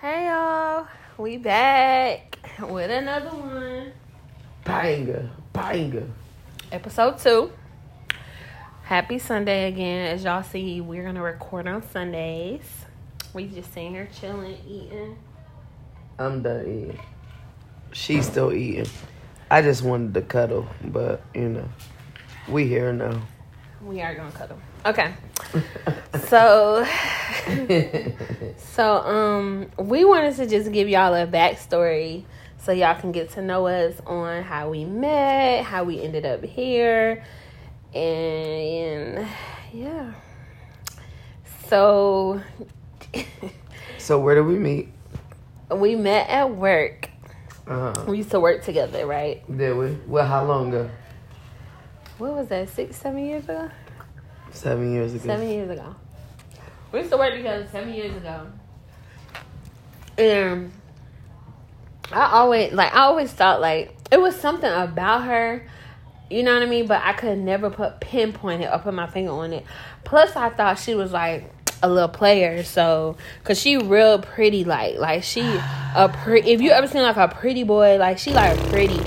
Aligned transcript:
Hey 0.00 0.28
y'all, 0.28 0.86
we 1.18 1.36
back 1.36 2.38
with 2.58 2.90
another 2.90 3.28
one. 3.36 3.92
Banger, 4.64 5.28
banger. 5.52 6.06
Episode 6.72 7.18
two. 7.18 7.52
Happy 8.84 9.18
Sunday 9.18 9.68
again. 9.68 10.06
As 10.06 10.24
y'all 10.24 10.42
see, 10.42 10.80
we're 10.80 11.04
gonna 11.04 11.20
record 11.20 11.68
on 11.68 11.82
Sundays. 11.82 12.62
We 13.34 13.48
just 13.48 13.74
sitting 13.74 13.90
here 13.90 14.08
chilling, 14.18 14.56
eating. 14.66 15.18
I'm 16.18 16.42
done 16.42 16.62
eating. 16.62 17.00
She's 17.92 18.26
still 18.26 18.54
eating. 18.54 18.88
I 19.50 19.60
just 19.60 19.82
wanted 19.82 20.14
to 20.14 20.22
cuddle, 20.22 20.66
but 20.82 21.20
you 21.34 21.50
know, 21.50 21.68
we 22.48 22.66
here 22.66 22.90
now. 22.94 23.20
We 23.84 24.00
are 24.00 24.14
gonna 24.14 24.32
cuddle. 24.32 24.58
Okay. 24.86 25.12
so 26.28 26.86
so 28.56 28.96
um 28.98 29.70
we 29.78 30.04
wanted 30.04 30.36
to 30.36 30.46
just 30.46 30.72
give 30.72 30.88
y'all 30.88 31.14
a 31.14 31.26
backstory 31.26 32.24
so 32.58 32.72
y'all 32.72 32.98
can 33.00 33.12
get 33.12 33.30
to 33.30 33.42
know 33.42 33.66
us 33.66 33.94
on 34.06 34.42
how 34.42 34.68
we 34.68 34.84
met, 34.84 35.64
how 35.64 35.82
we 35.84 36.00
ended 36.02 36.26
up 36.26 36.44
here, 36.44 37.24
and 37.94 39.26
yeah. 39.72 40.12
So 41.68 42.40
So 43.98 44.18
where 44.18 44.34
did 44.34 44.46
we 44.46 44.58
meet? 44.58 44.88
we 45.70 45.94
met 45.94 46.28
at 46.28 46.50
work. 46.50 47.08
Uh, 47.66 48.04
We 48.08 48.18
used 48.18 48.32
to 48.32 48.40
work 48.40 48.64
together, 48.64 49.06
right? 49.06 49.44
did 49.56 49.76
we? 49.76 49.96
Well, 50.08 50.26
how 50.26 50.44
long 50.44 50.68
ago? 50.68 50.90
What 52.18 52.34
was 52.34 52.48
that? 52.48 52.68
Six, 52.70 52.96
seven 52.96 53.24
years 53.24 53.44
ago? 53.44 53.70
Seven 54.50 54.92
years 54.92 55.14
ago. 55.14 55.24
Seven 55.24 55.48
years 55.48 55.70
ago. 55.70 55.94
We 56.92 56.98
used 57.00 57.10
to 57.10 57.16
work 57.16 57.34
together 57.34 57.66
seven 57.70 57.92
years 57.92 58.16
ago. 58.16 58.46
And 60.18 60.72
I 62.12 62.32
always 62.32 62.72
like 62.72 62.92
I 62.92 63.00
always 63.02 63.32
thought 63.32 63.60
like 63.60 63.96
it 64.10 64.20
was 64.20 64.34
something 64.34 64.70
about 64.70 65.24
her, 65.24 65.66
you 66.28 66.42
know 66.42 66.54
what 66.54 66.62
I 66.62 66.66
mean? 66.66 66.86
But 66.86 67.02
I 67.04 67.12
could 67.12 67.38
never 67.38 67.70
put 67.70 68.00
pinpoint 68.00 68.62
it 68.62 68.70
or 68.72 68.78
put 68.78 68.94
my 68.94 69.06
finger 69.06 69.32
on 69.32 69.52
it. 69.52 69.64
Plus 70.04 70.34
I 70.34 70.50
thought 70.50 70.78
she 70.78 70.94
was 70.94 71.12
like 71.12 71.52
a 71.82 71.88
little 71.88 72.08
player, 72.08 72.62
so 72.64 73.16
cause 73.44 73.58
she 73.60 73.76
real 73.76 74.18
pretty 74.18 74.64
like 74.64 74.96
like 74.96 75.22
she 75.22 75.42
a 75.94 76.10
pretty 76.22 76.50
if 76.50 76.60
you 76.60 76.72
ever 76.72 76.86
seen 76.86 77.02
like 77.02 77.16
a 77.16 77.28
pretty 77.28 77.62
boy, 77.62 77.96
like 77.98 78.18
she 78.18 78.32
like 78.32 78.58
pretty. 78.70 79.00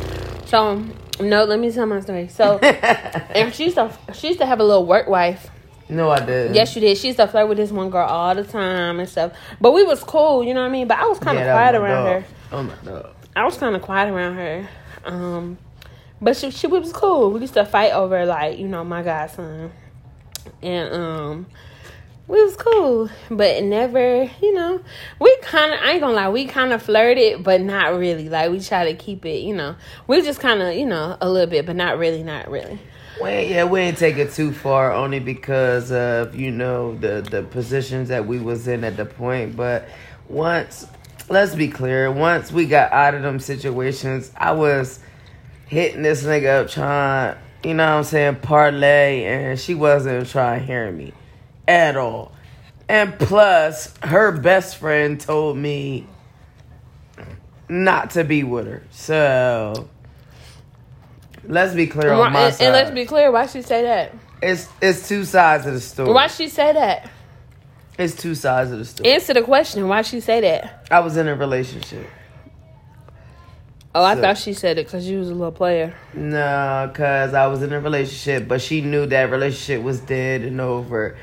So 0.45 0.83
no, 1.19 1.43
let 1.43 1.59
me 1.59 1.71
tell 1.71 1.85
my 1.85 1.99
story. 1.99 2.29
So 2.29 2.57
and 2.59 3.53
she 3.53 3.65
used 3.65 3.75
to 3.75 3.91
she 4.13 4.27
used 4.27 4.39
to 4.39 4.45
have 4.45 4.59
a 4.59 4.63
little 4.63 4.85
work 4.85 5.07
wife. 5.09 5.49
No, 5.93 6.09
I 6.09 6.25
did. 6.25 6.55
Yes, 6.55 6.75
you 6.75 6.81
did. 6.81 6.97
She 6.97 7.07
used 7.07 7.19
to 7.19 7.27
flirt 7.27 7.47
with 7.47 7.57
this 7.57 7.71
one 7.71 7.89
girl 7.89 8.07
all 8.07 8.35
the 8.35 8.43
time 8.43 8.99
and 8.99 9.07
stuff. 9.07 9.33
But 9.61 9.71
we 9.71 9.83
was 9.83 10.03
cool, 10.03 10.43
you 10.43 10.53
know 10.53 10.61
what 10.61 10.69
I 10.69 10.71
mean? 10.71 10.87
But 10.87 10.97
I 10.97 11.05
was 11.05 11.19
kind 11.19 11.37
of 11.37 11.45
that 11.45 11.53
quiet 11.53 11.75
around 11.75 12.05
dog. 12.05 12.23
her. 12.23 12.27
Oh 12.51 12.63
my 12.63 12.75
god. 12.83 13.15
I 13.35 13.45
was 13.45 13.57
kind 13.57 13.75
of 13.75 13.81
quiet 13.81 14.11
around 14.11 14.35
her. 14.35 14.69
Um, 15.05 15.57
but 16.21 16.37
she 16.37 16.51
she 16.51 16.67
was 16.67 16.91
cool. 16.93 17.31
We 17.31 17.41
used 17.41 17.53
to 17.55 17.65
fight 17.65 17.91
over 17.91 18.25
like 18.25 18.57
you 18.57 18.67
know 18.67 18.83
my 18.83 19.03
godson, 19.03 19.71
and 20.61 20.93
um, 20.93 21.45
we 22.27 22.41
was 22.43 22.55
cool. 22.55 23.09
But 23.29 23.63
never, 23.63 24.29
you 24.41 24.53
know, 24.53 24.81
we 25.19 25.37
kind 25.41 25.73
of 25.73 25.79
I 25.81 25.91
ain't 25.91 26.01
gonna 26.01 26.13
lie, 26.13 26.29
we 26.29 26.45
kind 26.45 26.71
of 26.71 26.81
flirted, 26.81 27.43
but 27.43 27.61
not 27.61 27.97
really. 27.97 28.29
Like 28.29 28.51
we 28.51 28.59
try 28.59 28.85
to 28.85 28.97
keep 28.97 29.25
it, 29.25 29.41
you 29.41 29.53
know, 29.53 29.75
we 30.07 30.21
just 30.21 30.39
kind 30.39 30.61
of 30.61 30.73
you 30.75 30.85
know 30.85 31.17
a 31.19 31.29
little 31.29 31.49
bit, 31.49 31.65
but 31.65 31.75
not 31.75 31.97
really, 31.97 32.23
not 32.23 32.49
really. 32.49 32.79
We 33.21 33.29
yeah, 33.45 33.65
we 33.65 33.81
ain't 33.81 33.97
take 33.97 34.17
it 34.17 34.31
too 34.31 34.51
far, 34.51 34.91
only 34.91 35.19
because 35.19 35.91
of 35.91 36.35
you 36.35 36.51
know 36.51 36.95
the 36.95 37.21
the 37.21 37.43
positions 37.43 38.09
that 38.09 38.25
we 38.25 38.39
was 38.39 38.67
in 38.67 38.83
at 38.83 38.97
the 38.97 39.05
point. 39.05 39.55
But 39.55 39.87
once, 40.27 40.87
let's 41.29 41.53
be 41.53 41.67
clear, 41.67 42.11
once 42.11 42.51
we 42.51 42.65
got 42.65 42.91
out 42.91 43.13
of 43.13 43.21
them 43.21 43.39
situations, 43.39 44.31
I 44.35 44.53
was 44.53 44.99
hitting 45.67 46.01
this 46.01 46.23
nigga 46.23 46.63
up 46.63 46.69
trying, 46.69 47.37
you 47.63 47.73
know 47.73 47.85
what 47.85 47.97
I'm 47.97 48.03
saying, 48.03 48.35
parlay, 48.37 49.23
and 49.23 49.59
she 49.59 49.75
wasn't 49.75 50.27
trying 50.27 50.61
to 50.61 50.65
hear 50.65 50.91
me 50.91 51.13
at 51.67 51.95
all. 51.95 52.31
And 52.89 53.17
plus, 53.17 53.93
her 54.03 54.31
best 54.31 54.77
friend 54.77 55.19
told 55.19 55.57
me 55.57 56.07
not 57.69 58.11
to 58.11 58.23
be 58.23 58.43
with 58.43 58.67
her. 58.67 58.83
So 58.91 59.89
let's 61.47 61.73
be 61.73 61.87
clear 61.87 62.11
on 62.13 62.33
my 62.33 62.45
and, 62.47 62.55
side. 62.55 62.65
and 62.65 62.73
let's 62.73 62.91
be 62.91 63.05
clear, 63.05 63.31
why 63.31 63.45
she 63.47 63.61
say 63.61 63.83
that? 63.83 64.13
It's 64.41 64.67
it's 64.81 65.07
two 65.07 65.23
sides 65.25 65.65
of 65.65 65.73
the 65.73 65.79
story. 65.79 66.11
Why 66.11 66.27
she 66.27 66.49
say 66.49 66.73
that? 66.73 67.09
It's 67.97 68.15
two 68.15 68.35
sides 68.35 68.71
of 68.71 68.79
the 68.79 68.85
story. 68.85 69.11
Answer 69.11 69.33
the 69.35 69.43
question. 69.43 69.87
Why 69.87 70.01
she 70.01 70.19
say 70.19 70.41
that? 70.41 70.87
I 70.89 70.99
was 70.99 71.15
in 71.15 71.27
a 71.27 71.35
relationship. 71.35 72.07
Oh, 73.95 74.03
I 74.03 74.15
So- 74.15 74.21
thought 74.21 74.37
she 74.39 74.53
said 74.53 74.79
it 74.79 74.87
because 74.87 75.07
you 75.07 75.19
was 75.19 75.29
a 75.29 75.33
little 75.33 75.51
player. 75.51 75.93
No, 76.15 76.91
cause 76.93 77.33
I 77.35 77.45
was 77.47 77.61
in 77.61 77.71
a 77.71 77.79
relationship, 77.79 78.47
but 78.47 78.59
she 78.61 78.81
knew 78.81 79.05
that 79.05 79.29
relationship 79.29 79.83
was 79.83 79.99
dead 79.99 80.41
and 80.41 80.59
over, 80.59 81.15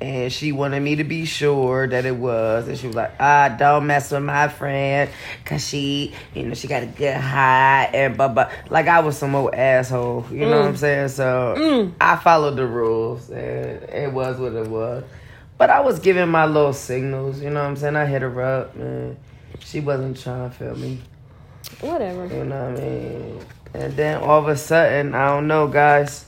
and 0.00 0.30
she 0.32 0.52
wanted 0.52 0.80
me 0.80 0.96
to 0.96 1.04
be 1.04 1.24
sure 1.24 1.86
that 1.86 2.04
it 2.04 2.16
was. 2.16 2.68
And 2.68 2.78
she 2.78 2.86
was 2.86 2.96
like, 2.96 3.12
"Ah, 3.18 3.54
don't 3.58 3.86
mess 3.86 4.10
with 4.10 4.22
my 4.22 4.48
friend, 4.48 5.10
cause 5.44 5.66
she, 5.66 6.12
you 6.34 6.44
know, 6.44 6.54
she 6.54 6.68
got 6.68 6.82
a 6.82 6.86
good 6.86 7.16
high 7.16 7.84
and 7.94 8.16
blah 8.16 8.28
blah." 8.28 8.50
Like 8.68 8.88
I 8.88 9.00
was 9.00 9.16
some 9.16 9.34
old 9.34 9.54
asshole, 9.54 10.26
you 10.30 10.40
know 10.40 10.58
what 10.60 10.68
I'm 10.68 10.76
saying? 10.76 11.08
So 11.08 11.54
Mm. 11.56 11.92
I 12.00 12.16
followed 12.16 12.56
the 12.56 12.66
rules, 12.66 13.30
and 13.30 13.82
it 13.84 14.12
was 14.12 14.38
what 14.38 14.52
it 14.52 14.68
was. 14.68 15.04
But 15.58 15.70
I 15.70 15.80
was 15.80 15.98
giving 15.98 16.28
my 16.28 16.44
little 16.44 16.74
signals, 16.74 17.40
you 17.40 17.48
know 17.48 17.62
what 17.62 17.68
I'm 17.68 17.76
saying? 17.76 17.96
I 17.96 18.04
hit 18.04 18.20
her 18.22 18.42
up, 18.42 18.76
man. 18.76 19.16
She 19.60 19.80
wasn't 19.80 20.20
trying 20.20 20.50
to 20.50 20.54
feel 20.54 20.76
me. 20.76 21.00
Whatever. 21.80 22.26
You 22.26 22.44
know 22.44 22.70
what 22.70 22.80
I 22.80 22.84
mean? 22.84 23.40
And 23.72 23.96
then 23.96 24.22
all 24.22 24.38
of 24.40 24.48
a 24.48 24.56
sudden, 24.56 25.14
I 25.14 25.28
don't 25.28 25.46
know, 25.46 25.66
guys. 25.68 26.26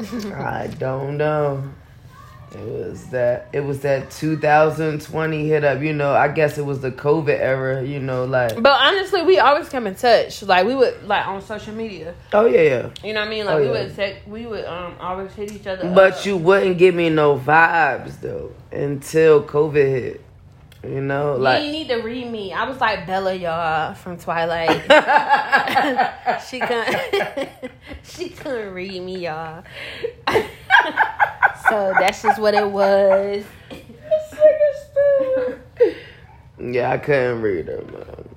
I 0.34 0.66
don't 0.78 1.16
know. 1.16 1.62
It 2.54 2.64
was 2.66 3.06
that 3.06 3.48
it 3.52 3.60
was 3.60 3.80
that 3.80 4.10
2020 4.10 5.48
hit 5.48 5.64
up, 5.64 5.80
you 5.80 5.92
know. 5.92 6.12
I 6.12 6.28
guess 6.28 6.58
it 6.58 6.64
was 6.64 6.80
the 6.80 6.90
COVID 6.92 7.38
era, 7.38 7.82
you 7.82 7.98
know, 8.00 8.24
like 8.24 8.60
But 8.62 8.78
honestly, 8.80 9.22
we 9.22 9.38
always 9.38 9.68
come 9.68 9.86
in 9.86 9.94
touch. 9.94 10.42
Like 10.42 10.66
we 10.66 10.74
would 10.74 11.04
like 11.04 11.26
on 11.26 11.40
social 11.42 11.74
media. 11.74 12.14
oh 12.32 12.46
yeah, 12.46 12.60
yeah. 12.60 12.90
You 13.04 13.14
know 13.14 13.20
what 13.20 13.26
I 13.26 13.30
mean? 13.30 13.46
Like 13.46 13.54
Oh, 13.54 13.58
we 13.60 13.64
yeah. 13.66 13.70
would 13.72 13.96
text, 13.96 14.28
we 14.28 14.46
would 14.46 14.64
um 14.64 14.96
always 15.00 15.32
hit 15.32 15.52
each 15.52 15.66
other. 15.66 15.90
But 15.94 16.14
up. 16.14 16.26
you 16.26 16.36
wouldn't 16.36 16.78
give 16.78 16.94
me 16.94 17.08
no 17.10 17.38
vibes 17.38 18.20
though 18.20 18.52
until 18.70 19.42
COVID 19.44 19.74
hit. 19.74 20.21
You 20.84 21.00
know, 21.00 21.36
like 21.36 21.64
you 21.64 21.70
need 21.70 21.88
to 21.88 21.96
read 21.98 22.28
me. 22.28 22.52
I 22.52 22.68
was 22.68 22.80
like 22.80 23.06
Bella, 23.06 23.34
y'all 23.34 23.94
from 23.94 24.16
Twilight. 24.18 24.82
she 26.48 26.58
couldn't. 26.58 27.50
she 28.02 28.30
couldn't 28.30 28.74
read 28.74 29.00
me, 29.00 29.18
y'all. 29.18 29.62
so 31.68 31.94
that's 32.00 32.22
just 32.22 32.40
what 32.40 32.54
it 32.54 32.68
was. 32.68 33.44
Yeah, 36.58 36.90
I 36.90 36.98
couldn't 36.98 37.42
read 37.42 37.66
her, 37.66 37.84
man. 37.84 38.28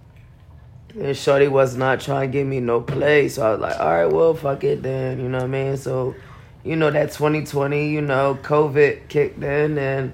And 1.08 1.18
Shorty 1.18 1.48
was 1.48 1.76
not 1.76 2.00
trying 2.00 2.32
to 2.32 2.32
give 2.32 2.48
me 2.48 2.60
no 2.60 2.82
play, 2.82 3.28
so 3.28 3.46
I 3.46 3.52
was 3.52 3.60
like, 3.60 3.80
all 3.80 3.88
right, 3.88 4.06
well, 4.06 4.34
fuck 4.34 4.64
it 4.64 4.82
then, 4.82 5.20
you 5.20 5.30
know 5.30 5.40
what 5.40 5.46
I 5.46 5.48
mean? 5.48 5.78
So, 5.78 6.16
you 6.64 6.76
know, 6.76 6.90
that 6.90 7.12
2020, 7.12 7.90
you 7.90 8.02
know, 8.02 8.38
COVID 8.42 9.10
kicked 9.10 9.44
in, 9.44 9.78
and 9.78 10.14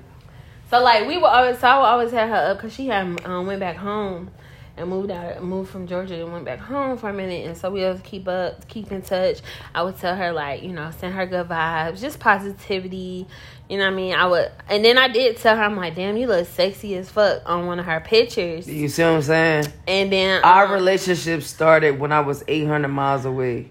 So 0.72 0.82
like 0.82 1.06
we 1.06 1.18
would 1.18 1.26
always, 1.26 1.60
so 1.60 1.68
I 1.68 1.78
would 1.80 1.86
always 1.86 2.12
have 2.12 2.30
her 2.30 2.52
up 2.52 2.58
because 2.58 2.74
she 2.74 2.88
had 2.88 3.26
um, 3.26 3.46
went 3.46 3.60
back 3.60 3.76
home 3.76 4.32
and 4.78 4.90
moved 4.90 5.12
out, 5.12 5.44
moved 5.44 5.70
from 5.70 5.86
Georgia 5.86 6.16
and 6.16 6.32
went 6.32 6.46
back 6.46 6.60
home 6.60 6.98
for 6.98 7.10
a 7.10 7.14
minute, 7.14 7.46
and 7.46 7.58
so 7.58 7.70
we 7.70 7.84
always 7.84 8.00
keep 8.00 8.26
up, 8.26 8.66
keep 8.70 8.90
in 8.90 9.02
touch. 9.02 9.42
I 9.76 9.84
would 9.84 9.98
tell 9.98 10.16
her 10.16 10.32
like, 10.32 10.64
you 10.64 10.72
know, 10.72 10.90
send 10.98 11.14
her 11.14 11.26
good 11.26 11.50
vibes, 11.50 12.00
just 12.00 12.22
positivity. 12.22 13.28
You 13.68 13.80
know 13.80 13.84
what 13.84 13.92
I 13.92 13.96
mean? 13.98 14.16
I 14.16 14.26
would, 14.28 14.50
and 14.70 14.86
then 14.86 14.98
I 14.98 15.10
did 15.10 15.36
tell 15.36 15.58
her, 15.58 15.64
I'm 15.64 15.76
like, 15.76 15.96
damn, 15.96 16.16
you 16.16 16.28
look 16.28 16.48
sexy 16.48 16.96
as 16.96 17.10
fuck 17.10 17.42
on 17.46 17.68
one 17.68 17.78
of 17.78 17.86
her 17.86 18.00
pictures. 18.00 18.66
you 18.66 18.88
see 18.88 19.04
what 19.04 19.10
I'm 19.10 19.22
saying? 19.24 19.66
And 19.90 20.10
then, 20.10 20.42
Our 20.42 20.68
um, 20.68 20.72
relationship 20.72 21.44
started 21.44 22.00
when 22.00 22.14
I 22.14 22.22
was 22.22 22.46
800 22.48 22.88
miles 22.88 23.26
away, 23.26 23.70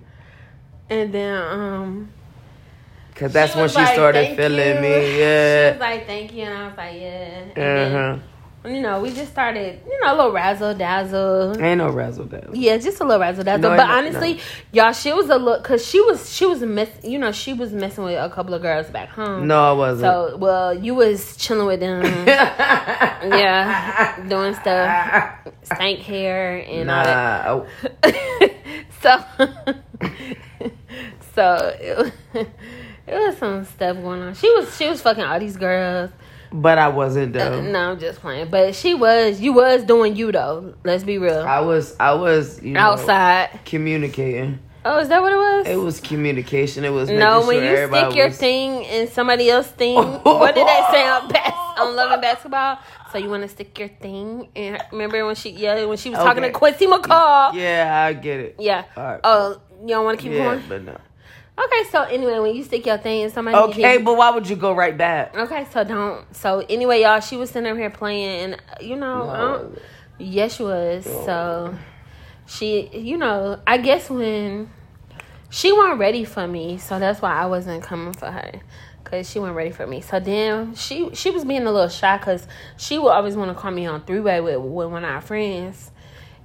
and 0.90 1.14
then, 1.14 1.34
um, 1.34 2.12
because 3.20 3.34
that's 3.34 3.52
she 3.52 3.58
when 3.58 3.68
she 3.68 3.74
like, 3.76 3.92
started 3.92 4.34
feeling 4.34 4.76
you." 4.76 4.80
me, 4.80 4.88
She 5.12 5.18
yeah. 5.20 5.72
was 5.72 5.80
like, 5.80 6.06
thank 6.06 6.32
you, 6.32 6.44
and 6.44 6.54
I 6.56 6.66
was 6.68 6.76
like, 6.76 6.94
yeah. 6.98 8.18
Uh-huh. 8.64 8.70
you 8.70 8.80
know, 8.80 9.00
we 9.02 9.10
just 9.12 9.30
started, 9.30 9.78
you 9.86 10.00
know, 10.00 10.14
a 10.14 10.16
little 10.16 10.32
razzle 10.32 10.74
dazzle. 10.74 11.60
Ain't 11.62 11.78
no 11.78 11.90
razzle 11.90 12.24
dazzle. 12.24 12.56
Yeah, 12.56 12.78
just 12.78 12.98
a 13.00 13.04
little 13.04 13.20
razzle 13.20 13.44
dazzle. 13.44 13.70
No, 13.70 13.76
but 13.76 13.86
no, 13.86 13.92
honestly, 13.92 14.40
y'all, 14.72 14.92
she 14.92 15.12
was 15.12 15.28
a 15.28 15.36
look 15.36 15.62
because 15.62 15.84
she 15.86 16.00
was 16.00 16.32
she 16.34 16.46
was 16.46 16.62
mess. 16.62 16.88
You 17.04 17.18
know, 17.18 17.30
she 17.30 17.52
was 17.52 17.72
messing 17.74 18.04
with 18.04 18.16
a 18.18 18.30
couple 18.30 18.54
of 18.54 18.62
girls 18.62 18.86
back 18.88 19.10
home. 19.10 19.46
No, 19.46 19.70
I 19.70 19.72
wasn't. 19.72 20.00
So, 20.00 20.36
well, 20.38 20.72
you 20.72 20.94
was 20.94 21.36
chilling 21.36 21.66
with 21.66 21.80
them. 21.80 22.02
yeah, 22.26 24.18
doing 24.28 24.54
stuff, 24.54 25.36
stank 25.64 25.98
hair 26.00 26.64
and 26.66 26.90
all 26.90 27.66
that. 28.02 28.54
so, 29.02 29.22
so 31.34 31.76
it, 31.78 31.98
was- 31.98 32.46
it 33.10 33.26
was 33.28 33.36
some 33.38 33.64
stuff 33.64 33.96
going 33.96 34.20
on. 34.22 34.34
She 34.34 34.50
was 34.52 34.76
she 34.76 34.88
was 34.88 35.00
fucking 35.02 35.24
all 35.24 35.38
these 35.40 35.56
girls. 35.56 36.10
But 36.52 36.78
I 36.78 36.88
wasn't 36.88 37.32
though. 37.34 37.58
Uh, 37.58 37.60
no, 37.62 37.92
I'm 37.92 38.00
just 38.00 38.20
playing. 38.20 38.50
But 38.50 38.74
she 38.74 38.94
was. 38.94 39.40
You 39.40 39.52
was 39.52 39.84
doing 39.84 40.16
you 40.16 40.32
though. 40.32 40.74
Let's 40.84 41.04
be 41.04 41.18
real. 41.18 41.38
I 41.40 41.60
was 41.60 41.94
I 42.00 42.14
was 42.14 42.60
you 42.62 42.72
know, 42.72 42.80
Outside. 42.80 43.60
communicating. 43.64 44.58
Oh, 44.84 44.98
is 44.98 45.08
that 45.08 45.20
what 45.20 45.30
it 45.30 45.36
was? 45.36 45.66
It 45.66 45.76
was 45.76 46.00
communication. 46.00 46.84
It 46.84 46.90
was 46.90 47.10
no, 47.10 47.46
when 47.46 47.60
sure 47.60 47.82
you 47.82 47.88
stick 47.88 48.16
your 48.16 48.28
was- 48.28 48.38
thing 48.38 48.82
in 48.84 49.08
somebody 49.08 49.50
else's 49.50 49.72
thing. 49.72 49.96
what 49.96 50.54
did 50.54 50.66
they 50.66 50.82
say 50.90 51.06
on 51.06 51.28
bas- 51.28 51.52
on 51.78 51.94
Love 51.96 52.12
and 52.12 52.22
Basketball? 52.22 52.78
So 53.12 53.18
you 53.18 53.28
want 53.28 53.42
to 53.42 53.48
stick 53.48 53.78
your 53.78 53.88
thing? 53.88 54.48
And 54.56 54.82
remember 54.90 55.24
when 55.26 55.34
she 55.34 55.50
yeah 55.50 55.84
when 55.84 55.98
she 55.98 56.10
was 56.10 56.18
talking 56.18 56.42
to 56.44 56.50
Quincy 56.50 56.86
McCall? 56.86 57.52
Yeah, 57.54 58.04
I 58.08 58.14
get 58.14 58.40
it. 58.40 58.56
Yeah. 58.58 58.84
Right. 58.96 59.20
Oh, 59.22 59.60
you 59.82 59.88
don't 59.88 60.04
want 60.04 60.18
to 60.18 60.22
keep 60.22 60.32
yeah, 60.32 60.44
going? 60.44 60.62
but 60.68 60.82
no. 60.82 60.96
Okay, 61.62 61.90
so 61.90 62.02
anyway, 62.04 62.38
when 62.38 62.54
you 62.56 62.62
stick 62.64 62.86
your 62.86 62.96
thing 62.98 63.22
in 63.22 63.30
somebody, 63.30 63.56
Okay, 63.56 63.98
but 63.98 64.16
why 64.16 64.30
would 64.30 64.48
you 64.48 64.56
go 64.56 64.72
right 64.72 64.96
back? 64.96 65.36
Okay, 65.36 65.66
so 65.72 65.84
don't. 65.84 66.34
So 66.34 66.64
anyway, 66.68 67.02
y'all, 67.02 67.20
she 67.20 67.36
was 67.36 67.50
sitting 67.50 67.70
up 67.70 67.76
here 67.76 67.90
playing, 67.90 68.44
and 68.44 68.54
uh, 68.54 68.76
you 68.80 68.96
know, 68.96 69.28
I 69.28 69.38
don't- 69.58 69.78
yes, 70.18 70.56
she 70.56 70.62
was. 70.62 71.04
So 71.04 71.74
she, 72.46 72.88
you 72.96 73.16
know, 73.18 73.58
I 73.66 73.76
guess 73.78 74.08
when 74.08 74.70
she 75.50 75.72
wasn't 75.72 75.98
ready 75.98 76.24
for 76.24 76.46
me, 76.46 76.78
so 76.78 76.98
that's 76.98 77.20
why 77.20 77.32
I 77.32 77.46
wasn't 77.46 77.82
coming 77.82 78.14
for 78.14 78.30
her, 78.30 78.52
cause 79.04 79.28
she 79.28 79.38
wasn't 79.38 79.56
ready 79.56 79.70
for 79.70 79.86
me. 79.86 80.00
So 80.00 80.18
then 80.20 80.74
she 80.76 81.14
she 81.14 81.30
was 81.30 81.44
being 81.44 81.66
a 81.66 81.72
little 81.72 81.88
shy, 81.88 82.16
cause 82.18 82.46
she 82.78 82.98
would 82.98 83.10
always 83.10 83.36
want 83.36 83.54
to 83.54 83.60
call 83.60 83.70
me 83.70 83.84
on 83.86 84.02
three 84.04 84.20
way 84.20 84.40
with 84.40 84.58
with 84.60 84.88
one 84.90 85.04
of 85.04 85.10
our 85.10 85.20
friends. 85.20 85.90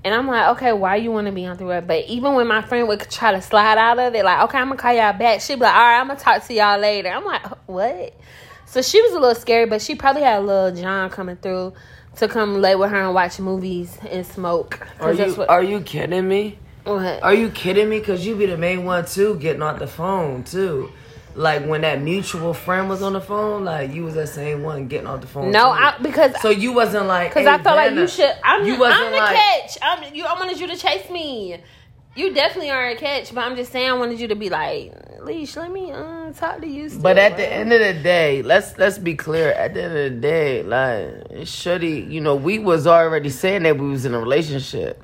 And 0.05 0.13
I'm 0.13 0.27
like, 0.27 0.55
okay, 0.55 0.71
why 0.71 0.97
you 0.97 1.11
want 1.11 1.25
to 1.25 1.33
be 1.33 1.47
on 1.47 1.57
the 1.57 1.65
way? 1.65 1.81
But 1.81 2.05
even 2.05 2.35
when 2.35 2.45
my 2.45 2.61
friend 2.61 2.87
would 2.87 3.09
try 3.09 3.31
to 3.31 3.41
slide 3.41 3.79
out 3.79 3.97
of 3.97 4.13
it, 4.13 4.23
like, 4.23 4.43
okay, 4.43 4.59
I'm 4.59 4.67
gonna 4.67 4.79
call 4.79 4.93
y'all 4.93 5.13
back. 5.17 5.41
She'd 5.41 5.55
be 5.55 5.61
like, 5.61 5.73
all 5.73 5.81
right, 5.81 5.99
I'm 5.99 6.07
gonna 6.07 6.19
talk 6.19 6.45
to 6.45 6.53
y'all 6.53 6.79
later. 6.79 7.09
I'm 7.09 7.25
like, 7.25 7.43
what? 7.67 8.13
So 8.67 8.83
she 8.83 9.01
was 9.01 9.13
a 9.13 9.19
little 9.19 9.33
scary, 9.33 9.65
but 9.65 9.81
she 9.81 9.95
probably 9.95 10.21
had 10.21 10.37
a 10.37 10.41
little 10.45 10.79
John 10.79 11.09
coming 11.09 11.37
through 11.37 11.73
to 12.17 12.27
come 12.27 12.61
lay 12.61 12.75
with 12.75 12.91
her 12.91 13.01
and 13.01 13.15
watch 13.15 13.39
movies 13.39 13.97
and 14.07 14.23
smoke. 14.25 14.79
Are 14.99 15.11
you 15.11 15.33
what- 15.33 15.49
are 15.49 15.63
you 15.63 15.81
kidding 15.81 16.27
me? 16.27 16.59
what? 16.83 17.23
Are 17.23 17.33
you 17.33 17.49
kidding 17.49 17.89
me? 17.89 17.99
Cause 17.99 18.23
you 18.27 18.35
be 18.35 18.45
the 18.45 18.57
main 18.57 18.85
one 18.85 19.05
too, 19.07 19.37
getting 19.39 19.63
off 19.63 19.79
the 19.79 19.87
phone 19.87 20.43
too. 20.43 20.91
Like 21.35 21.65
when 21.65 21.81
that 21.81 22.01
mutual 22.01 22.53
friend 22.53 22.87
was 22.89 23.01
on 23.01 23.13
the 23.13 23.19
phone, 23.21 23.65
like 23.65 23.93
you 23.93 24.03
was 24.05 24.13
that 24.15 24.27
same 24.27 24.63
one 24.63 24.87
getting 24.87 25.05
off 25.07 25.21
the 25.21 25.27
phone. 25.27 25.51
no. 25.51 25.69
I 25.69 25.97
because 26.01 26.39
So 26.41 26.49
you 26.49 26.71
wasn't 26.73 27.07
like 27.07 27.31
Because 27.31 27.45
hey, 27.45 27.53
I 27.53 27.61
felt 27.61 27.75
like 27.75 27.93
you 27.93 28.07
should. 28.07 28.31
I'm, 28.43 28.65
You 28.65 28.79
wasn't 28.79 29.01
I'm 29.03 29.11
the 29.11 29.17
like- 29.17 29.35
catch. 29.35 29.77
I'm, 29.81 30.13
you, 30.15 30.23
I 30.25 30.33
wanted 30.39 30.59
you 30.59 30.67
to 30.67 30.77
chase 30.77 31.09
me. 31.09 31.57
You 32.15 32.33
definitely 32.33 32.71
are 32.71 32.87
a 32.87 32.95
catch, 32.95 33.35
but 33.35 33.41
I'm 33.43 33.57
just 33.57 33.73
saying 33.73 33.89
I 33.89 33.93
wanted 33.93 34.21
you 34.21 34.29
to 34.29 34.35
be 34.35 34.49
like, 34.49 34.93
Leash, 35.21 35.57
let 35.57 35.69
me 35.69 35.91
uh, 35.91 36.31
talk 36.31 36.61
to 36.61 36.67
you. 36.67 36.87
Still, 36.87 37.01
But 37.01 37.17
at 37.17 37.35
the 37.35 37.45
end 37.45 37.73
of 37.73 37.79
the 37.81 38.01
day, 38.01 38.41
let's 38.41 38.77
let's 38.77 38.97
be 38.97 39.15
clear. 39.15 39.51
At 39.51 39.73
the 39.73 39.83
end 39.83 39.97
of 39.97 40.13
the 40.13 40.19
day, 40.21 40.63
like 40.63 41.45
Shorty, 41.45 42.07
you 42.09 42.21
know, 42.21 42.35
we 42.35 42.59
was 42.59 42.87
already 42.87 43.29
saying 43.29 43.63
that 43.63 43.77
we 43.77 43.89
was 43.89 44.05
in 44.05 44.13
a 44.13 44.19
relationship. 44.19 45.03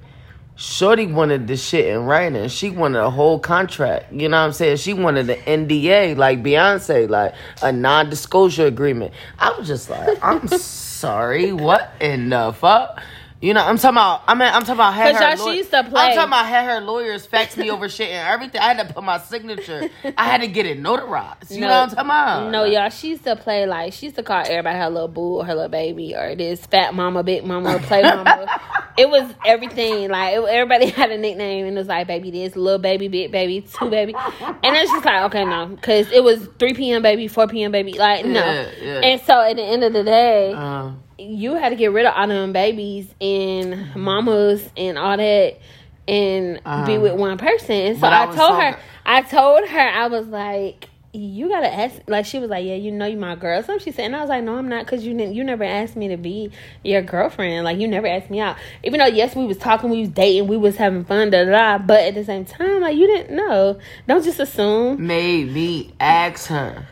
Shorty 0.62 1.08
wanted 1.08 1.48
the 1.48 1.58
shit 1.58 1.88
in 1.88 2.06
writing. 2.06 2.48
She 2.48 2.70
wanted 2.70 3.00
a 3.00 3.10
whole 3.10 3.40
contract. 3.40 4.14
You 4.14 4.30
know 4.30 4.38
what 4.38 4.46
I'm 4.46 4.54
saying? 4.54 4.78
She 4.78 4.94
wanted 4.94 5.28
an 5.28 5.68
NDA, 5.68 6.16
like 6.16 6.44
Beyonce, 6.44 7.10
like 7.10 7.34
a 7.64 7.72
non-disclosure 7.72 8.68
agreement. 8.68 9.12
I 9.40 9.58
was 9.58 9.68
just 9.68 9.90
like, 9.90 10.20
I'm 10.22 10.48
sorry, 10.60 11.52
what 11.52 11.92
in 12.00 12.30
the 12.30 12.54
fuck? 12.54 13.02
You 13.42 13.56
know, 13.56 13.62
I'm 13.66 13.78
talking 13.78 13.96
about. 13.98 14.22
I 14.28 14.36
mean, 14.36 14.48
I'm 14.48 14.62
talking 14.62 14.76
about. 14.76 14.94
Had 14.94 15.16
her 15.16 15.22
y'all, 15.22 15.36
she 15.36 15.42
law- 15.42 15.52
used 15.52 15.72
to 15.72 15.84
play. 15.84 16.02
I'm 16.02 16.16
talking 16.16 16.30
about. 16.30 16.46
Had 16.46 16.66
her 16.66 16.80
lawyers 16.82 17.26
fax 17.26 17.58
me 17.58 17.72
over 17.72 17.90
shit 17.90 18.10
and 18.10 18.28
everything. 18.28 18.62
I 18.62 18.74
had 18.74 18.88
to 18.88 18.94
put 18.94 19.04
my 19.04 19.18
signature. 19.18 19.90
I 20.16 20.26
had 20.26 20.42
to 20.42 20.48
get 20.48 20.68
it 20.68 20.80
notarized. 20.80 21.50
You 21.50 21.62
know 21.62 21.68
what 21.68 21.74
I'm 21.74 21.90
talking 21.90 22.06
about? 22.06 22.52
No, 22.52 22.66
y'all, 22.66 22.90
she 22.90 23.10
used 23.10 23.24
to 23.24 23.36
play 23.36 23.66
like 23.66 23.94
she 23.94 24.06
used 24.08 24.16
to 24.18 24.24
call 24.24 24.44
everybody 24.46 24.78
her 24.78 24.90
little 24.92 25.08
boo 25.08 25.38
or 25.38 25.46
her 25.46 25.56
little 25.56 25.70
baby 25.70 26.14
or 26.16 26.36
this 26.36 26.64
fat 26.68 26.94
mama, 26.94 27.24
big 27.24 27.44
mama, 27.44 27.80
play 27.80 28.04
mama. 28.04 28.46
it 28.98 29.10
was 29.10 29.34
everything. 29.44 30.10
Like 30.10 30.36
it, 30.36 30.44
everybody 30.44 30.86
had 30.92 31.10
a 31.10 31.18
nickname 31.18 31.66
and 31.66 31.76
it 31.76 31.80
was 31.80 31.88
like 31.88 32.06
baby 32.06 32.30
this, 32.30 32.56
little 32.56 32.78
baby, 32.78 33.08
big 33.08 33.32
baby, 33.32 33.62
two 33.62 33.90
baby, 33.90 34.14
and 34.16 34.76
it's 34.76 34.92
just 34.92 35.04
like 35.06 35.24
okay, 35.26 35.46
no, 35.46 35.66
because 35.66 36.12
it 36.12 36.24
was 36.24 36.48
three 36.60 36.76
p.m. 36.76 37.02
baby, 37.02 37.28
four 37.28 37.48
p.m. 37.48 37.72
baby, 37.72 37.94
like 37.94 38.24
no. 38.24 38.40
Yeah, 38.46 38.70
yeah. 38.80 39.00
And 39.00 39.22
so 39.22 39.42
at 39.42 39.56
the 39.56 39.64
end 39.64 39.84
of 39.84 39.94
the 39.94 40.04
day, 40.04 40.54
Uh, 40.54 40.92
you 41.22 41.56
had 41.56 41.70
to 41.70 41.76
get 41.76 41.92
rid 41.92 42.06
of 42.06 42.14
all 42.16 42.28
them 42.28 42.54
babies 42.54 43.08
and 43.22 43.96
mamas 43.96 44.68
and 44.76 44.98
all 44.98 45.18
that 45.18 45.60
and 46.08 46.56
be 46.56 46.62
Uh-huh. 46.66 47.00
with 47.00 47.14
one 47.14 47.38
person. 47.38 47.76
And 47.76 47.98
so 48.00 48.08
I 48.08 48.24
I, 48.24 48.36
told 48.36 48.62
her, 48.62 48.78
I 49.06 49.22
told 49.22 49.68
her, 49.70 49.80
I 49.80 50.08
was 50.08 50.28
like, 50.28 50.88
you 51.14 51.50
gotta 51.50 51.72
ask. 51.72 52.02
Like 52.08 52.26
she 52.26 52.40
was 52.40 52.50
like, 52.50 52.66
yeah, 52.66 52.76
you 52.76 52.90
know, 52.90 53.06
you 53.06 53.18
my 53.18 53.36
girl. 53.36 53.62
Something 53.62 53.84
she 53.84 53.92
said, 53.92 54.06
and 54.06 54.16
I 54.16 54.22
was 54.22 54.30
like, 54.30 54.44
no, 54.46 54.56
I'm 54.58 54.70
not, 54.70 54.88
cause 54.88 55.04
you 55.04 55.14
didn't, 55.16 55.36
you 55.36 55.44
never 55.44 55.64
asked 55.66 55.96
me 55.98 56.08
to 56.08 56.18
be 56.18 56.52
your 56.86 57.02
girlfriend. 57.02 57.66
Like 57.66 57.78
you 57.80 57.88
never 57.88 58.08
asked 58.08 58.30
me 58.30 58.40
out. 58.40 58.56
Even 58.84 59.00
though 59.00 59.08
yes, 59.08 59.36
we 59.36 59.46
was 59.46 59.58
talking, 59.58 59.90
we 59.90 60.00
was 60.02 60.10
dating, 60.10 60.48
we 60.48 60.56
was 60.58 60.78
having 60.78 61.04
fun, 61.04 61.30
da 61.30 61.44
da. 61.44 61.52
da 61.52 61.78
but 61.80 62.00
at 62.00 62.16
the 62.16 62.24
same 62.24 62.46
time, 62.46 62.80
like 62.82 62.96
you 62.96 63.08
didn't 63.08 63.36
know. 63.36 63.78
Don't 64.08 64.24
just 64.24 64.40
assume. 64.40 65.06
Maybe 65.06 65.94
ask 66.00 66.48
her 66.48 66.88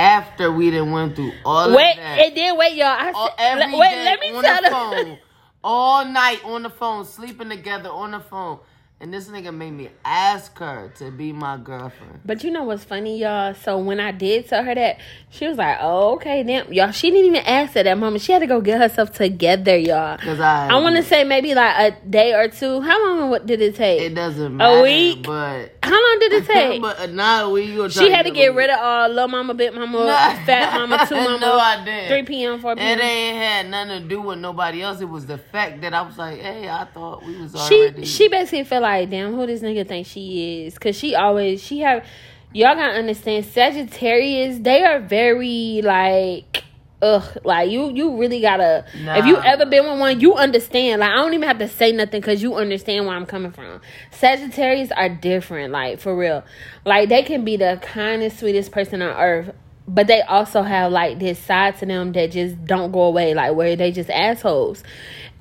after 0.00 0.50
we 0.50 0.70
done 0.70 0.90
went 0.92 1.14
through 1.14 1.32
all 1.44 1.74
Wait, 1.76 1.90
of 1.90 1.96
that. 1.96 2.18
Wait, 2.18 2.26
and 2.28 2.36
then 2.36 2.56
wait, 2.56 2.74
y'all. 2.74 2.86
I 2.86 3.12
all, 3.12 3.28
said, 3.28 3.34
every 3.38 3.78
wait, 3.78 4.04
let 4.04 4.20
me 4.20 4.32
on 4.34 4.42
tell 4.42 4.62
the 4.62 4.70
phone, 4.70 5.18
all 5.64 6.04
night 6.06 6.40
on 6.44 6.62
the 6.62 6.70
phone, 6.70 7.04
sleeping 7.04 7.50
together 7.50 7.90
on 7.90 8.12
the 8.12 8.20
phone, 8.20 8.60
and 9.02 9.14
this 9.14 9.28
nigga 9.28 9.54
made 9.54 9.70
me 9.70 9.88
ask 10.04 10.58
her 10.58 10.92
to 10.96 11.10
be 11.10 11.32
my 11.32 11.56
girlfriend. 11.56 12.20
But 12.24 12.44
you 12.44 12.50
know 12.50 12.64
what's 12.64 12.84
funny, 12.84 13.18
y'all? 13.18 13.54
So 13.54 13.78
when 13.78 13.98
I 13.98 14.10
did 14.12 14.46
tell 14.48 14.62
her 14.62 14.74
that, 14.74 14.98
she 15.30 15.46
was 15.48 15.56
like, 15.56 15.78
"Oh, 15.80 16.14
okay, 16.16 16.42
damn, 16.42 16.70
y'all." 16.72 16.90
She 16.90 17.10
didn't 17.10 17.26
even 17.26 17.42
ask 17.46 17.76
at 17.76 17.84
that 17.84 17.96
moment. 17.96 18.22
She 18.22 18.32
had 18.32 18.40
to 18.40 18.46
go 18.46 18.60
get 18.60 18.78
herself 18.78 19.12
together, 19.12 19.76
y'all. 19.76 20.18
Cause 20.18 20.38
I, 20.38 20.68
I 20.68 20.74
want 20.80 20.96
to 20.96 21.02
say 21.02 21.24
maybe 21.24 21.54
like 21.54 21.94
a 21.94 22.06
day 22.06 22.34
or 22.34 22.48
two. 22.48 22.80
How 22.82 23.02
long 23.06 23.30
what 23.30 23.46
did 23.46 23.62
it 23.62 23.74
take? 23.76 24.02
it 24.02 24.14
doesn't 24.14 24.56
matter. 24.56 24.80
A 24.80 24.82
week? 24.82 25.22
but 25.22 25.72
How 25.82 25.92
long 25.92 26.18
did 26.20 26.32
it 26.34 26.44
take? 26.52 26.82
but 26.82 27.00
uh, 27.00 27.06
not 27.06 27.46
a 27.46 27.48
week. 27.48 27.68
you 27.70 27.76
gonna 27.78 27.88
try 27.88 28.04
she 28.04 28.10
had 28.10 28.24
to 28.26 28.30
get 28.30 28.54
rid 28.54 28.68
of 28.68 28.78
all 28.80 29.08
little 29.08 29.28
mama, 29.28 29.54
big 29.54 29.72
mama, 29.74 30.06
fat 30.44 30.74
mama, 30.74 31.06
two 31.08 31.14
mama, 31.14 31.38
no, 31.38 31.56
I 31.58 31.84
didn't. 31.84 32.08
three 32.08 32.22
p.m., 32.24 32.60
four 32.60 32.72
It 32.72 32.78
p.m. 32.78 33.00
ain't 33.00 33.36
had 33.38 33.70
nothing 33.70 34.02
to 34.02 34.08
do 34.08 34.20
with 34.20 34.38
nobody 34.38 34.82
else. 34.82 35.00
It 35.00 35.08
was 35.08 35.24
the 35.24 35.38
fact 35.38 35.80
that 35.80 35.94
I 35.94 36.02
was 36.02 36.18
like, 36.18 36.38
hey, 36.38 36.68
I 36.68 36.84
thought 36.84 37.24
we 37.24 37.40
was 37.40 37.54
already." 37.54 38.04
She 38.04 38.20
she 38.20 38.28
basically 38.28 38.64
felt 38.64 38.82
like, 38.82 38.89
damn, 39.10 39.34
who 39.34 39.46
this 39.46 39.62
nigga 39.62 39.86
think 39.86 40.06
she 40.06 40.64
is? 40.64 40.78
Cause 40.78 40.96
she 40.96 41.14
always 41.14 41.62
she 41.62 41.80
have 41.80 42.04
y'all 42.52 42.74
gotta 42.74 42.98
understand 42.98 43.44
Sagittarius. 43.46 44.58
They 44.58 44.84
are 44.84 45.00
very 45.00 45.80
like. 45.82 46.64
Ugh, 47.02 47.38
like 47.44 47.70
you, 47.70 47.90
you 47.90 48.20
really 48.20 48.42
gotta. 48.42 48.84
If 48.92 49.24
you 49.24 49.38
ever 49.38 49.64
been 49.64 49.88
with 49.88 49.98
one, 49.98 50.20
you 50.20 50.34
understand. 50.34 51.00
Like 51.00 51.08
I 51.08 51.14
don't 51.16 51.32
even 51.32 51.48
have 51.48 51.56
to 51.60 51.68
say 51.68 51.92
nothing 51.92 52.20
because 52.20 52.42
you 52.42 52.56
understand 52.56 53.06
where 53.06 53.16
I'm 53.16 53.24
coming 53.24 53.52
from. 53.52 53.80
Sagittarius 54.10 54.90
are 54.92 55.08
different, 55.08 55.72
like 55.72 55.98
for 55.98 56.14
real. 56.14 56.44
Like 56.84 57.08
they 57.08 57.22
can 57.22 57.42
be 57.42 57.56
the 57.56 57.78
kindest, 57.80 58.40
sweetest 58.40 58.70
person 58.70 59.00
on 59.00 59.16
earth, 59.16 59.54
but 59.88 60.08
they 60.08 60.20
also 60.20 60.60
have 60.60 60.92
like 60.92 61.18
this 61.18 61.38
side 61.38 61.78
to 61.78 61.86
them 61.86 62.12
that 62.12 62.32
just 62.32 62.62
don't 62.66 62.92
go 62.92 63.04
away. 63.04 63.32
Like 63.32 63.54
where 63.54 63.76
they 63.76 63.92
just 63.92 64.10
assholes 64.10 64.84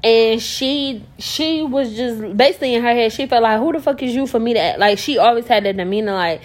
and 0.02 0.42
she 0.42 1.04
she 1.18 1.62
was 1.62 1.94
just 1.94 2.38
basically 2.38 2.74
in 2.74 2.82
her 2.82 2.94
head 2.94 3.12
she 3.12 3.28
felt 3.28 3.44
like 3.44 3.60
who 3.60 3.74
the 3.74 3.82
fuck 3.82 4.02
is 4.02 4.16
you 4.16 4.26
for 4.26 4.40
me 4.40 4.54
to 4.54 4.60
act? 4.60 4.80
like 4.80 4.98
she 4.98 5.18
always 5.18 5.46
had 5.46 5.66
that 5.66 5.76
demeanor 5.76 6.14
like 6.14 6.42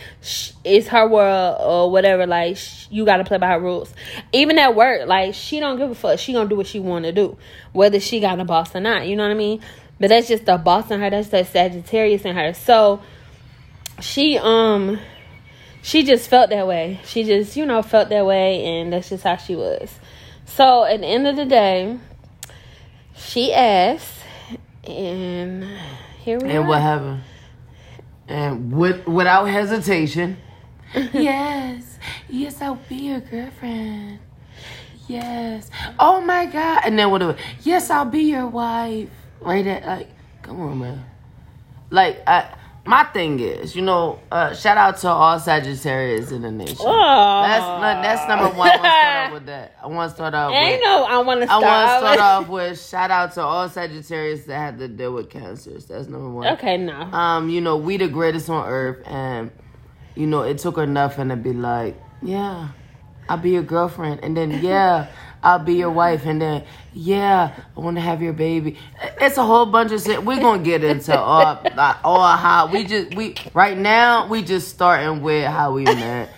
it's 0.64 0.88
her 0.88 1.08
world 1.08 1.56
or 1.60 1.90
whatever 1.90 2.26
like 2.26 2.56
sh- 2.56 2.88
you 2.90 3.04
gotta 3.04 3.22
play 3.24 3.38
by 3.38 3.48
her 3.48 3.60
rules. 3.60 3.94
Even 4.32 4.58
at 4.58 4.74
work 4.74 5.06
like 5.06 5.34
she 5.34 5.60
don't 5.60 5.76
give 5.76 5.90
a 5.90 5.94
fuck. 5.94 6.18
She 6.18 6.32
gonna 6.32 6.48
do 6.48 6.56
what 6.56 6.66
she 6.66 6.80
want 6.80 7.04
to 7.04 7.12
do 7.12 7.36
whether 7.72 8.00
she 8.00 8.18
got 8.18 8.40
a 8.40 8.44
boss 8.44 8.74
or 8.74 8.80
not 8.80 9.06
you 9.06 9.14
know 9.14 9.22
what 9.22 9.32
i 9.32 9.34
mean? 9.34 9.60
But 10.00 10.08
that's 10.08 10.26
just 10.26 10.46
the 10.46 10.56
boss 10.56 10.90
in 10.90 10.98
her 10.98 11.10
that's 11.10 11.28
the 11.28 11.44
sagittarius 11.44 12.22
in 12.22 12.34
her. 12.34 12.54
So 12.54 13.02
she 14.00 14.36
um 14.36 14.98
she 15.80 16.02
just 16.02 16.28
felt 16.28 16.50
that 16.50 16.66
way. 16.66 16.98
She 17.04 17.22
just 17.22 17.56
you 17.56 17.66
know 17.66 17.82
felt 17.82 18.08
that 18.08 18.26
way 18.26 18.64
and 18.64 18.92
that's 18.92 19.10
just 19.10 19.22
how 19.22 19.36
she 19.36 19.54
was. 19.54 19.94
So 20.44 20.82
at 20.82 21.00
the 21.00 21.06
end 21.06 21.28
of 21.28 21.36
the 21.36 21.44
day 21.44 22.00
she 23.16 23.52
asked, 23.52 24.20
and 24.84 25.64
um, 25.64 25.70
here 26.22 26.38
we 26.38 26.44
and 26.44 26.52
are. 26.52 26.60
And 26.60 26.68
what 26.68 26.82
happened? 26.82 27.20
And 28.26 28.72
with, 28.72 29.06
without 29.06 29.44
hesitation, 29.46 30.38
yes, 31.12 31.98
yes, 32.28 32.60
I'll 32.62 32.80
be 32.88 32.96
your 32.96 33.20
girlfriend. 33.20 34.20
Yes. 35.06 35.70
Oh 35.98 36.20
my 36.20 36.46
God. 36.46 36.82
And 36.84 36.98
then 36.98 37.10
what? 37.10 37.38
Yes, 37.62 37.90
I'll 37.90 38.04
be 38.04 38.22
your 38.22 38.46
wife. 38.46 39.10
Right 39.40 39.66
at 39.66 39.84
like, 39.84 40.08
come 40.42 40.60
on, 40.60 40.78
man. 40.78 41.04
Like, 41.90 42.22
I, 42.26 42.48
my 42.86 43.04
thing 43.04 43.40
is, 43.40 43.74
you 43.74 43.80
know, 43.80 44.20
uh, 44.30 44.54
shout 44.54 44.76
out 44.76 44.98
to 44.98 45.08
all 45.08 45.40
Sagittarius 45.40 46.30
in 46.30 46.42
the 46.42 46.50
nation. 46.50 46.76
Oh. 46.80 47.42
That's 47.42 47.66
that's 48.06 48.28
number 48.28 48.56
one. 48.56 48.68
I 48.68 48.76
want 48.76 48.84
to 48.84 48.88
start 48.90 49.26
off 49.26 49.32
with 49.32 49.46
that. 49.46 49.76
I 49.82 49.86
want 49.86 50.10
to 50.10 50.14
start 50.14 50.34
off. 50.34 50.52
Ain't 50.52 50.72
with, 50.72 50.84
no, 50.84 51.04
I 51.04 51.18
want 51.18 51.42
to 51.42 51.50
I 51.50 51.58
want 51.58 51.88
to 51.88 51.98
start 51.98 52.20
off 52.20 52.48
with 52.48 52.80
shout 52.86 53.10
out 53.10 53.32
to 53.34 53.42
all 53.42 53.68
Sagittarius 53.68 54.44
that 54.44 54.56
had 54.58 54.78
to 54.78 54.88
deal 54.88 55.14
with 55.14 55.30
cancers. 55.30 55.86
That's 55.86 56.08
number 56.08 56.28
one. 56.28 56.46
Okay, 56.54 56.76
no. 56.76 56.94
Um, 56.94 57.48
you 57.48 57.62
know, 57.62 57.76
we 57.76 57.96
the 57.96 58.08
greatest 58.08 58.50
on 58.50 58.68
earth, 58.68 59.02
and 59.06 59.50
you 60.14 60.26
know, 60.26 60.42
it 60.42 60.58
took 60.58 60.76
her 60.76 60.86
nothing 60.86 61.28
to 61.28 61.36
be 61.36 61.54
like, 61.54 61.96
yeah, 62.22 62.68
I'll 63.30 63.38
be 63.38 63.50
your 63.50 63.62
girlfriend, 63.62 64.20
and 64.22 64.36
then 64.36 64.62
yeah, 64.62 65.08
I'll 65.44 65.58
be 65.58 65.74
your 65.74 65.90
wife, 65.90 66.24
and 66.24 66.40
then 66.40 66.64
yeah, 66.94 67.54
I 67.76 67.80
want 67.80 67.98
to 67.98 68.00
have 68.00 68.22
your 68.22 68.32
baby. 68.32 68.78
It's 69.20 69.36
a 69.36 69.44
whole 69.44 69.66
bunch 69.66 69.92
of 69.92 70.00
shit. 70.00 70.24
We're 70.24 70.40
gonna 70.40 70.62
get 70.62 70.82
into 70.82 71.16
all 71.16 71.62
all 72.02 72.36
how 72.36 72.66
we 72.72 72.84
just 72.84 73.14
we 73.14 73.34
right 73.52 73.76
now 73.76 74.26
we 74.26 74.42
just 74.42 74.68
starting 74.68 75.20
with 75.20 75.46
how 75.46 75.74
we 75.74 75.84
met, 75.84 76.30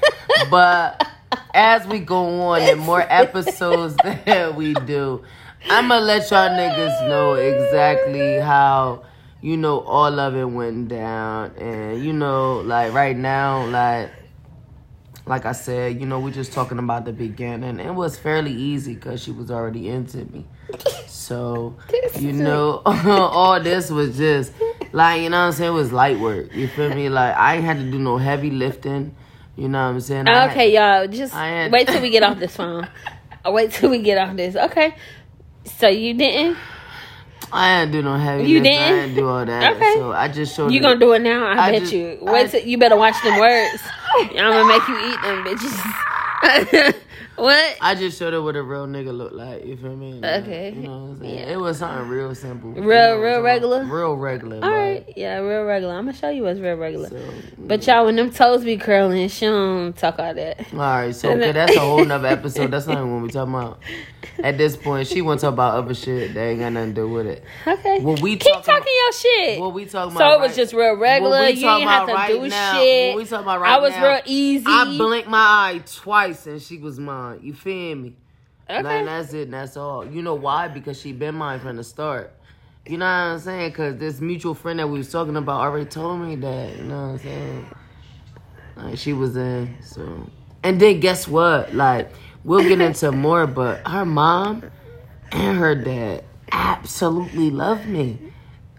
but 0.51 1.07
as 1.55 1.87
we 1.87 2.01
go 2.01 2.49
on 2.49 2.63
and 2.63 2.81
more 2.81 3.01
episodes 3.09 3.95
that 4.05 4.57
we 4.57 4.75
do, 4.75 5.23
I'm 5.71 5.89
gonna 5.89 6.05
let 6.05 6.29
y'all 6.33 6.51
niggas 6.51 7.09
know 7.09 7.35
exactly 7.35 8.41
how 8.41 9.05
you 9.41 9.57
know 9.57 9.81
all 9.83 10.19
of 10.19 10.35
it 10.35 10.47
went 10.47 10.89
down, 10.89 11.53
and 11.59 12.05
you 12.05 12.13
know 12.13 12.57
like 12.57 12.93
right 12.93 13.17
now 13.17 13.67
like 13.67 14.11
like 15.27 15.45
I 15.45 15.53
said, 15.53 16.01
you 16.01 16.07
know, 16.07 16.21
we're 16.21 16.31
just 16.31 16.53
talking 16.53 16.79
about 16.79 17.05
the 17.05 17.13
beginning. 17.13 17.81
It 17.81 17.93
was 17.95 18.17
fairly 18.17 18.53
easy 18.53 18.95
because 18.95 19.21
she 19.23 19.33
was 19.33 19.51
already 19.51 19.89
into 19.89 20.19
me. 20.27 20.47
So, 21.09 21.75
you 22.19 22.33
know, 22.33 22.81
all 22.87 23.61
this 23.61 23.91
was 23.91 24.17
just 24.17 24.53
like, 24.93 25.23
you 25.23 25.31
know 25.31 25.39
what 25.41 25.47
I'm 25.47 25.53
saying? 25.53 25.73
It 25.73 25.75
was 25.75 25.93
light 25.93 26.19
work. 26.21 26.55
You 26.55 26.69
feel 26.69 26.95
me? 26.95 27.09
Like, 27.09 27.37
I 27.37 27.57
ain't 27.57 27.65
had 27.65 27.79
to 27.79 27.91
do 27.91 27.99
no 27.99 28.19
heavy 28.19 28.51
lifting. 28.51 29.17
You 29.57 29.69
know 29.69 29.83
what 29.85 29.95
I'm 29.95 30.01
saying? 30.01 30.29
Okay, 30.29 30.73
had- 30.73 31.01
y'all, 31.01 31.09
just 31.09 31.35
I 31.35 31.49
had- 31.49 31.73
wait 31.73 31.89
till 31.89 32.01
we 32.03 32.11
get 32.11 32.23
off 32.23 32.39
this 32.39 32.57
phone. 32.57 32.89
Wait 33.49 33.71
till 33.71 33.91
we 33.91 34.03
get 34.03 34.19
off 34.19 34.37
this. 34.37 34.57
Okay. 34.57 34.97
So 35.79 35.87
you 35.87 36.15
didn't? 36.15 36.57
I 37.53 37.81
didn't 37.81 37.93
do 37.93 38.03
no 38.03 38.17
heavy 38.17 38.45
You 38.45 38.61
didn't? 38.61 38.83
I 38.83 38.91
didn't 39.03 39.15
do 39.15 39.29
all 39.29 39.45
that. 39.47 39.73
Okay. 39.77 39.95
So 39.95 40.13
I 40.13 40.29
just 40.29 40.55
showed 40.57 40.73
You 40.73 40.81
gonna 40.81 40.99
do 40.99 41.13
it 41.13 41.21
now? 41.21 41.47
I, 41.47 41.67
I 41.69 41.71
bet 41.73 41.81
just- 41.83 41.93
you. 41.93 42.19
Wait 42.23 42.47
I- 42.47 42.47
till 42.49 42.67
you 42.67 42.77
better 42.79 42.97
watch 42.97 43.15
them 43.23 43.39
words. 43.39 43.83
I'm 44.19 44.29
gonna 44.35 44.65
make 44.67 44.89
you 44.89 44.99
eat 45.11 45.23
them 45.23 45.45
bitches. 45.45 46.95
what? 47.37 47.77
I 47.81 47.95
just 47.95 48.19
showed 48.19 48.33
her 48.33 48.43
what 48.43 48.57
a 48.57 48.63
real 48.63 48.87
nigga 48.87 49.17
look 49.17 49.33
like. 49.33 49.65
You 49.65 49.77
feel 49.77 49.95
me? 49.97 50.15
Like, 50.15 50.43
Okay. 50.43 50.71
You 50.75 50.83
know 50.83 50.91
what 50.91 51.11
I'm 51.11 51.21
saying? 51.21 51.35
Yeah. 51.39 51.53
It 51.53 51.57
was 51.61 51.79
something 51.79 52.09
real 52.09 52.35
simple. 52.35 52.71
You 52.75 52.83
Real- 52.83 53.17
know 53.17 53.21
real 53.23 53.41
regular? 53.43 53.85
Real 53.85 54.15
regular. 54.17 54.57
All 54.57 54.61
but- 54.63 54.71
right, 54.71 55.13
yeah, 55.17 55.39
real 55.39 55.65
regular. 55.65 55.95
I'm 55.95 56.07
gonna 56.07 56.17
show 56.17 56.31
you 56.31 56.43
what's 56.43 56.59
real 56.61 56.77
regular. 56.77 57.09
So, 57.11 57.21
But 57.59 57.87
y'all, 57.87 58.07
when 58.07 58.17
them 58.17 58.31
toes 58.31 58.65
be 58.65 58.77
curling, 58.77 59.29
she 59.29 59.47
don't 59.47 59.95
talk 59.97 60.19
all 60.19 60.35
that. 60.35 60.67
All 60.73 60.79
right, 60.79 61.15
so 61.15 61.31
okay, 61.31 61.53
that's 61.53 61.77
a 61.77 61.81
whole 61.81 62.05
nother 62.05 62.29
episode. 62.29 62.71
That's 62.71 62.87
not 62.87 62.99
even 62.99 63.13
what 63.15 63.23
we 63.23 63.29
talking 63.31 63.55
about. 63.55 63.79
At 64.43 64.59
this 64.59 64.77
point, 64.77 65.09
she 65.09 65.23
want 65.23 65.41
to 65.41 65.47
talk 65.47 65.55
about 65.55 65.75
other 65.75 65.95
shit 65.95 66.35
that 66.35 66.41
ain't 66.41 66.61
got 66.61 66.73
nothing 66.73 66.95
to 66.95 67.01
do 67.03 67.09
with 67.09 67.27
it. 67.27 67.43
Okay. 67.67 68.01
Well, 68.01 68.17
we 68.21 68.37
Keep 68.37 68.53
talking 68.53 68.65
talking 68.75 68.93
your 69.05 69.13
shit. 69.13 69.61
What 69.61 69.73
we 69.75 69.85
talking 69.87 70.13
so 70.13 70.17
about? 70.17 70.35
it 70.35 70.41
was 70.41 70.49
right- 70.51 70.57
just 70.57 70.73
real 70.75 70.97
regular. 70.97 71.49
You 71.49 71.55
didn't 71.55 71.83
have 71.89 72.07
to 72.07 72.13
about 72.13 72.29
do 72.29 72.49
now- 72.49 72.73
shit. 72.75 73.15
what 73.15 73.23
we 73.23 73.29
talking 73.29 73.45
about 73.45 73.61
right 73.61 73.73
I 73.73 73.79
was 73.81 73.93
now, 73.93 74.09
real 74.09 74.21
easy. 74.27 74.65
I 74.69 74.85
blinked 74.97 75.29
my 75.29 75.39
eye 75.39 75.81
twice 75.87 76.47
and 76.47 76.61
she 76.61 76.79
was 76.79 76.99
mine. 76.99 77.41
You 77.43 77.55
feel 77.55 77.97
me? 77.97 78.15
Okay. 78.69 78.83
Like, 78.83 79.05
that's 79.05 79.33
it. 79.33 79.43
and 79.43 79.55
That's 79.55 79.77
all. 79.77 80.05
You 80.05 80.23
know 80.23 80.35
why? 80.35 80.69
Because 80.69 81.01
she 81.01 81.13
been 81.13 81.35
mine 81.37 81.61
from 81.61 81.77
the 81.77 81.85
start. 81.85 82.33
You 82.85 82.99
know 82.99 83.05
what 83.07 83.11
I'm 83.11 83.39
saying? 83.41 83.71
Because 83.71 83.97
this 83.97 84.21
mutual 84.21 84.55
friend 84.55 84.79
that 84.79 84.89
we 84.89 84.99
was 84.99 85.11
talking 85.11 85.37
about 85.37 85.61
already 85.61 85.87
told 85.87 86.21
me 86.21 86.37
that. 86.37 86.77
You 86.77 86.85
know 86.85 86.95
what 86.95 87.13
I'm 87.13 87.19
saying? 87.19 87.67
Like 88.77 88.99
she 88.99 89.13
was 89.13 89.37
in. 89.37 89.77
So, 89.83 90.29
and 90.63 90.81
then 90.81 91.01
guess 91.01 91.27
what? 91.27 91.75
Like 91.75 92.11
we'll 92.47 92.63
get 92.63 92.81
into 92.81 93.13
more, 93.13 93.47
but 93.47 93.87
her 93.87 94.07
mom 94.07 94.63
and 95.33 95.59
her 95.59 95.75
dad 95.75 96.25
absolutely 96.53 97.51
love 97.51 97.87
me. 97.87 98.19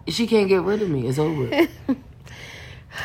She 0.08 0.26
can't 0.26 0.48
get 0.48 0.62
rid 0.62 0.82
of 0.82 0.88
me. 0.88 1.06
It's 1.06 1.18
over. 1.18 1.48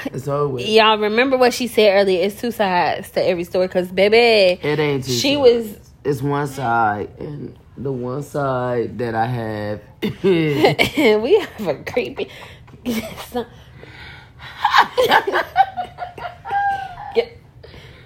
it's 0.06 0.28
over. 0.28 0.62
Y'all 0.62 0.98
remember 0.98 1.38
what 1.38 1.54
she 1.54 1.68
said 1.68 2.02
earlier? 2.02 2.26
It's 2.26 2.40
two 2.40 2.52
sides 2.52 3.12
to 3.12 3.24
every 3.24 3.44
story. 3.44 3.68
Cause 3.68 3.92
baby, 3.92 4.60
It 4.66 4.80
ain't. 4.80 5.06
She 5.06 5.34
short. 5.34 5.52
was. 5.52 5.78
It's 6.06 6.22
one 6.22 6.48
side, 6.48 7.10
and 7.20 7.58
the 7.78 7.92
one 7.92 8.24
side 8.24 8.98
that 8.98 9.16
I 9.16 9.26
have. 9.26 9.82
And 10.24 10.24
we 11.24 11.40
have 11.40 11.68
a 11.68 11.84
creepy. 11.84 12.30
Get, 12.84 13.04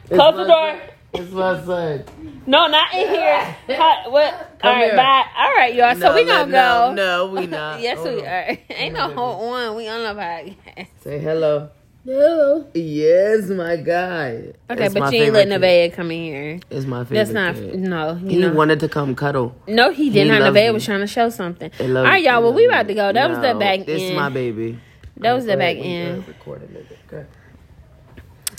close 0.10 0.36
the 0.36 0.46
door. 0.46 0.80
It's 1.14 1.32
my 1.32 1.64
son. 1.66 2.04
No, 2.46 2.68
not 2.68 2.94
in 2.94 3.08
here. 3.10 3.56
Cut, 3.78 4.12
what? 4.12 4.58
Come 4.60 4.70
All 4.70 4.74
right, 4.76 4.86
here. 4.88 4.96
bye. 4.96 5.26
All 5.38 5.54
right, 5.56 5.74
y'all. 5.74 5.96
So 5.96 6.14
we 6.14 6.26
gonna 6.26 6.52
go. 6.52 6.94
No, 6.94 6.94
no, 6.94 7.32
we 7.32 7.48
not. 7.48 7.80
Yes, 7.82 7.98
Hold 7.98 8.10
we 8.16 8.22
on. 8.22 8.28
are. 8.28 8.58
Ain't 8.70 8.94
no 8.94 9.14
hold 9.16 9.42
on. 9.42 9.48
one. 9.48 9.76
We 9.76 9.88
on 9.88 10.04
the 10.16 10.22
podcast. 10.22 10.88
Say 11.02 11.20
hello. 11.20 11.70
Hello. 12.06 12.66
Yes, 12.74 13.50
my 13.50 13.76
guy. 13.78 14.54
Okay, 14.70 14.86
It's 14.86 14.94
but 14.94 15.12
you 15.12 15.24
ain't 15.24 15.34
letting 15.34 15.52
kid. 15.52 15.62
Nevaeh 15.62 15.94
come 15.94 16.12
in 16.12 16.24
here. 16.24 16.60
It's 16.70 16.86
my 16.86 17.04
favorite. 17.04 17.18
That's 17.18 17.32
not. 17.32 17.56
kid. 17.56 17.76
No, 17.80 18.16
you 18.16 18.30
He 18.30 18.38
know. 18.38 18.54
wanted 18.54 18.80
to 18.82 18.88
come 18.88 19.14
cuddle. 19.16 19.56
no, 19.68 19.92
he 19.92 20.10
didn't. 20.10 20.34
he 20.34 20.38
Her 20.40 20.46
loves 20.46 20.56
Nevaeh 20.58 20.74
was 20.74 20.86
trying 20.86 21.02
to 21.02 21.08
show 21.08 21.30
something. 21.30 21.70
He 21.78 21.84
All 21.84 21.90
loves 21.90 22.06
right, 22.10 22.24
you. 22.24 22.30
y'all. 22.30 22.42
Well, 22.44 22.54
we 22.54 22.66
about 22.66 22.88
to 22.88 22.94
go. 22.94 23.12
That 23.12 23.30
was 23.30 23.40
the 23.40 23.54
No, 23.54 23.60
back 23.60 23.80
This 23.86 24.02
end. 24.04 24.12
is 24.12 24.16
my 24.16 24.30
baby. 24.30 24.80
That 25.18 25.34
was 25.34 25.46
the 25.46 25.58
back 25.58 25.76
uh, 25.78 25.82
end. 25.82 26.26
good 26.26 26.28
recording, 26.36 26.70
nigga. 26.70 26.96
Okay. 27.14 27.28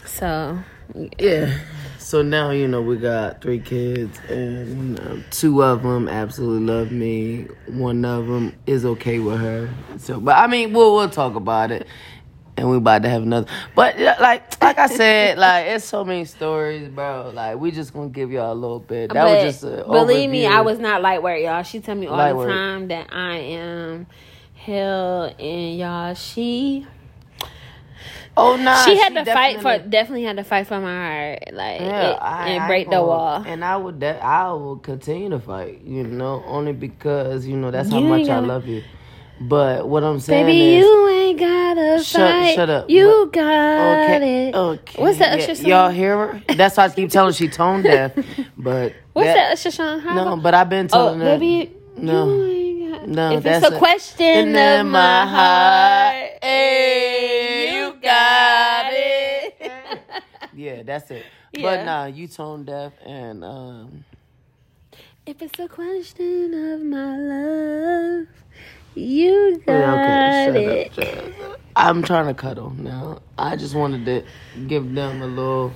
So 0.05 0.59
Yeah. 1.19 1.59
So 2.09 2.23
now 2.23 2.53
you 2.53 2.67
know 2.67 2.81
we 2.81 2.97
got 2.97 3.43
three 3.43 3.61
kids, 3.61 4.19
and 4.31 5.23
two 5.31 5.63
of 5.63 5.83
them 5.83 6.09
absolutely 6.09 6.65
love 6.65 6.91
me. 6.91 7.49
One 7.67 8.03
of 8.03 8.27
them 8.27 8.55
is 8.67 8.87
okay 8.87 9.19
with 9.19 9.39
her. 9.39 9.69
So, 9.99 10.19
but 10.19 10.39
I 10.39 10.47
mean, 10.47 10.73
we'll 10.73 10.95
we'll 10.95 11.11
talk 11.11 11.35
about 11.35 11.71
it, 11.71 11.87
and 12.57 12.71
we 12.71 12.79
about 12.79 13.03
to 13.03 13.11
have 13.11 13.25
another. 13.25 13.47
But 13.75 13.99
like 14.01 14.63
like 14.63 14.79
I 14.79 14.87
said, 14.87 15.37
like 15.47 15.67
it's 15.67 15.85
so 15.85 16.03
many 16.03 16.25
stories, 16.25 16.89
bro. 16.89 17.31
Like 17.35 17.59
we 17.59 17.73
just 17.73 17.93
gonna 17.93 18.09
give 18.09 18.33
y'all 18.33 18.55
a 18.55 18.55
little 18.55 18.81
bit. 18.81 19.13
That 19.13 19.25
but 19.25 19.45
was 19.45 19.61
just 19.61 19.61
believe 19.61 20.31
me. 20.31 20.47
I 20.47 20.63
was 20.63 20.79
not 20.79 21.03
lightweight, 21.03 21.45
y'all. 21.45 21.63
She 21.63 21.79
tell 21.81 21.95
me 21.95 22.07
all 22.07 22.39
the 22.39 22.47
time 22.47 22.89
that 22.89 23.13
I 23.13 23.37
am 23.37 24.07
hell 24.55 25.25
and 25.39 25.79
y'all. 25.79 26.15
She 26.15 26.87
Oh 28.41 28.57
nah, 28.57 28.85
she 28.85 28.97
had 28.97 29.15
to 29.15 29.25
fight 29.25 29.61
for 29.61 29.79
definitely- 29.79 30.25
had 30.25 30.37
to 30.37 30.45
fight 30.45 30.67
for 30.67 30.79
my 30.81 30.95
heart, 30.95 31.39
like 31.53 31.81
Yeah, 31.81 32.11
it- 32.11 32.19
I, 32.23 32.49
and 32.51 32.63
I 32.63 32.67
break 32.69 32.89
the 32.91 33.03
wall. 33.03 33.43
and 33.47 33.65
I 33.65 33.77
would, 33.77 33.99
de- 34.01 34.25
I 34.25 34.53
would 34.53 34.83
continue 34.83 35.29
to 35.31 35.41
fight. 35.41 35.81
You 35.85 36.05
know, 36.05 36.43
only 36.47 36.73
because 36.73 37.47
you 37.47 37.57
know 37.57 37.71
that's 37.71 37.91
how 37.91 37.99
You 37.99 38.05
much 38.09 38.23
I 38.23 38.27
gotta- 38.27 38.47
love 38.47 38.67
you. 38.67 38.83
But 39.41 39.87
what 39.89 40.03
I'm 40.03 40.19
saying 40.19 40.47
Baby, 40.47 40.75
is, 40.77 40.85
you 40.85 41.09
ain't 41.11 41.39
gotta 41.39 42.03
Shut- 42.03 42.21
fight. 42.29 42.55
shut 42.57 42.71
up. 42.71 42.91
You 42.91 43.31
got 43.33 44.05
okay, 44.17 44.49
it. 44.49 44.55
okay. 44.55 45.01
What's 45.03 45.19
that 45.19 45.39
Usher 45.39 45.55
song? 45.55 45.67
Y'all 45.67 45.91
hear 45.91 46.17
her? 46.17 46.43
That's 46.57 46.77
why 46.77 46.85
I 46.87 46.89
keep 46.89 47.09
telling 47.11 47.33
she 47.35 47.49
tone 47.49 47.83
deaf. 47.83 48.13
But 48.57 48.95
What's 49.13 49.27
that, 49.29 49.35
that? 49.37 49.53
Usher 49.53 49.71
song? 49.71 50.01
How 50.01 50.15
No, 50.15 50.37
but 50.37 50.55
I've 50.55 50.69
been 50.69 50.87
oh, 50.93 50.97
telling 50.97 51.21
her. 51.21 51.39
baby, 51.39 51.73
No. 51.97 52.27
you 52.29 52.45
ain't. 52.47 53.09
No, 53.09 53.31
if 53.37 53.45
that's 53.45 53.65
it's 53.65 53.73
a, 53.73 53.77
a- 53.77 53.79
question 53.79 54.49
in 54.49 54.81
of 54.81 54.87
my 54.87 55.25
heart, 55.27 56.31
hey, 56.43 57.55
you 57.55 57.58
eh. 57.58 57.58
Got 58.09 58.91
it. 58.95 59.73
Yeah, 60.55 60.83
that's 60.83 61.11
it. 61.11 61.27
Yeah. 61.53 61.63
But 61.63 61.85
nah, 61.85 62.07
you 62.07 62.27
tone 62.29 62.65
deaf, 62.65 62.93
and 63.07 63.45
um, 63.45 64.05
If 65.27 65.43
it's 65.43 65.59
a 65.61 65.69
question 65.69 66.55
of 66.55 66.81
my 66.83 67.17
love, 67.17 68.27
you 68.95 69.63
got 69.67 69.73
yeah, 69.73 69.93
okay, 69.95 70.31
it. 70.31 70.95
shut 70.95 71.09
up, 71.09 71.41
up. 71.41 71.61
I'm 71.77 72.03
trying 72.03 72.27
to 72.27 72.35
cuddle 72.35 72.71
now. 72.71 73.21
I 73.39 73.57
just 73.57 73.75
wanted 73.75 74.05
to 74.07 74.25
give 74.67 74.95
them 74.95 75.23
a 75.23 75.27
little 75.27 75.73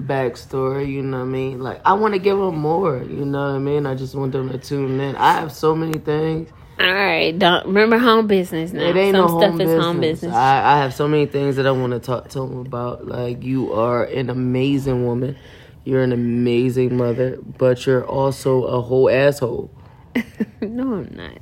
backstory. 0.00 0.88
You 0.90 1.02
know 1.02 1.18
what 1.18 1.24
I 1.24 1.26
mean? 1.28 1.60
Like 1.62 1.80
I 1.86 1.94
want 1.94 2.14
to 2.14 2.20
give 2.20 2.38
them 2.38 2.58
more. 2.58 2.98
You 3.02 3.24
know 3.24 3.48
what 3.48 3.56
I 3.56 3.58
mean? 3.58 3.86
I 3.86 3.94
just 3.94 4.14
want 4.14 4.32
them 4.32 4.50
to 4.50 4.58
tune 4.58 5.00
in. 5.00 5.16
I 5.16 5.34
have 5.34 5.52
so 5.52 5.74
many 5.74 5.98
things. 5.98 6.50
All 6.82 6.92
right, 6.94 7.38
don't 7.38 7.66
remember 7.66 7.98
home 7.98 8.26
business 8.28 8.72
now. 8.72 8.82
It 8.82 8.96
ain't 8.96 9.14
Some 9.14 9.22
no 9.22 9.28
stuff 9.28 9.52
home 9.52 9.60
is 9.62 9.74
business. 9.74 9.84
home 9.84 10.00
business. 10.00 10.34
I, 10.34 10.74
I 10.74 10.78
have 10.80 10.94
so 10.94 11.08
many 11.08 11.26
things 11.26 11.56
that 11.56 11.66
I 11.66 11.72
want 11.72 11.92
to 11.94 12.00
talk 12.00 12.30
to 12.30 12.40
them 12.40 12.58
about. 12.58 13.06
Like 13.08 13.44
you 13.44 13.72
are 13.74 14.04
an 14.04 14.30
amazing 14.30 15.06
woman. 15.06 15.36
You're 15.84 16.02
an 16.02 16.12
amazing 16.12 16.96
mother, 16.98 17.38
but 17.58 17.86
you're 17.86 18.04
also 18.06 18.64
a 18.64 18.82
whole 18.82 19.10
asshole. 19.10 19.70
no, 20.62 20.94
I'm 20.94 21.14
not. 21.16 21.38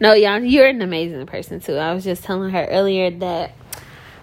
No, 0.00 0.14
y'all, 0.14 0.40
you're 0.40 0.68
an 0.68 0.82
amazing 0.82 1.26
person 1.26 1.60
too. 1.60 1.76
I 1.76 1.94
was 1.94 2.04
just 2.04 2.24
telling 2.24 2.50
her 2.50 2.66
earlier 2.66 3.10
that 3.10 3.52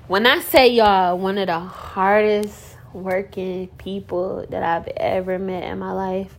when 0.08 0.28
I 0.28 0.40
say 0.42 0.70
y'all, 0.70 1.18
one 1.20 1.38
of 1.40 1.48
the 1.48 1.60
hardest 1.60 2.78
working 2.94 3.68
people 3.80 4.46
that 4.50 4.64
I've 4.64 4.88
ever 4.98 5.40
met 5.40 5.64
in 5.66 5.80
my 5.80 5.94
life, 5.94 6.38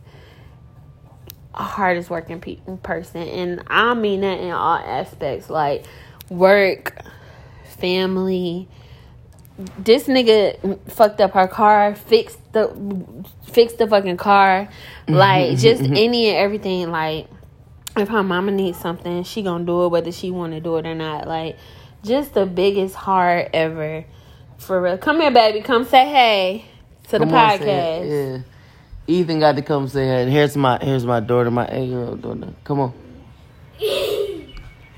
hardest 1.53 2.09
working 2.09 2.39
pe- 2.39 2.59
person, 2.83 3.21
and 3.21 3.63
I 3.67 3.93
mean 3.93 4.21
that 4.21 4.39
in 4.39 4.51
all 4.51 4.77
aspects, 4.77 5.49
like 5.49 5.85
work, 6.29 7.01
family. 7.77 8.67
This 9.77 10.05
nigga 10.05 10.79
fucked 10.89 11.21
up 11.21 11.31
her 11.33 11.47
car, 11.47 11.93
fixed 11.93 12.39
the 12.53 12.73
fixed 13.43 13.77
the 13.77 13.87
fucking 13.87 14.17
car, 14.17 14.69
like 15.07 15.57
just 15.57 15.81
any 15.81 16.29
and 16.29 16.37
everything. 16.37 16.89
Like 16.89 17.27
if 17.97 18.07
her 18.09 18.23
mama 18.23 18.51
needs 18.51 18.79
something, 18.79 19.23
she 19.23 19.43
gonna 19.43 19.65
do 19.65 19.85
it 19.85 19.89
whether 19.89 20.11
she 20.11 20.31
want 20.31 20.53
to 20.53 20.59
do 20.61 20.77
it 20.77 20.85
or 20.87 20.95
not. 20.95 21.27
Like 21.27 21.57
just 22.03 22.33
the 22.33 22.45
biggest 22.45 22.95
heart 22.95 23.49
ever, 23.53 24.05
for 24.57 24.81
real. 24.81 24.97
Come 24.97 25.21
here, 25.21 25.31
baby. 25.31 25.61
Come 25.61 25.83
say 25.85 26.05
hey 26.09 26.65
to 27.09 27.19
the 27.19 27.25
Come 27.25 27.33
on, 27.33 27.59
podcast. 27.59 28.39
it. 28.39 28.43
Yeah. 29.11 29.19
Ethan 29.21 29.39
got 29.39 29.55
to 29.55 29.61
come 29.61 29.87
say 29.87 30.07
hi. 30.07 30.29
Here's 30.29 30.55
my 30.57 30.77
here's 30.81 31.05
my 31.05 31.19
daughter, 31.19 31.51
my 31.51 31.67
eight 31.69 31.87
year 31.89 31.99
old 31.99 32.21
daughter. 32.21 32.53
Come 32.63 32.79
on. 32.79 32.93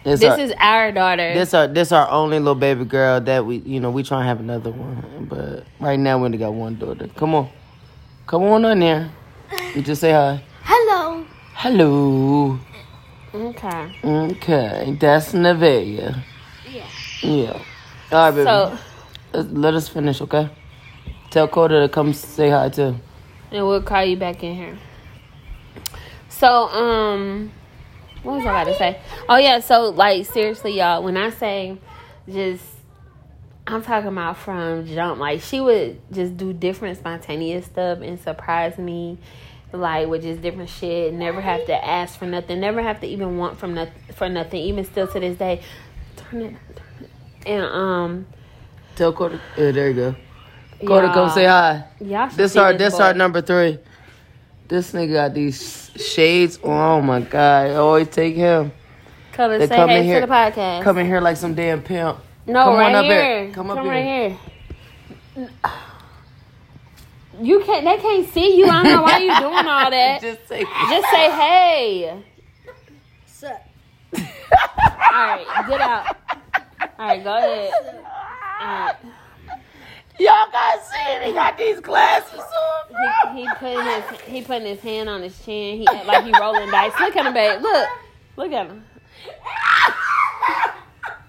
This, 0.03 0.20
This 0.20 0.32
our, 0.32 0.39
is 0.41 0.53
our 0.60 0.91
daughter. 0.91 1.34
this 1.34 1.53
our 1.53 1.65
this 1.67 1.93
our 1.93 2.10
only 2.10 2.38
little 2.38 2.55
baby 2.55 2.84
girl 2.84 3.22
that 3.22 3.46
we 3.46 3.60
you 3.60 3.79
know 3.79 3.89
we 3.89 4.03
try 4.03 4.20
to 4.20 4.25
have 4.25 4.41
another 4.41 4.70
one, 4.70 5.27
but 5.29 5.63
right 5.79 5.98
now 5.98 6.17
we 6.17 6.25
only 6.25 6.38
got 6.38 6.53
one 6.53 6.75
daughter. 6.77 7.08
Come 7.15 7.34
on, 7.34 7.50
come 8.27 8.43
on 8.43 8.65
in 8.65 8.79
there. 8.79 9.10
You 9.74 9.82
just 9.82 10.01
say 10.01 10.12
hi. 10.12 10.43
Hello. 10.63 11.25
Hello. 11.53 12.60
okay. 13.34 13.96
Okay, 14.03 14.98
that's 15.00 15.32
Nevaeh. 15.32 16.22
Yeah. 16.67 16.88
Yeah. 17.22 17.62
All 18.12 18.29
right, 18.29 18.32
baby. 18.32 18.43
So, 18.43 18.77
Let's- 19.34 19.50
let 19.53 19.74
us 19.74 19.88
finish, 19.88 20.20
okay? 20.20 20.50
Tell 21.29 21.48
Coda 21.48 21.79
to 21.79 21.88
come 21.88 22.12
say 22.12 22.50
hi 22.50 22.67
too. 22.67 22.96
And 23.53 23.65
we'll 23.67 23.81
call 23.81 24.03
you 24.03 24.17
back 24.17 24.43
in 24.43 24.55
here. 24.55 24.77
So, 26.29 26.67
um, 26.67 27.51
what 28.24 28.38
was 28.38 28.45
I 28.45 28.50
about 28.50 28.72
to 28.72 28.77
say? 28.77 29.00
Oh 29.29 29.38
yeah, 29.38 29.60
so 29.60 29.89
like 29.89 30.25
seriously, 30.25 30.77
y'all, 30.77 31.03
when 31.03 31.15
I 31.15 31.29
say 31.29 31.77
just 32.27 32.63
I'm 33.67 33.83
talking 33.83 34.10
about 34.10 34.38
from 34.38 34.86
jump, 34.88 35.19
like 35.19 35.41
she 35.41 35.62
would 35.62 36.01
just 36.12 36.36
do 36.36 36.51
different 36.51 36.98
spontaneous 36.98 37.65
stuff 37.65 38.00
and 38.01 38.19
surprise 38.19 38.77
me 38.77 39.19
like 39.72 40.07
with 40.07 40.22
just 40.22 40.41
different 40.41 40.69
shit, 40.69 41.13
never 41.13 41.41
have 41.41 41.65
to 41.65 41.86
ask 41.86 42.17
for 42.17 42.25
nothing, 42.25 42.60
never 42.60 42.81
have 42.81 43.00
to 43.01 43.07
even 43.07 43.38
want 43.38 43.57
from 43.57 43.74
nothing 43.74 43.93
for 44.15 44.29
nothing, 44.29 44.62
even 44.62 44.83
still 44.86 45.07
to 45.07 45.19
this 45.19 45.38
day. 45.38 45.62
Turn 46.15 46.41
it, 46.41 46.55
turn 46.75 47.05
it. 47.05 47.10
And 47.48 47.65
um 47.65 48.25
Tell 48.95 49.12
Coda. 49.12 49.41
Yeah, 49.57 49.72
there 49.72 49.89
you 49.89 49.95
go. 49.95 50.15
Coda, 50.87 51.07
come 51.07 51.27
y'all- 51.27 51.29
say 51.35 51.45
hi. 51.45 51.83
Y'all 51.99 52.29
This 52.35 52.53
see 52.53 52.59
our 52.59 52.73
this 52.73 52.97
boy. 52.97 53.03
our 53.03 53.13
number 53.13 53.41
three. 53.41 53.79
This 54.67 54.91
nigga 54.93 55.13
got 55.13 55.33
these 55.33 55.91
shades. 55.95 56.59
Oh 56.63 57.01
my 57.01 57.19
god! 57.21 57.67
I 57.71 57.75
always 57.75 58.07
take 58.09 58.35
him. 58.35 58.71
Come 59.33 59.51
and 59.51 59.61
They 59.61 59.67
say 59.67 59.75
come 59.75 59.89
hey 59.89 59.99
in 59.99 60.05
here- 60.05 60.21
to 60.21 60.27
the 60.27 60.31
podcast. 60.33 60.83
Come 60.83 60.97
in 60.99 61.05
here 61.07 61.21
like 61.21 61.37
some 61.37 61.53
damn 61.53 61.81
pimp. 61.81 62.17
No, 62.45 62.63
Come 62.65 62.73
on 62.73 62.79
right 62.79 62.95
up 62.95 63.05
here. 63.05 63.23
here. 63.45 63.51
Come 63.53 63.67
Come, 63.67 63.77
up 63.79 63.85
right 63.85 64.37
here. 65.35 65.47
You 67.41 67.61
can't. 67.61 67.83
They 67.83 67.97
can't 67.97 68.31
see 68.31 68.57
you. 68.57 68.67
I 68.67 68.83
don't 68.83 68.93
know 68.93 69.01
why 69.01 69.17
you 69.17 69.35
doing 69.39 69.67
all 69.67 69.89
that. 69.89 70.21
Just 70.21 70.47
say. 70.47 70.63
Just 70.63 71.09
say 71.09 71.31
hey. 71.31 72.23
Sup? 73.25 73.67
All 74.13 74.19
right, 75.11 75.45
get 75.67 75.81
out. 75.81 76.15
All 76.99 77.07
right, 77.07 77.23
go 77.23 77.35
ahead. 77.37 77.71
All 78.61 78.67
right. 78.85 78.95
Y'all 80.20 80.51
got 80.51 80.79
see 80.84 81.25
He 81.27 81.34
got 81.34 81.58
these 81.58 81.79
glasses 81.79 82.39
on. 82.39 83.36
He, 83.36 83.41
he 83.41 83.50
putting 83.58 83.86
his 83.86 84.22
he 84.22 84.41
putting 84.43 84.67
his 84.67 84.79
hand 84.79 85.10
on 85.10 85.22
his 85.22 85.39
chin. 85.43 85.79
He 85.79 85.88
act 85.88 86.05
like 86.05 86.24
he 86.24 86.32
rolling 86.39 86.70
dice. 86.70 86.93
Look 87.00 87.15
at 87.15 87.25
him, 87.25 87.34
babe. 87.34 87.62
Look, 87.62 87.89
look 88.38 88.51
at 88.51 88.67
him. 88.67 88.84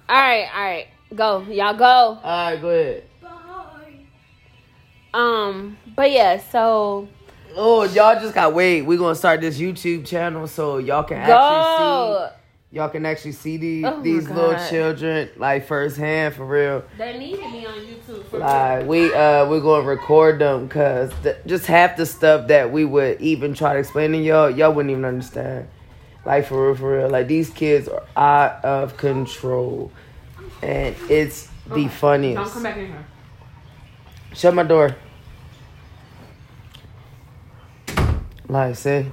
All 0.06 0.20
right, 0.20 0.48
all 0.54 0.62
right, 0.62 0.86
go, 1.14 1.40
y'all 1.42 1.74
go. 1.74 1.84
All 1.84 2.20
right, 2.22 2.60
go 2.60 2.68
ahead. 2.68 3.04
Bye. 3.22 3.30
Um, 5.14 5.78
but 5.96 6.10
yeah, 6.10 6.42
so 6.50 7.08
Oh, 7.56 7.84
y'all 7.84 8.20
just 8.20 8.34
got 8.34 8.52
wait. 8.52 8.82
We're 8.82 8.98
gonna 8.98 9.14
start 9.14 9.40
this 9.40 9.58
YouTube 9.58 10.04
channel 10.06 10.46
so 10.48 10.78
y'all 10.78 11.04
can 11.04 11.18
actually 11.18 12.28
see. 12.28 12.43
Y'all 12.74 12.88
can 12.88 13.06
actually 13.06 13.30
see 13.30 13.56
these 13.56 13.84
Oh 13.84 14.02
these 14.02 14.28
little 14.28 14.58
children 14.68 15.30
like 15.36 15.64
firsthand 15.64 16.34
for 16.34 16.44
real. 16.44 16.82
They 16.98 17.16
need 17.16 17.36
to 17.36 17.52
be 17.52 17.64
on 17.64 17.74
YouTube 17.74 18.24
for 18.24 18.38
Like 18.40 18.84
we 18.86 19.14
uh 19.14 19.48
we're 19.48 19.60
gonna 19.60 19.86
record 19.86 20.40
them 20.40 20.66
because 20.66 21.12
th- 21.22 21.36
just 21.46 21.66
half 21.66 21.96
the 21.96 22.04
stuff 22.04 22.48
that 22.48 22.72
we 22.72 22.84
would 22.84 23.20
even 23.20 23.54
try 23.54 23.74
to 23.74 23.78
explain 23.78 24.10
to 24.10 24.18
y'all, 24.18 24.50
y'all 24.50 24.72
wouldn't 24.72 24.90
even 24.90 25.04
understand. 25.04 25.68
Like 26.24 26.46
for 26.46 26.66
real, 26.66 26.74
for 26.74 26.98
real. 26.98 27.08
Like 27.08 27.28
these 27.28 27.48
kids 27.48 27.86
are 27.86 28.02
out 28.16 28.64
of 28.64 28.96
control, 28.96 29.92
and 30.60 30.96
it's 31.08 31.48
the 31.72 31.86
funniest. 31.86 32.42
Don't 32.42 32.52
come 32.54 32.62
back 32.64 32.76
in 32.76 32.86
here. 32.88 33.06
Shut 34.34 34.52
my 34.52 34.64
door. 34.64 34.96
Like 38.48 38.74
say, 38.74 39.12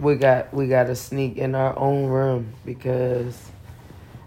we 0.00 0.14
got 0.16 0.52
we 0.54 0.66
got 0.66 0.84
to 0.84 0.96
sneak 0.96 1.36
in 1.36 1.54
our 1.54 1.78
own 1.78 2.06
room 2.06 2.54
because 2.64 3.36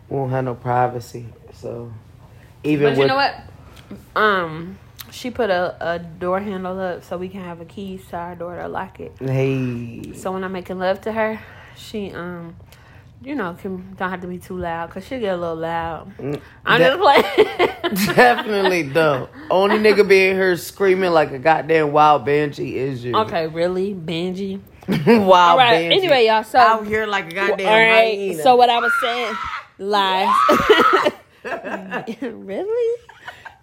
we 0.10 0.18
won't 0.18 0.32
have 0.32 0.46
no 0.46 0.56
privacy. 0.56 1.26
So 1.54 1.92
even 2.64 2.86
But 2.86 2.94
you 2.94 3.00
with 3.00 3.08
know 3.08 3.16
what? 3.16 3.36
Um, 4.16 4.78
she 5.12 5.30
put 5.32 5.50
a, 5.50 5.76
a 5.80 6.00
door 6.00 6.40
handle 6.40 6.80
up 6.80 7.04
so 7.04 7.18
we 7.18 7.30
can 7.30 7.44
have 7.44 7.62
a 7.62 7.66
key 7.66 8.00
to 8.10 8.16
our 8.18 8.36
door 8.36 8.56
to 8.58 8.68
lock 8.68 9.00
it. 9.00 9.14
hey, 9.20 10.14
So 10.14 10.32
when 10.32 10.44
I'm 10.44 10.52
making 10.52 10.80
love 10.80 11.02
to 11.02 11.12
her, 11.12 11.40
she 11.78 12.12
um, 12.12 12.56
you 13.22 13.36
know, 13.36 13.56
can 13.60 13.96
don't 13.98 14.10
have 14.10 14.22
to 14.22 14.28
be 14.28 14.38
too 14.38 14.58
loud 14.58 14.88
because 14.88 15.06
she 15.08 15.20
get 15.20 15.36
a 15.36 15.38
little 15.38 15.56
loud. 15.56 16.16
Mm, 16.18 16.42
I'm 16.66 16.82
that- 16.82 16.98
just 16.98 17.02
playing. 17.02 17.70
definitely 18.16 18.84
don't. 18.84 19.30
Only 19.52 19.78
nigga 19.78 20.08
being 20.08 20.36
here 20.36 20.56
screaming 20.58 21.12
like 21.12 21.32
a 21.32 21.40
goddamn 21.40 21.92
wild 21.92 22.26
banshee 22.26 22.78
is 22.78 23.04
you. 23.04 23.16
okay, 23.16 23.48
really, 23.48 23.94
Benji. 23.94 24.60
wild 25.08 25.32
All 25.32 25.58
right. 25.58 25.90
banshee. 25.90 25.98
Anyway, 25.98 26.26
y'all. 26.28 26.44
So 26.44 26.60
out 26.60 26.86
here 26.88 27.06
like 27.06 27.32
a 27.32 27.36
goddamn 27.36 27.68
all 27.68 27.74
right. 27.74 28.18
hyena. 28.18 28.44
So 28.44 28.56
what 28.56 28.70
I 28.70 28.80
was 28.80 28.94
saying, 29.02 29.36
lies. 29.78 30.36
really? 32.22 33.00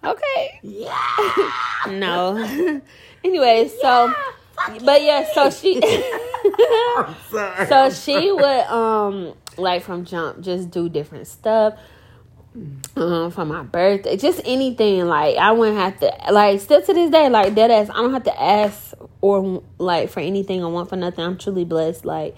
Okay. 0.03 0.59
yeah. 0.63 1.51
No. 1.89 2.81
anyway, 3.23 3.71
so 3.81 4.13
but 4.83 5.01
yeah, 5.01 5.27
so 5.33 5.49
she 5.49 5.81
I'm 6.97 7.15
sorry. 7.29 7.67
so 7.67 7.89
she 7.89 8.31
would 8.31 8.43
um 8.43 9.33
like 9.57 9.83
from 9.83 10.05
jump 10.05 10.41
just 10.41 10.71
do 10.71 10.89
different 10.89 11.27
stuff 11.27 11.75
um 12.97 13.31
for 13.31 13.45
my 13.45 13.63
birthday 13.63 14.17
just 14.17 14.41
anything 14.43 15.05
like 15.05 15.37
i 15.37 15.51
wouldn't 15.53 15.77
have 15.77 15.97
to 15.99 16.33
like 16.33 16.59
still 16.59 16.81
to 16.81 16.93
this 16.93 17.09
day 17.09 17.29
like 17.29 17.55
dead 17.55 17.71
ass 17.71 17.89
i 17.89 17.93
don't 17.93 18.11
have 18.11 18.23
to 18.23 18.41
ask 18.41 18.93
or 19.21 19.63
like 19.77 20.09
for 20.09 20.19
anything 20.19 20.61
I 20.61 20.67
want 20.67 20.89
for 20.89 20.97
nothing 20.97 21.23
i'm 21.23 21.37
truly 21.37 21.63
blessed 21.63 22.03
like 22.03 22.35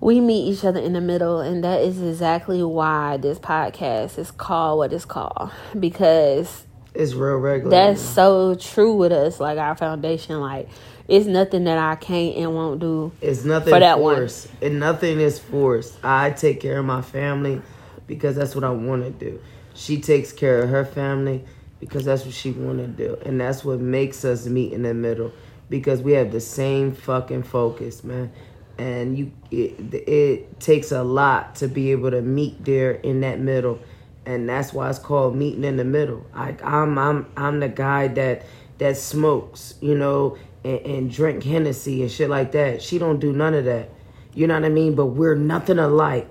we 0.00 0.20
meet 0.20 0.52
each 0.52 0.64
other 0.64 0.80
in 0.80 0.94
the 0.94 1.00
middle 1.00 1.38
and 1.40 1.62
that 1.62 1.80
is 1.82 2.02
exactly 2.02 2.62
why 2.64 3.16
this 3.16 3.38
podcast 3.38 4.18
is 4.18 4.32
called 4.32 4.78
what 4.78 4.92
it's 4.92 5.04
called 5.04 5.52
because 5.78 6.64
it's 6.92 7.14
real 7.14 7.36
regular. 7.36 7.70
that's 7.70 8.00
so 8.00 8.56
true 8.56 8.96
with 8.96 9.12
us 9.12 9.38
like 9.38 9.58
our 9.58 9.76
foundation 9.76 10.40
like 10.40 10.68
it's 11.06 11.26
nothing 11.26 11.64
that 11.64 11.78
i 11.78 11.94
can't 11.94 12.34
and 12.36 12.52
won't 12.54 12.80
do 12.80 13.12
It's 13.20 13.44
nothing 13.44 13.72
for 13.72 13.78
that 13.78 14.00
one. 14.00 14.16
forced. 14.16 14.48
And 14.62 14.80
nothing 14.80 15.20
is 15.20 15.38
forced. 15.38 15.98
I 16.02 16.30
take 16.30 16.60
care 16.60 16.78
of 16.78 16.84
my 16.86 17.02
family 17.02 17.60
because 18.06 18.36
that's 18.36 18.54
what 18.54 18.64
I 18.64 18.70
want 18.70 19.04
to 19.04 19.10
do. 19.10 19.40
She 19.74 20.00
takes 20.00 20.32
care 20.32 20.62
of 20.62 20.70
her 20.70 20.84
family 20.84 21.44
because 21.80 22.04
that's 22.04 22.24
what 22.24 22.34
she 22.34 22.52
want 22.52 22.78
to 22.78 22.86
do. 22.86 23.18
And 23.24 23.40
that's 23.40 23.64
what 23.64 23.80
makes 23.80 24.24
us 24.24 24.46
meet 24.46 24.72
in 24.72 24.82
the 24.82 24.94
middle 24.94 25.32
because 25.68 26.00
we 26.00 26.12
have 26.12 26.32
the 26.32 26.40
same 26.40 26.92
fucking 26.92 27.42
focus, 27.42 28.04
man. 28.04 28.32
And 28.78 29.16
you 29.16 29.32
it, 29.50 29.94
it 29.94 30.60
takes 30.60 30.92
a 30.92 31.02
lot 31.02 31.56
to 31.56 31.68
be 31.68 31.92
able 31.92 32.10
to 32.10 32.22
meet 32.22 32.64
there 32.64 32.92
in 32.92 33.20
that 33.20 33.38
middle. 33.38 33.78
And 34.26 34.48
that's 34.48 34.72
why 34.72 34.88
it's 34.90 34.98
called 34.98 35.36
meeting 35.36 35.64
in 35.64 35.76
the 35.76 35.84
middle. 35.84 36.26
I 36.34 36.56
I'm 36.62 36.98
I'm 36.98 37.26
I'm 37.36 37.60
the 37.60 37.68
guy 37.68 38.08
that 38.08 38.44
that 38.78 38.96
smokes, 38.96 39.74
you 39.80 39.94
know, 39.96 40.36
and, 40.64 40.80
and 40.80 41.10
drink 41.10 41.44
Hennessy 41.44 42.02
and 42.02 42.10
shit 42.10 42.30
like 42.30 42.52
that. 42.52 42.82
She 42.82 42.98
don't 42.98 43.20
do 43.20 43.32
none 43.32 43.54
of 43.54 43.64
that. 43.66 43.90
You 44.34 44.46
know 44.48 44.54
what 44.54 44.64
I 44.64 44.70
mean? 44.70 44.94
But 44.94 45.06
we're 45.06 45.36
nothing 45.36 45.78
alike. 45.78 46.28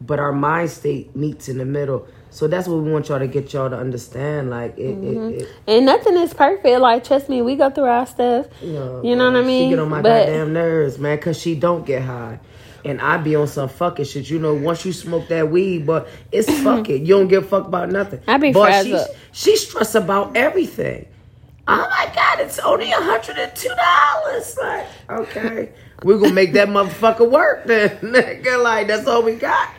But 0.00 0.18
our 0.18 0.32
mind 0.32 0.70
state 0.70 1.14
meets 1.16 1.48
in 1.48 1.58
the 1.58 1.64
middle. 1.64 2.06
So 2.34 2.48
that's 2.48 2.66
what 2.66 2.82
we 2.82 2.90
want 2.90 3.08
y'all 3.08 3.20
to 3.20 3.28
get 3.28 3.52
y'all 3.52 3.70
to 3.70 3.78
understand. 3.78 4.50
Like 4.50 4.76
it, 4.76 4.90
it, 4.90 4.98
mm-hmm. 4.98 5.40
it 5.40 5.48
and 5.68 5.86
nothing 5.86 6.16
is 6.16 6.34
perfect 6.34 6.80
like 6.80 7.04
trust 7.04 7.28
me 7.28 7.42
we 7.42 7.54
go 7.54 7.70
through 7.70 7.84
our 7.84 8.06
stuff 8.06 8.46
you 8.60 8.72
know, 8.72 9.02
You 9.04 9.14
know 9.14 9.30
what 9.30 9.40
I 9.40 9.46
mean? 9.46 9.70
She 9.70 9.76
get 9.76 9.78
on 9.78 9.88
my 9.88 10.02
But- 10.02 10.26
goddamn 10.26 10.52
nerves, 10.52 10.98
man, 10.98 11.16
cause 11.18 11.38
she 11.40 11.54
don't 11.54 11.86
get 11.86 12.02
high. 12.02 12.40
And 12.84 13.00
I 13.00 13.16
be 13.18 13.34
on 13.34 13.46
some 13.46 13.68
fucking 13.68 14.04
shit. 14.04 14.28
You 14.28 14.38
know, 14.38 14.52
once 14.52 14.84
you 14.84 14.92
smoke 14.92 15.28
that 15.28 15.50
weed, 15.50 15.86
but 15.86 16.08
it's 16.32 16.50
fucking. 16.62 17.06
You 17.06 17.16
don't 17.16 17.28
give 17.28 17.44
a 17.44 17.46
fuck 17.46 17.66
about 17.66 17.90
nothing. 17.90 18.20
I 18.26 18.36
be 18.36 18.52
but 18.52 18.66
frazzled. 18.66 19.06
she's, 19.32 19.56
she 19.56 19.56
stress 19.56 19.94
about 19.94 20.36
everything. 20.36 21.06
Oh 21.66 21.88
my 21.88 22.12
god, 22.14 22.40
it's 22.40 22.58
only 22.58 22.90
hundred 22.90 23.38
and 23.38 23.54
two 23.56 23.70
dollars. 23.74 24.58
Like, 24.60 24.86
okay, 25.08 25.72
we're 26.02 26.18
gonna 26.18 26.34
make 26.34 26.52
that 26.54 26.68
motherfucker 26.68 27.30
work 27.30 27.64
then, 27.64 27.88
nigga. 28.02 28.62
Like 28.62 28.88
that's 28.88 29.06
all 29.06 29.22
we 29.22 29.36
got. 29.36 29.70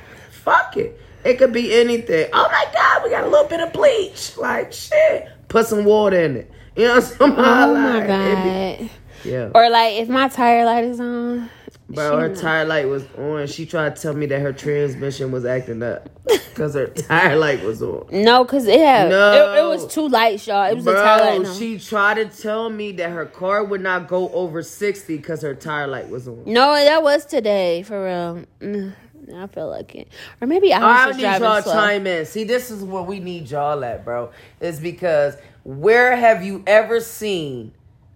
Fuck 0.46 0.78
it. 0.78 1.00
It 1.26 1.38
could 1.40 1.52
be 1.52 1.74
anything. 1.74 2.30
Oh 2.32 2.48
my 2.52 2.66
god, 2.74 3.04
we 3.04 3.10
got 3.10 3.24
a 3.24 3.28
little 3.28 3.48
bit 3.48 3.60
of 3.60 3.74
bleach. 3.74 4.38
Like 4.38 4.72
shit, 4.72 5.28
put 5.48 5.66
some 5.68 5.84
water 5.84 6.20
in 6.22 6.38
it. 6.38 6.52
You 6.76 6.86
know 6.86 6.96
what 6.96 7.04
I'm 7.04 7.10
saying? 7.18 7.32
oh 7.32 7.74
my 7.74 7.94
Like, 7.98 8.04
be- 8.80 8.86
god 8.86 8.90
yeah. 9.24 9.50
or 9.56 9.70
like 9.72 9.94
if 9.96 10.08
my 10.08 10.28
tire 10.28 10.66
light 10.66 10.84
is 10.84 11.00
on 11.00 11.50
Bro, 11.88 12.18
her 12.20 12.36
tire 12.36 12.66
light 12.66 12.88
was 12.88 13.06
on. 13.18 13.46
She 13.48 13.66
tried 13.68 13.96
to 13.96 14.02
tell 14.02 14.14
me 14.14 14.26
that 14.28 14.40
her 14.42 14.52
transmission 14.52 15.32
was 15.32 15.46
acting 15.46 15.82
up 15.84 16.10
because 16.26 16.74
her 16.74 16.88
tire 17.08 17.36
light 17.38 17.64
was 17.64 17.82
on. 17.84 18.08
No, 18.12 18.44
cause 18.44 18.66
it 18.68 18.80
had 18.80 19.10
No. 19.10 19.54
it, 19.54 19.60
it 19.60 19.64
was 19.68 19.86
two 19.94 20.08
lights, 20.08 20.48
y'all. 20.48 20.70
It 20.70 20.76
was 20.76 20.86
a 20.88 20.94
tire 20.94 21.26
light. 21.38 21.42
no. 21.44 21.54
she 21.54 21.78
tried 21.80 22.16
to 22.16 22.26
tell 22.26 22.70
me 22.72 22.92
that 22.94 23.10
her 23.12 23.26
car 23.28 23.64
would 23.64 23.82
not 23.82 24.08
go 24.08 24.30
over 24.30 24.62
60 24.64 25.16
because 25.18 25.42
her 25.44 25.54
tire 25.56 25.88
light 25.88 26.10
was 26.10 26.28
on. 26.28 26.44
No, 26.46 26.74
that 26.74 27.02
was 27.04 27.24
today 27.26 27.84
for 27.84 28.04
real. 28.04 28.46
Mm. 28.62 28.94
I 29.34 29.48
feel 29.48 29.70
like 29.70 29.96
it, 29.96 30.08
or 30.42 30.48
maybe 30.48 30.74
I 30.74 30.80
was 30.80 30.86
I 30.86 31.06
just 31.08 31.18
need 31.18 31.24
driving 31.24 31.48
y'all 31.48 31.62
slow. 31.62 31.74
chime 31.74 32.08
in. 32.08 32.26
See, 32.26 32.44
this 32.44 32.72
is 32.72 32.84
where 32.84 33.04
we 33.04 33.20
need 33.20 33.50
y'all 33.50 33.84
at, 33.84 34.04
bro. 34.04 34.32
Is 34.60 34.80
because 34.80 35.36
where 35.64 36.16
have 36.16 36.44
you 36.44 36.64
ever 36.68 37.00
seen 37.00 37.74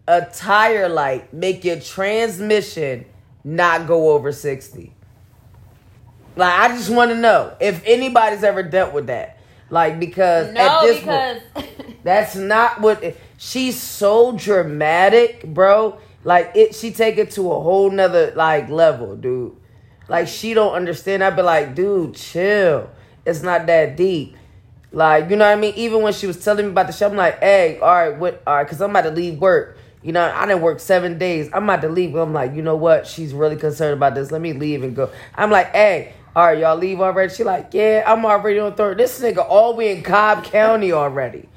a 0.08 0.22
tire 0.22 0.90
light 0.90 1.34
make 1.34 1.64
your 1.64 1.80
transmission 1.80 3.06
not 3.44 3.88
go 3.88 4.12
over 4.12 4.32
60? 4.32 4.94
Like, 6.36 6.54
I 6.54 6.68
just 6.70 6.90
want 6.90 7.12
to 7.12 7.18
know 7.18 7.56
if 7.60 7.84
anybody's 7.86 8.44
ever 8.44 8.64
dealt 8.64 8.94
with 8.94 9.08
that. 9.08 9.38
Like, 9.70 10.00
because 10.00 10.52
No, 10.54 10.62
at 10.62 10.82
this 10.82 11.00
because 11.00 11.42
That's 12.04 12.36
not 12.36 12.82
what 12.82 13.16
she's 13.38 13.80
so 13.80 14.36
dramatic, 14.36 15.44
bro. 15.44 16.00
Like 16.24 16.52
it 16.56 16.76
she 16.76 16.92
take 16.92 17.18
it 17.18 17.32
to 17.32 17.52
a 17.52 17.60
whole 17.60 17.90
nother 17.92 18.34
like 18.36 18.70
level, 18.70 19.16
dude. 19.16 19.56
Like 20.10 20.28
she 20.28 20.54
don't 20.54 20.74
understand. 20.74 21.24
I'd 21.24 21.36
be 21.36 21.44
like, 21.44 21.76
dude, 21.76 22.16
chill. 22.16 22.90
It's 23.26 23.42
not 23.42 23.68
that 23.68 23.96
deep. 23.96 24.36
Like, 24.92 25.30
you 25.30 25.36
know 25.36 25.46
what 25.46 25.52
I 25.52 25.56
mean? 25.56 25.76
Even 25.76 26.02
when 26.02 26.14
she 26.14 26.26
was 26.26 26.44
telling 26.44 26.66
me 26.66 26.72
about 26.72 26.88
the 26.88 26.94
show, 26.94 27.08
I'm 27.08 27.16
like, 27.16 27.40
hey, 27.40 27.80
all 27.80 27.88
right, 27.88 28.18
what 28.18 28.42
all 28.48 28.56
right, 28.56 28.68
cause 28.68 28.82
I'm 28.82 28.90
about 28.90 29.04
to 29.04 29.12
leave 29.12 29.40
work. 29.40 29.78
You 30.02 30.14
know, 30.14 30.24
I 30.24 30.46
didn't 30.46 30.62
work 30.62 30.80
seven 30.80 31.18
days. 31.18 31.50
I'm 31.54 31.66
about 31.66 31.82
to 31.82 31.90
leave. 31.90 32.16
I'm 32.16 32.34
like, 32.34 32.56
you 32.56 32.62
know 32.62 32.76
what? 32.76 33.06
She's 33.06 33.34
really 33.34 33.58
concerned 33.58 33.94
about 33.94 34.16
this. 34.16 34.32
Let 34.32 34.42
me 34.42 34.54
leave 34.54 34.82
and 34.82 34.96
go. 34.96 35.12
I'm 35.36 35.52
like, 35.52 35.74
hey, 35.74 36.14
all 36.36 36.46
right, 36.46 36.58
y'all 36.58 36.78
leave 36.78 37.02
already? 37.02 37.34
She 37.34 37.44
like, 37.44 37.74
yeah, 37.74 38.04
I'm 38.08 38.26
already 38.26 38.60
on 38.60 38.74
third. 38.76 38.98
This 38.98 39.20
nigga 39.20 39.46
all 39.48 39.76
we 39.76 39.90
in 39.90 40.02
Cobb 40.02 40.46
County 40.46 40.94
already. 40.94 41.49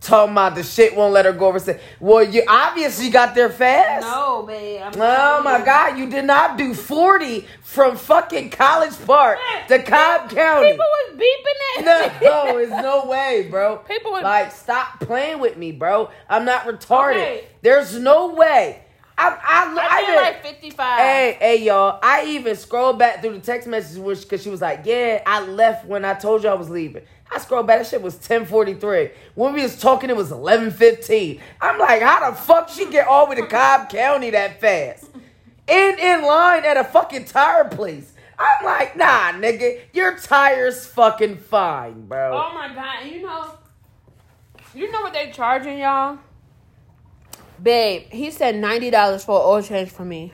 Talking 0.00 0.32
about 0.32 0.54
the 0.54 0.62
shit 0.62 0.96
won't 0.96 1.12
let 1.12 1.26
her 1.26 1.32
go 1.32 1.48
over. 1.48 1.58
Say, 1.58 1.78
well, 2.00 2.22
you 2.24 2.42
obviously 2.48 3.10
got 3.10 3.34
there 3.34 3.50
fast. 3.50 4.06
no, 4.06 4.44
babe. 4.44 4.80
I'm 4.82 4.92
Oh 4.94 5.42
my. 5.44 5.62
God, 5.62 5.98
you 5.98 6.08
did 6.08 6.24
not 6.24 6.56
do 6.56 6.72
40 6.72 7.46
from 7.62 7.96
fucking 7.98 8.48
College 8.48 8.94
Park 9.04 9.38
to 9.68 9.82
Cobb 9.82 10.30
County. 10.30 10.70
People 10.70 10.86
was 10.86 11.16
beeping 11.20 11.78
at 11.78 12.22
No, 12.22 12.28
no, 12.52 12.58
it's 12.58 12.70
no 12.70 13.06
way, 13.06 13.48
bro. 13.50 13.76
People 13.76 14.12
would- 14.12 14.22
like 14.22 14.52
stop 14.52 15.00
playing 15.00 15.38
with 15.38 15.58
me, 15.58 15.70
bro. 15.70 16.08
I'm 16.30 16.46
not 16.46 16.64
retarded. 16.64 17.16
Okay. 17.16 17.44
There's 17.60 17.98
no 17.98 18.34
way. 18.34 18.82
I 19.18 19.28
I, 19.28 19.74
I, 19.78 19.96
I 19.96 20.06
did 20.06 20.16
like 20.16 20.42
55. 20.42 20.98
Hey, 20.98 21.36
hey, 21.38 21.62
y'all! 21.62 21.98
I 22.02 22.24
even 22.24 22.56
scrolled 22.56 22.98
back 22.98 23.20
through 23.20 23.34
the 23.34 23.40
text 23.40 23.68
messages 23.68 24.24
because 24.24 24.42
she 24.42 24.48
was 24.48 24.62
like, 24.62 24.86
"Yeah, 24.86 25.22
I 25.26 25.44
left 25.44 25.84
when 25.84 26.06
I 26.06 26.14
told 26.14 26.42
you 26.42 26.48
I 26.48 26.54
was 26.54 26.70
leaving." 26.70 27.02
I 27.32 27.38
scroll 27.38 27.62
back. 27.62 27.78
That 27.78 27.86
shit 27.86 28.02
was 28.02 28.16
ten 28.16 28.44
forty 28.44 28.74
three. 28.74 29.10
When 29.34 29.52
we 29.52 29.62
was 29.62 29.78
talking, 29.78 30.10
it 30.10 30.16
was 30.16 30.32
eleven 30.32 30.70
fifteen. 30.70 31.40
I'm 31.60 31.78
like, 31.78 32.02
how 32.02 32.30
the 32.30 32.36
fuck 32.36 32.68
she 32.68 32.90
get 32.90 33.06
all 33.06 33.26
the 33.26 33.30
way 33.30 33.40
to 33.40 33.46
Cobb 33.46 33.88
County 33.88 34.30
that 34.30 34.60
fast? 34.60 35.10
And 35.68 35.98
in 35.98 36.22
line 36.22 36.64
at 36.64 36.76
a 36.76 36.84
fucking 36.84 37.26
tire 37.26 37.68
place. 37.68 38.12
I'm 38.36 38.64
like, 38.64 38.96
nah, 38.96 39.32
nigga, 39.32 39.80
your 39.92 40.16
tire's 40.18 40.86
fucking 40.86 41.36
fine, 41.36 42.06
bro. 42.06 42.32
Oh 42.32 42.54
my 42.54 42.74
god! 42.74 43.06
You 43.06 43.22
know, 43.22 43.52
you 44.74 44.90
know 44.90 45.02
what 45.02 45.12
they 45.12 45.30
charging 45.30 45.78
y'all? 45.78 46.18
Babe, 47.62 48.04
he 48.10 48.30
said 48.30 48.56
ninety 48.56 48.90
dollars 48.90 49.24
for 49.24 49.38
oil 49.38 49.62
change 49.62 49.90
for 49.90 50.04
me. 50.04 50.32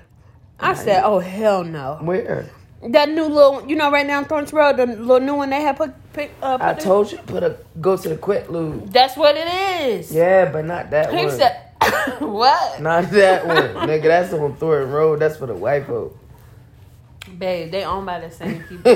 I 0.60 0.74
said, 0.74 1.02
oh 1.04 1.18
hell 1.18 1.64
no. 1.64 1.98
Where? 2.00 2.48
That 2.88 3.08
new 3.08 3.24
little, 3.24 3.66
you 3.68 3.74
know, 3.74 3.90
right 3.90 4.06
now 4.06 4.20
in 4.20 4.26
Thorns 4.26 4.52
Road, 4.52 4.76
the 4.76 4.86
little 4.86 5.20
new 5.20 5.34
one 5.34 5.50
they 5.50 5.60
have 5.62 5.76
put. 5.76 5.92
Put, 6.16 6.30
uh, 6.42 6.58
I 6.60 6.74
told 6.74 7.12
you 7.12 7.18
put 7.18 7.42
a 7.42 7.58
go 7.80 7.96
to 7.96 8.08
the 8.08 8.16
quick 8.16 8.48
lube. 8.50 8.90
That's 8.92 9.16
what 9.16 9.36
it 9.36 9.46
is. 9.46 10.12
Yeah, 10.12 10.50
but 10.50 10.64
not 10.64 10.90
that 10.90 11.12
He 11.12 11.26
one. 11.26 11.36
said, 11.36 11.62
what? 12.20 12.80
not 12.80 13.10
that 13.10 13.46
one, 13.46 13.88
nigga. 13.88 14.04
That's 14.04 14.32
on 14.32 14.56
Thornton 14.56 14.90
Road. 14.90 15.20
That's 15.20 15.36
for 15.36 15.46
the 15.46 15.54
white 15.54 15.86
folk. 15.86 16.18
Babe, 17.38 17.70
they 17.70 17.84
owned 17.84 18.06
by 18.06 18.20
the 18.20 18.30
same 18.30 18.62
people. 18.68 18.94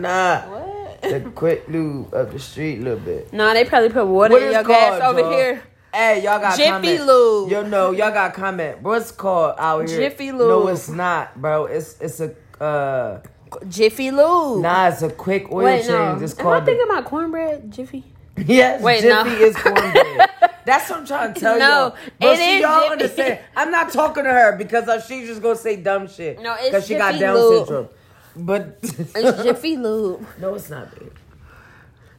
nah. 0.00 0.42
what? 0.48 1.02
the 1.02 1.20
quick 1.34 1.68
lube 1.68 2.12
up 2.14 2.32
the 2.32 2.38
street 2.38 2.78
a 2.80 2.82
little 2.82 2.98
bit. 2.98 3.32
Nah, 3.32 3.52
they 3.52 3.64
probably 3.64 3.90
put 3.90 4.06
water 4.06 4.34
What 4.34 4.42
in 4.42 4.52
your 4.52 4.64
gas 4.64 5.00
over 5.02 5.30
here. 5.30 5.62
Hey, 5.92 6.22
y'all 6.22 6.38
got 6.40 6.56
Jiffy 6.56 6.70
comment. 6.70 7.06
Lube. 7.06 7.50
Yo, 7.50 7.62
no, 7.62 7.90
y'all 7.90 8.10
got 8.12 8.34
comment. 8.34 8.82
What's 8.82 9.10
called 9.12 9.54
out 9.58 9.88
here? 9.88 9.98
Jiffy 10.10 10.30
Lube. 10.30 10.48
No, 10.48 10.68
it's 10.68 10.88
not, 10.88 11.40
bro. 11.40 11.66
It's 11.66 11.98
it's 12.00 12.20
a 12.20 12.34
uh 12.62 13.22
Jiffy 13.68 14.10
Lube. 14.10 14.62
nah. 14.62 14.88
It's 14.88 15.02
a 15.02 15.10
quick 15.10 15.50
oil 15.52 15.64
Wait, 15.64 15.78
change. 15.86 15.88
no. 15.90 16.18
It's 16.22 16.32
Am 16.34 16.40
I 16.40 16.42
called. 16.42 16.64
thinking 16.64 16.84
about 16.88 17.04
cornbread? 17.04 17.70
Jiffy? 17.72 18.04
Yes, 18.38 18.82
Wait, 18.82 19.00
Jiffy 19.00 19.08
no. 19.08 19.24
is 19.24 19.56
cornbread. 19.56 20.30
That's 20.66 20.90
what 20.90 20.98
I'm 21.00 21.06
trying 21.06 21.32
to 21.32 21.40
tell 21.40 21.58
No, 21.58 21.68
y'all. 21.68 21.96
But 22.20 22.38
is 22.38 22.60
y'all 22.60 22.80
Jiffy. 22.80 22.92
understand. 22.92 23.38
I'm 23.56 23.70
not 23.70 23.92
talking 23.92 24.24
to 24.24 24.30
her 24.30 24.56
because 24.58 25.06
she's 25.06 25.26
just 25.28 25.40
gonna 25.40 25.56
say 25.56 25.76
dumb 25.76 26.06
shit. 26.08 26.42
No, 26.42 26.54
it's 26.54 26.66
because 26.66 26.86
she 26.86 26.96
got 26.96 27.18
Down 27.18 27.34
Lube. 27.36 27.66
syndrome. 27.66 27.88
But 28.36 28.78
It's 28.82 29.42
Jiffy 29.42 29.76
Lube. 29.78 30.26
no, 30.40 30.54
it's 30.54 30.68
not, 30.68 30.94
babe. 30.98 31.12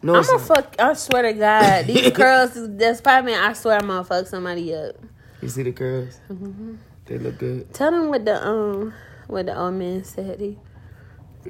No, 0.01 0.15
I'm 0.15 0.23
gonna 0.23 0.39
fuck. 0.39 0.75
I 0.79 0.93
swear 0.93 1.23
to 1.23 1.33
God, 1.33 1.85
these 1.85 2.11
curls 2.13 2.51
that's 2.55 3.01
probably. 3.01 3.35
I 3.35 3.53
swear 3.53 3.77
I'm 3.79 3.87
gonna 3.87 4.03
fuck 4.03 4.25
somebody 4.27 4.73
up. 4.73 4.95
You 5.41 5.49
see 5.49 5.63
the 5.63 5.71
curls? 5.71 6.19
Mm-hmm. 6.31 6.75
They 7.05 7.17
look 7.19 7.37
good. 7.37 7.71
Tell 7.75 7.91
them 7.91 8.09
what 8.09 8.25
the 8.25 8.43
um 8.47 8.93
what 9.27 9.45
the 9.47 9.55
old 9.59 9.75
man 9.75 10.03
said. 10.03 10.39
He, 10.39 10.57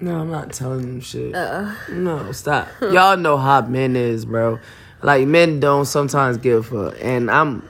No, 0.02 0.20
I'm 0.22 0.32
not 0.32 0.52
telling 0.54 0.82
them 0.82 1.02
shit. 1.02 1.34
uh, 1.36 1.74
No, 1.90 2.32
stop. 2.32 2.68
Y'all 2.82 3.18
know 3.18 3.38
how 3.38 3.62
men 3.62 3.96
is, 3.96 4.26
bro. 4.26 4.60
Like 5.02 5.28
men 5.28 5.60
don't 5.60 5.86
sometimes 5.86 6.38
give 6.38 6.60
a 6.74 6.92
fuck, 6.92 7.00
and 7.02 7.30
I'm, 7.30 7.68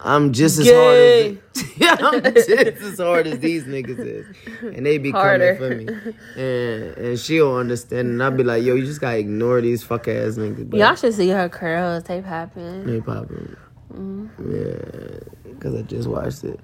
I'm 0.00 0.32
just 0.32 0.58
as 0.58 0.66
Gay. 0.66 1.34
hard 1.34 1.64
as 1.82 1.96
I'm 2.00 2.22
just 2.34 2.48
as 2.82 2.98
hard 2.98 3.26
as 3.26 3.38
these 3.38 3.64
niggas 3.64 3.98
is, 3.98 4.26
and 4.62 4.84
they 4.84 4.98
be 4.98 5.10
Harder. 5.10 5.56
coming 5.56 5.86
for 5.88 6.02
me, 6.02 6.12
and 6.42 6.96
and 6.98 7.18
she 7.18 7.38
don't 7.38 7.56
understand, 7.56 8.08
and 8.08 8.22
I'll 8.22 8.30
be 8.30 8.44
like, 8.44 8.62
yo, 8.62 8.74
you 8.74 8.84
just 8.84 9.00
gotta 9.00 9.18
ignore 9.18 9.60
these 9.62 9.82
fuck 9.82 10.06
ass 10.08 10.34
niggas. 10.36 10.68
But 10.68 10.80
y'all 10.80 10.94
should 10.94 11.14
see 11.14 11.28
her 11.30 11.48
curls. 11.48 12.04
They 12.04 12.20
popping. 12.20 12.86
they 12.86 13.00
popping, 13.00 13.56
Mm-hmm. 13.92 14.52
yeah, 14.52 15.52
because 15.52 15.74
I 15.74 15.82
just 15.82 16.08
watched 16.08 16.44
it. 16.44 16.60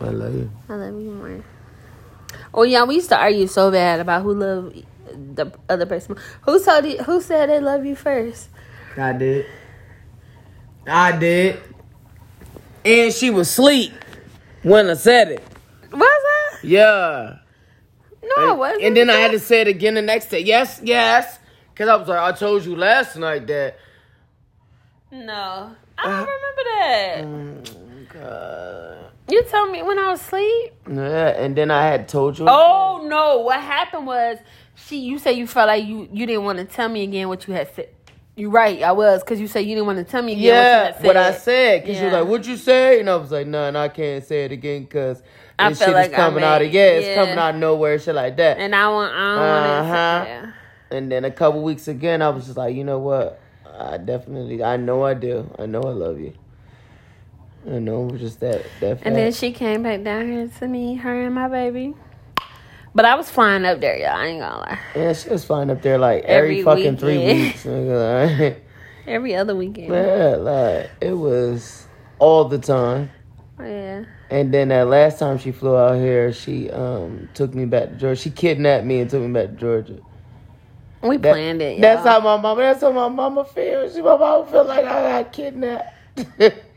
I 0.00 0.08
love 0.10 0.34
you. 0.34 0.50
I 0.68 0.74
love 0.74 1.00
you 1.00 1.10
more. 1.10 1.44
Oh 2.54 2.62
yeah, 2.62 2.84
we 2.84 2.96
used 2.96 3.08
to 3.10 3.18
argue 3.18 3.46
so 3.46 3.70
bad 3.70 4.00
about 4.00 4.22
who 4.22 4.34
loved 4.34 4.84
the 5.34 5.52
other 5.68 5.86
person. 5.86 6.16
Who 6.42 6.62
told 6.62 6.84
you? 6.86 6.98
Who 6.98 7.20
said 7.20 7.48
they 7.50 7.60
love 7.60 7.84
you 7.84 7.96
first? 7.96 8.48
I 8.96 9.12
did. 9.12 9.46
I 10.86 11.16
did. 11.16 11.60
And 12.84 13.12
she 13.12 13.30
was 13.30 13.48
asleep 13.48 13.92
when 14.62 14.88
I 14.88 14.94
said 14.94 15.32
it. 15.32 15.42
Was 15.92 16.02
I? 16.02 16.58
Yeah. 16.62 17.36
No, 18.22 18.50
I 18.50 18.52
wasn't. 18.52 18.82
And 18.84 18.96
then 18.96 19.10
I 19.10 19.14
had 19.14 19.32
to 19.32 19.38
say 19.38 19.60
it 19.62 19.68
again 19.68 19.94
the 19.94 20.02
next 20.02 20.28
day. 20.28 20.40
Yes, 20.40 20.80
yes. 20.82 21.38
Because 21.72 21.88
I 21.88 21.96
was 21.96 22.08
like, 22.08 22.18
I 22.18 22.32
told 22.36 22.64
you 22.64 22.76
last 22.76 23.16
night 23.16 23.46
that. 23.46 23.78
No, 25.10 25.74
I 25.96 26.04
don't 26.04 26.12
Uh, 26.12 26.26
remember 26.26 26.62
that. 26.76 27.64
God. 27.64 27.77
You 29.28 29.42
told 29.44 29.70
me 29.70 29.82
when 29.82 29.98
I 29.98 30.10
was 30.10 30.20
asleep. 30.20 30.72
Yeah, 30.90 31.28
and 31.28 31.54
then 31.56 31.70
I 31.70 31.82
had 31.86 32.08
told 32.08 32.38
you. 32.38 32.46
Oh 32.48 33.04
no! 33.06 33.38
What 33.40 33.60
happened 33.60 34.06
was 34.06 34.38
she. 34.74 34.98
You 35.00 35.18
said 35.18 35.32
you 35.32 35.46
felt 35.46 35.68
like 35.68 35.84
you 35.84 36.08
you 36.12 36.24
didn't 36.26 36.44
want 36.44 36.58
to 36.58 36.64
tell 36.64 36.88
me 36.88 37.02
again 37.02 37.28
what 37.28 37.46
you 37.46 37.54
had 37.54 37.72
said. 37.74 37.90
You're 38.36 38.50
right, 38.50 38.80
I 38.84 38.92
was 38.92 39.20
because 39.24 39.40
you 39.40 39.48
said 39.48 39.60
you 39.60 39.74
didn't 39.74 39.86
want 39.86 39.98
to 39.98 40.04
tell 40.04 40.22
me 40.22 40.32
again 40.34 40.44
Yeah, 40.44 40.54
what 40.54 40.78
you 40.80 40.84
had 40.86 40.96
said. 40.96 41.06
what 41.06 41.16
I 41.16 41.32
said. 41.32 41.82
Because 41.82 41.98
you 41.98 42.04
was 42.04 42.12
like, 42.12 42.26
what'd 42.28 42.46
you 42.46 42.56
say? 42.56 43.00
And 43.00 43.10
I 43.10 43.16
was 43.16 43.32
like, 43.32 43.48
no, 43.48 43.66
and 43.66 43.76
I 43.76 43.88
can't 43.88 44.24
say 44.24 44.44
it 44.44 44.52
again 44.52 44.84
because 44.84 45.20
I 45.58 45.70
this 45.70 45.78
shit 45.80 45.88
like 45.92 46.10
is 46.10 46.14
coming 46.16 46.44
out 46.44 46.62
of, 46.62 46.72
yeah, 46.72 46.82
it's 46.84 47.16
coming 47.16 47.36
out 47.36 47.54
of 47.56 47.60
nowhere, 47.60 47.98
shit 47.98 48.14
like 48.14 48.36
that. 48.36 48.58
And 48.58 48.76
I 48.76 48.88
want. 48.88 49.12
I 49.12 49.16
don't 49.34 49.38
Uh-huh. 49.40 49.92
want 50.18 50.28
to. 50.28 50.30
Yeah. 50.30 50.96
And 50.96 51.10
then 51.12 51.24
a 51.24 51.32
couple 51.32 51.62
weeks 51.62 51.88
again, 51.88 52.22
I 52.22 52.28
was 52.28 52.44
just 52.46 52.56
like, 52.56 52.76
you 52.76 52.84
know 52.84 52.98
what? 53.00 53.40
I 53.76 53.98
definitely, 53.98 54.62
I 54.62 54.76
know 54.76 55.04
I 55.04 55.14
do. 55.14 55.52
I 55.58 55.66
know 55.66 55.82
I 55.82 55.90
love 55.90 56.18
you. 56.20 56.32
I 57.68 57.78
know 57.78 58.10
just 58.10 58.40
that. 58.40 58.64
that 58.80 59.00
And 59.02 59.14
then 59.14 59.32
she 59.32 59.52
came 59.52 59.82
back 59.82 60.02
down 60.02 60.30
here 60.32 60.48
to 60.60 60.68
me, 60.68 60.94
her 60.96 61.26
and 61.26 61.34
my 61.34 61.48
baby. 61.48 61.94
But 62.94 63.04
I 63.04 63.14
was 63.14 63.30
flying 63.30 63.64
up 63.64 63.80
there, 63.80 63.96
y'all. 63.98 64.16
I 64.16 64.26
ain't 64.26 64.40
gonna 64.40 64.56
lie. 64.58 64.78
yeah, 64.96 65.12
she 65.12 65.28
was 65.28 65.44
flying 65.44 65.70
up 65.70 65.82
there 65.82 65.98
like 65.98 66.24
every, 66.24 66.60
Every 66.60 66.62
fucking 66.62 66.96
three 66.96 67.18
weeks. 67.18 67.64
like, 67.66 68.62
Every 69.06 69.34
other 69.34 69.54
weekend. 69.54 69.92
yeah, 69.92 70.36
like 70.38 70.90
it 71.00 71.12
was 71.12 71.86
all 72.18 72.44
the 72.46 72.58
time. 72.58 73.10
Yeah. 73.60 74.04
And 74.30 74.52
then 74.54 74.68
that 74.68 74.86
last 74.88 75.18
time 75.18 75.38
she 75.38 75.52
flew 75.52 75.76
out 75.76 75.96
here, 75.96 76.32
she 76.32 76.70
um 76.70 77.28
took 77.34 77.54
me 77.54 77.64
back 77.66 77.90
to 77.90 77.94
Georgia. 77.96 78.20
She 78.20 78.30
kidnapped 78.30 78.84
me 78.86 79.00
and 79.00 79.10
took 79.10 79.22
me 79.22 79.32
back 79.32 79.50
to 79.50 79.56
Georgia. 79.56 79.98
We 81.02 81.16
That- 81.18 81.32
planned 81.34 81.62
it. 81.62 81.80
That's 81.80 82.04
y'all. 82.04 82.20
how 82.20 82.36
my 82.36 82.40
mama. 82.42 82.60
That's 82.62 82.80
how 82.80 82.90
my 82.92 83.08
mama 83.08 83.44
feels. 83.44 83.94
She 83.94 84.02
my 84.02 84.16
mama 84.16 84.46
feel 84.50 84.64
like 84.64 84.84
I 84.84 85.22
got 85.22 85.32
kidnapped. 85.32 85.94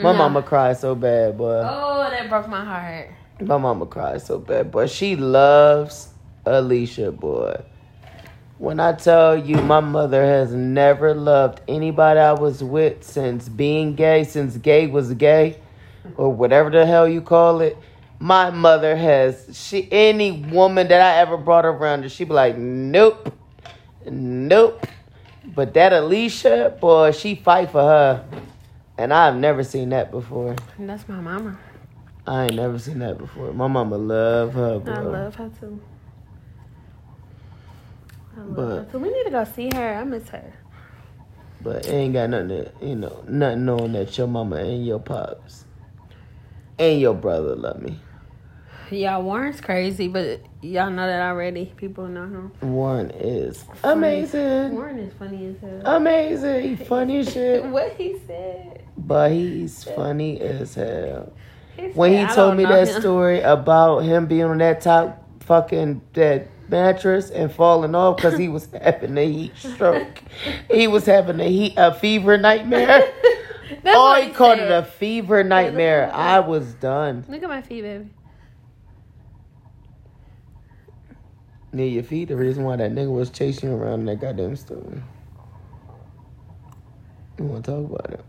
My 0.00 0.12
No. 0.12 0.18
mama 0.18 0.42
cried 0.42 0.76
so 0.76 0.94
bad, 0.94 1.36
boy. 1.36 1.60
Oh, 1.64 2.06
that 2.08 2.28
broke 2.28 2.48
my 2.48 2.64
heart. 2.64 3.08
My 3.40 3.56
mama 3.58 3.84
cried 3.86 4.22
so 4.22 4.38
bad, 4.38 4.70
boy. 4.70 4.86
she 4.86 5.16
loves 5.16 6.10
Alicia, 6.46 7.10
boy. 7.10 7.56
When 8.58 8.78
I 8.80 8.92
tell 8.92 9.36
you, 9.36 9.56
my 9.56 9.80
mother 9.80 10.24
has 10.24 10.52
never 10.52 11.14
loved 11.14 11.60
anybody 11.68 12.20
I 12.20 12.32
was 12.32 12.62
with 12.62 13.02
since 13.04 13.48
being 13.48 13.94
gay, 13.94 14.24
since 14.24 14.56
gay 14.56 14.86
was 14.86 15.14
gay, 15.14 15.60
or 16.16 16.32
whatever 16.32 16.70
the 16.70 16.84
hell 16.86 17.08
you 17.08 17.20
call 17.20 17.60
it. 17.60 17.76
My 18.20 18.50
mother 18.50 18.96
has 18.96 19.48
she 19.52 19.88
any 19.92 20.32
woman 20.32 20.88
that 20.88 21.00
I 21.00 21.18
ever 21.20 21.36
brought 21.36 21.64
around 21.66 22.02
her, 22.02 22.08
she 22.08 22.24
be 22.24 22.32
like, 22.32 22.56
nope, 22.56 23.32
nope. 24.04 24.84
But 25.44 25.74
that 25.74 25.92
Alicia, 25.92 26.76
boy, 26.80 27.12
she 27.12 27.36
fight 27.36 27.70
for 27.70 27.82
her, 27.82 28.24
and 28.98 29.12
I've 29.14 29.36
never 29.36 29.62
seen 29.64 29.90
that 29.90 30.10
before. 30.10 30.56
And 30.76 30.88
that's 30.88 31.08
my 31.08 31.20
mama. 31.20 31.58
I 32.26 32.44
ain't 32.44 32.54
never 32.56 32.78
seen 32.78 32.98
that 32.98 33.16
before. 33.16 33.52
My 33.52 33.68
mama 33.68 33.96
love 33.96 34.52
her, 34.54 34.78
bro. 34.78 34.94
I 34.94 35.00
love 35.00 35.34
her 35.36 35.50
too. 35.58 35.80
I 38.36 38.40
love 38.40 38.54
But- 38.56 38.62
her 38.68 38.86
too. 38.92 38.98
We 38.98 39.10
need 39.10 39.24
to 39.24 39.30
go 39.30 39.44
see 39.44 39.70
her. 39.74 39.94
I 39.94 40.04
miss 40.04 40.28
her. 40.30 40.52
But 41.62 41.86
it 41.86 41.92
ain't 41.92 42.12
got 42.14 42.30
nothing 42.30 42.48
to, 42.48 42.70
you 42.80 42.94
know, 42.96 43.24
nothing 43.26 43.64
knowing 43.64 43.92
that 43.92 44.16
your 44.16 44.28
mama 44.28 44.56
and 44.56 44.86
your 44.86 45.00
pops 45.00 45.64
and 46.78 47.00
your 47.00 47.14
brother 47.14 47.56
love 47.56 47.82
me. 47.82 47.98
Y'all, 48.90 49.22
Warren's 49.22 49.60
crazy, 49.60 50.08
but 50.08 50.40
y'all 50.62 50.88
know 50.90 51.06
that 51.06 51.20
already. 51.20 51.66
People 51.76 52.06
know 52.06 52.22
him. 52.22 52.52
Warren 52.62 53.10
is 53.10 53.64
amazing. 53.84 54.72
Warren 54.74 54.98
is 54.98 55.12
funny 55.14 55.46
as 55.46 55.60
hell. 55.60 55.96
Amazing. 55.96 56.76
Funny 56.78 57.22
shit. 57.32 57.64
What 57.66 57.92
he 57.94 58.16
said. 58.26 58.84
But 59.08 59.32
he's 59.32 59.84
funny 59.84 60.38
as 60.38 60.74
hell. 60.74 61.32
He 61.74 61.86
When 61.88 62.12
he 62.12 62.18
said, 62.18 62.30
"I 62.30 62.34
told 62.34 62.56
me 62.58 62.64
that 62.66 62.88
him." 62.88 63.00
story 63.00 63.40
about 63.40 64.00
him 64.00 64.26
being 64.26 64.44
on 64.44 64.58
that 64.58 64.82
top 64.82 65.24
fucking 65.40 66.02
that 66.12 66.48
mattress 66.68 67.30
and 67.30 67.50
falling 67.50 67.94
off 67.94 68.16
because 68.16 68.36
he 68.36 68.48
was 68.48 68.68
having 68.82 69.16
a 69.16 69.24
heat 69.24 69.56
stroke. 69.56 70.22
he 70.70 70.86
was 70.86 71.06
having 71.06 71.40
a 71.40 71.48
heat 71.48 71.72
a 71.78 71.94
fever 71.94 72.36
nightmare. 72.36 73.10
Oh, 73.84 74.10
what 74.10 74.24
he 74.24 74.30
called 74.30 74.58
it 74.58 74.70
a 74.70 74.82
fever 74.82 75.44
nightmare. 75.44 76.10
I 76.12 76.40
was 76.40 76.72
done. 76.74 77.24
Look 77.28 77.42
at 77.42 77.48
my 77.48 77.60
feet, 77.60 77.82
baby. 77.82 78.06
Near 81.72 81.86
your 81.86 82.02
feet, 82.02 82.28
the 82.28 82.36
reason 82.36 82.64
why 82.64 82.76
that 82.76 82.92
nigga 82.92 83.12
was 83.12 83.28
chasing 83.30 83.68
you 83.70 83.76
around 83.76 84.00
in 84.00 84.06
that 84.06 84.20
goddamn 84.20 84.56
store. 84.56 85.02
You 87.38 87.44
wanna 87.44 87.62
talk 87.62 87.84
about 87.84 88.10
it? 88.10 88.24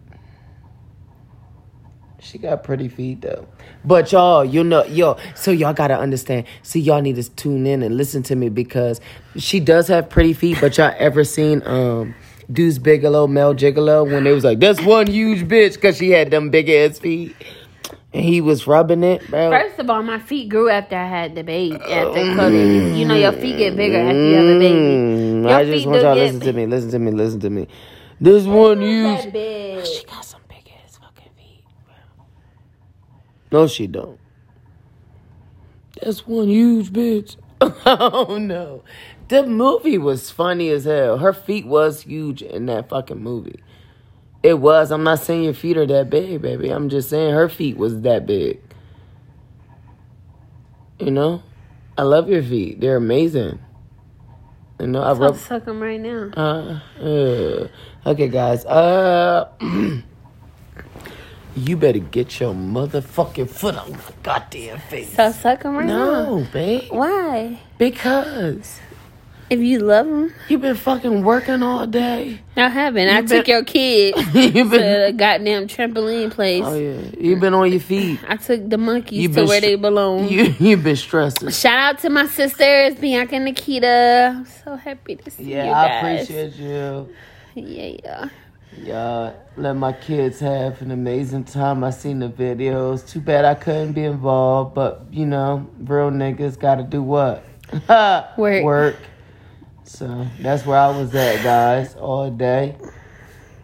She 2.22 2.38
got 2.38 2.64
pretty 2.64 2.88
feet 2.90 3.22
though. 3.22 3.48
But 3.86 4.12
y'all, 4.12 4.44
you 4.44 4.64
know, 4.64 4.84
yo, 4.86 5.18
so 5.36 5.52
y'all 5.52 5.74
gotta 5.74 5.98
understand. 5.98 6.46
See, 6.64 6.80
y'all 6.80 7.02
need 7.02 7.16
to 7.16 7.30
tune 7.32 7.66
in 7.66 7.82
and 7.82 7.96
listen 7.96 8.24
to 8.24 8.36
me 8.36 8.50
because 8.50 9.00
she 9.38 9.60
does 9.60 9.88
have 9.88 10.10
pretty 10.10 10.34
feet, 10.34 10.58
but 10.60 10.78
y'all 10.78 10.94
ever 10.98 11.24
seen 11.24 11.62
um 11.66 12.14
Deuce 12.52 12.78
Bigalow, 12.80 13.28
Male 13.30 13.54
Gigolo, 13.54 14.12
when 14.12 14.24
they 14.24 14.34
was 14.34 14.44
like, 14.44 14.60
that's 14.60 14.82
one 14.82 15.08
huge 15.08 15.48
bitch 15.48 15.76
because 15.76 15.98
she 15.98 16.10
had 16.10 16.32
them 16.32 16.50
big 16.50 16.68
ass 16.70 16.98
feet. 17.00 17.36
And 18.12 18.26
he 18.26 18.42
was 18.42 18.66
rubbing 18.66 19.04
it, 19.04 19.28
bro. 19.30 19.52
First 19.52 19.78
of 19.78 19.88
all, 19.88 20.02
my 20.02 20.18
feet 20.18 20.50
grew 20.50 20.68
after 20.68 20.96
I 20.96 21.06
had 21.08 21.36
the 21.36 21.44
baby. 21.44 21.76
After 21.76 22.36
cause 22.36 22.52
you 22.52 23.06
know 23.06 23.16
your 23.16 23.34
feet 23.34 23.58
get 23.58 23.76
bigger 23.78 24.00
after 24.00 24.24
you 24.26 24.36
have 24.36 24.46
a 24.46 24.60
baby. 24.60 24.76
Mm, 24.76 25.44
Your 25.44 25.52
I 25.52 25.64
just 25.64 25.78
feet 25.84 25.88
want 25.88 26.02
y'all 26.02 26.16
to 26.16 26.22
listen 26.22 26.40
to 26.40 26.54
me. 26.54 26.66
Listen 26.66 26.90
to 26.92 27.00
me. 27.00 27.12
Listen 27.12 27.40
to 27.42 27.50
me. 27.52 27.68
This 28.20 28.46
one 28.46 28.82
huge. 28.82 29.26
That 29.26 29.32
big. 29.34 29.86
She 29.86 30.04
got 30.06 30.26
some 30.26 30.42
big 30.50 30.72
ass 30.84 30.98
fucking 30.98 31.32
feet. 31.38 31.64
bro. 31.86 32.26
No, 33.52 33.68
she 33.68 33.88
don't. 33.88 34.20
That's 36.02 36.26
one 36.28 36.48
huge 36.48 36.92
bitch. 36.92 37.36
oh 37.62 38.38
no, 38.40 38.84
the 39.28 39.46
movie 39.46 39.98
was 39.98 40.32
funny 40.32 40.70
as 40.70 40.86
hell. 40.86 41.18
Her 41.18 41.34
feet 41.34 41.66
was 41.68 42.02
huge 42.04 42.42
in 42.42 42.68
that 42.68 42.90
fucking 42.90 43.22
movie. 43.22 43.60
It 44.42 44.56
was. 44.56 44.92
I'm 44.92 45.04
not 45.04 45.20
saying 45.20 45.44
your 45.44 45.54
feet 45.54 45.78
are 45.78 45.86
that 45.88 46.10
big, 46.10 46.42
baby. 46.42 46.70
I'm 46.70 46.88
just 46.90 47.10
saying 47.10 47.34
her 47.34 47.50
feet 47.50 47.78
was 47.78 48.02
that 48.02 48.26
big. 48.26 48.62
You 51.00 51.12
know, 51.12 51.44
I 51.98 52.04
love 52.04 52.30
your 52.30 52.44
feet. 52.44 52.80
They're 52.80 52.98
amazing. 52.98 53.60
You 54.80 54.88
know, 54.88 55.02
I 55.02 55.12
I'll 55.12 55.16
rub. 55.16 55.36
suck 55.36 55.66
them 55.66 55.82
right 55.82 56.00
now. 56.00 56.32
Uh, 56.36 56.80
uh, 57.04 57.68
okay, 58.06 58.30
guys. 58.30 58.66
Uh, 58.66 59.50
you 61.56 61.76
better 61.78 62.00
get 62.00 62.40
your 62.40 62.54
motherfucking 62.54 63.50
foot 63.50 63.76
on 63.76 63.92
my 63.92 64.00
goddamn 64.24 64.80
face. 64.80 65.14
So 65.14 65.32
suck 65.32 65.64
them 65.64 65.76
right 65.76 65.86
now. 65.86 66.06
No, 66.38 66.48
babe. 66.54 66.84
Why? 66.92 67.60
Because 67.78 68.80
If 69.50 69.60
you 69.60 69.80
love 69.80 70.06
him, 70.06 70.32
you've 70.48 70.62
been 70.62 70.76
fucking 70.76 71.24
working 71.24 71.64
all 71.64 71.88
day. 71.88 72.40
I 72.56 72.70
haven't. 72.70 73.08
I 73.10 73.20
You 73.22 73.28
took 73.28 73.48
your 73.48 73.64
kid 73.64 74.16
you've 74.34 74.70
to 74.72 74.78
been. 74.78 75.06
the 75.08 75.14
goddamn 75.18 75.68
trampoline 75.68 76.30
place. 76.30 76.64
Oh 76.66 76.76
yeah, 76.78 77.00
you've 77.20 77.40
been 77.40 77.56
on 77.56 77.72
your 77.72 77.80
feet. 77.80 78.20
I 78.28 78.36
took 78.38 78.70
the 78.70 78.78
monkeys 78.78 79.24
You've 79.24 79.34
to 79.36 79.46
where 79.46 79.60
they 79.60 79.74
belong. 79.76 80.30
You 80.30 80.54
you've 80.60 80.84
been 80.84 80.96
stressing. 80.96 81.50
Shout 81.50 81.80
out 81.80 82.00
to 82.02 82.10
my 82.12 82.28
sisters, 82.28 82.94
Bianca 83.00 83.36
and 83.36 83.46
Nikita. 83.46 84.36
I'm 84.38 84.46
so 84.46 84.76
happy 84.76 85.16
to 85.16 85.32
see 85.32 85.46
Yeah, 85.46 85.64
you 85.64 85.70
Yeah, 85.72 85.82
I 85.82 86.12
appreciate 86.12 86.54
you. 86.56 87.10
Yeah, 87.56 87.96
yeah. 88.04 88.30
Yeah, 88.78 89.34
let 89.58 89.74
my 89.76 89.94
kids 89.94 90.40
have 90.40 90.82
an 90.82 90.92
amazing 90.92 91.46
time. 91.46 91.84
I 91.84 91.90
seen 91.90 92.20
the 92.20 92.30
videos. 92.30 93.08
Too 93.08 93.20
bad 93.20 93.44
I 93.44 93.56
couldn't 93.56 93.94
be 93.94 94.04
involved, 94.04 94.76
but 94.76 95.06
you 95.12 95.26
know, 95.26 95.68
real 95.80 96.12
niggas 96.12 96.60
gotta 96.60 96.84
do 96.84 97.02
what? 97.02 97.44
Work. 98.38 98.64
Work. 98.64 98.96
So 99.84 100.28
that's 100.40 100.66
where 100.66 100.78
I 100.80 100.96
was 100.96 101.14
at, 101.16 101.44
guys, 101.44 101.96
all 101.96 102.30
day. 102.30 102.76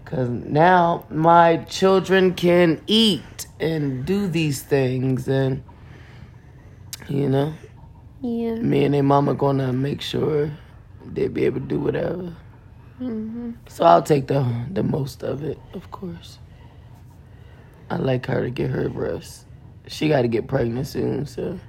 Cause 0.05 0.29
now 0.29 1.05
my 1.09 1.57
children 1.57 2.33
can 2.33 2.81
eat 2.87 3.47
and 3.59 4.05
do 4.05 4.27
these 4.27 4.61
things, 4.61 5.27
and 5.27 5.63
you 7.07 7.29
know, 7.29 7.53
Yeah. 8.21 8.55
me 8.55 8.85
and 8.85 8.93
their 8.93 9.03
mama 9.03 9.33
gonna 9.33 9.71
make 9.73 10.01
sure 10.01 10.51
they 11.05 11.27
be 11.27 11.45
able 11.45 11.59
to 11.61 11.65
do 11.67 11.79
whatever. 11.79 12.35
Hmm 12.97 13.51
So 13.67 13.83
I'll 13.83 14.03
take 14.03 14.27
the 14.27 14.45
the 14.71 14.83
most 14.83 15.23
of 15.23 15.43
it, 15.43 15.59
of 15.73 15.91
course. 15.91 16.39
I 17.89 17.97
like 17.97 18.25
her 18.27 18.41
to 18.41 18.49
get 18.49 18.71
her 18.71 18.89
rest. 18.89 19.45
She 19.87 20.09
got 20.09 20.23
to 20.23 20.27
get 20.27 20.47
pregnant 20.47 20.87
soon, 20.87 21.25
so 21.25 21.59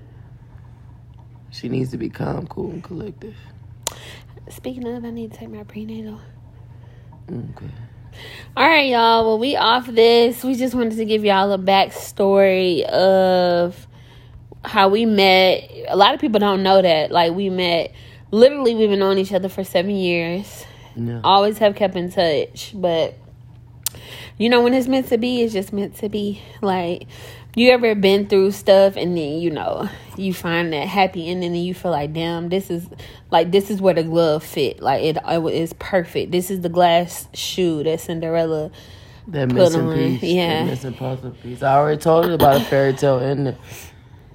she 1.51 1.69
needs 1.69 1.91
to 1.91 1.99
be 1.99 2.09
calm, 2.09 2.47
cool, 2.47 2.71
and 2.71 2.83
collective. 2.83 3.37
Speaking 4.49 4.87
of, 4.89 5.05
I 5.05 5.11
need 5.11 5.33
to 5.33 5.39
take 5.39 5.51
my 5.51 5.65
prenatal. 5.65 6.21
Okay. 7.31 7.71
All 8.57 8.67
right, 8.67 8.89
y'all. 8.89 9.27
Well, 9.27 9.39
we 9.39 9.57
off 9.57 9.87
this. 9.87 10.43
We 10.43 10.55
just 10.55 10.75
wanted 10.75 10.97
to 10.97 11.05
give 11.05 11.25
y'all 11.25 11.53
a 11.53 11.59
backstory 11.59 12.83
of 12.85 13.87
how 14.65 14.89
we 14.89 15.05
met. 15.05 15.71
A 15.89 15.97
lot 15.97 16.15
of 16.15 16.21
people 16.21 16.41
don't 16.41 16.63
know 16.63 16.81
that. 16.81 17.11
Like 17.11 17.33
we 17.35 17.51
met. 17.51 17.93
Literally, 18.31 18.75
we've 18.75 18.89
been 18.89 19.01
knowing 19.01 19.19
each 19.19 19.33
other 19.33 19.49
for 19.49 19.65
seven 19.65 19.97
years. 19.97 20.65
Yeah. 20.97 21.21
Always 21.23 21.59
have 21.59 21.75
kept 21.77 21.95
in 21.97 22.11
touch, 22.11 22.73
but 22.75 23.15
you 24.39 24.49
know 24.49 24.63
when 24.63 24.75
it's 24.75 24.89
meant 24.89 25.09
to 25.09 25.19
be, 25.19 25.43
it's 25.43 25.53
just 25.53 25.73
meant 25.73 25.97
to 25.97 26.09
be. 26.09 26.41
Like 26.63 27.07
you 27.55 27.71
ever 27.71 27.95
been 27.95 28.27
through 28.29 28.51
stuff 28.51 28.97
and 28.97 29.17
then 29.17 29.39
you 29.41 29.51
know 29.51 29.89
you 30.17 30.35
find 30.35 30.73
that 30.73 30.87
happy 30.89 31.29
ending 31.29 31.55
and 31.55 31.65
you 31.65 31.73
feel 31.75 31.91
like 31.91 32.13
damn 32.13 32.49
this 32.51 32.71
is 32.71 32.87
like 33.31 33.51
this 33.51 33.71
is 33.71 33.81
where 33.81 33.95
the 33.95 34.03
glove 34.03 34.45
fit 34.45 34.81
like 34.81 35.03
it, 35.03 35.17
it 35.27 35.55
is 35.55 35.73
perfect 35.79 36.33
this 36.33 36.51
is 36.51 36.61
the 36.61 36.69
glass 36.69 37.29
shoe 37.33 37.83
that 37.83 37.99
cinderella 38.01 38.71
That 39.29 39.51
missing 39.53 39.87
on, 39.89 39.95
piece. 39.95 40.23
yeah. 40.23 40.65
That 40.65 40.71
missing 40.71 40.95
puzzle 40.95 41.31
piece. 41.31 41.63
I 41.63 41.77
already 41.77 41.99
told 42.01 42.27
you 42.27 42.33
about 42.35 42.61
a 42.61 42.65
fairy 42.65 42.93
tale 42.93 43.21
ending. 43.21 43.57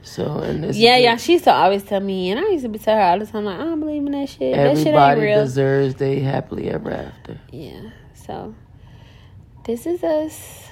So, 0.04 0.40
and 0.40 0.64
this 0.64 0.76
yeah 0.78 0.98
yeah 0.98 1.16
she 1.18 1.34
used 1.34 1.44
to 1.46 1.54
always 1.54 1.84
tell 1.84 2.00
me 2.00 2.32
and 2.32 2.40
i 2.40 2.50
used 2.50 2.66
to 2.72 2.80
tell 2.80 2.96
her 2.98 3.02
all 3.04 3.20
the 3.20 3.26
time 3.28 3.46
like 3.46 3.60
i 3.60 3.64
don't 3.64 3.80
believe 3.80 4.04
in 4.06 4.12
that 4.14 4.30
shit 4.30 4.56
that 4.56 4.78
shit 4.78 4.88
ain't 4.88 4.88
Everybody 4.88 5.22
real 5.22 5.44
deserves 5.44 5.96
they 5.96 6.20
happily 6.20 6.70
ever 6.70 6.92
after. 6.92 7.40
yeah 7.52 7.82
so 8.16 8.56
this 9.66 9.86
is 9.86 10.04
us 10.04 10.68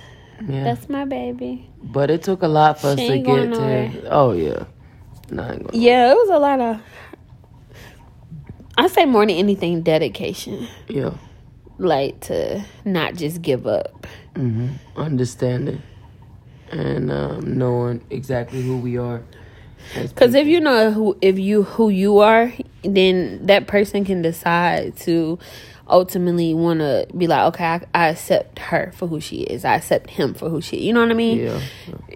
Yeah. 0.48 0.64
that's 0.64 0.90
my 0.90 1.06
baby 1.06 1.70
but 1.84 2.10
it 2.10 2.24
took 2.24 2.42
a 2.42 2.48
lot 2.48 2.80
for 2.82 2.88
us 2.88 2.96
to 2.96 3.20
get 3.20 3.54
to. 3.54 4.10
Oh, 4.12 4.32
yeah. 4.34 4.66
No, 5.30 5.44
I 5.44 5.52
ain't 5.54 5.68
gonna 5.68 5.78
yeah 5.78 6.12
it 6.12 6.16
was 6.16 6.30
a 6.30 6.40
lot 6.40 6.60
of 6.60 6.82
i 8.78 8.88
say 8.88 9.06
more 9.06 9.26
than 9.28 9.36
anything 9.36 9.84
dedication 9.84 10.68
Yeah. 10.88 11.12
like 11.78 12.20
to 12.22 12.66
not 12.84 13.14
just 13.16 13.42
give 13.44 13.68
up 13.68 14.08
hmm 14.36 14.70
Understanding 14.96 15.82
and 16.72 17.12
um, 17.12 17.58
knowing 17.58 18.02
exactly 18.10 18.62
who 18.62 18.78
we 18.78 18.98
are. 18.98 19.22
Because 19.96 20.36
if 20.36 20.46
you 20.46 20.60
know 20.60 20.92
who 20.92 21.18
if 21.22 21.40
you 21.40 21.64
who 21.64 21.90
you 21.90 22.20
are, 22.20 22.54
then 22.84 23.46
that 23.48 23.68
person 23.68 24.06
can 24.06 24.22
decide 24.22 24.96
to 24.98 25.40
ultimately 25.88 26.54
want 26.54 26.80
to 26.80 27.08
be 27.18 27.28
like, 27.28 27.54
okay, 27.54 27.66
I, 27.66 27.82
I 27.94 28.08
accept 28.10 28.60
her 28.60 28.92
for 28.96 29.08
who 29.08 29.20
she 29.20 29.42
is. 29.42 29.66
I 29.66 29.76
accept 29.76 30.10
him 30.10 30.34
for 30.34 30.50
who 30.50 30.62
she. 30.62 30.80
You 30.82 30.94
know 30.94 31.02
what 31.02 31.12
I 31.12 31.16
mean? 31.16 31.40
Yeah. 31.40 31.62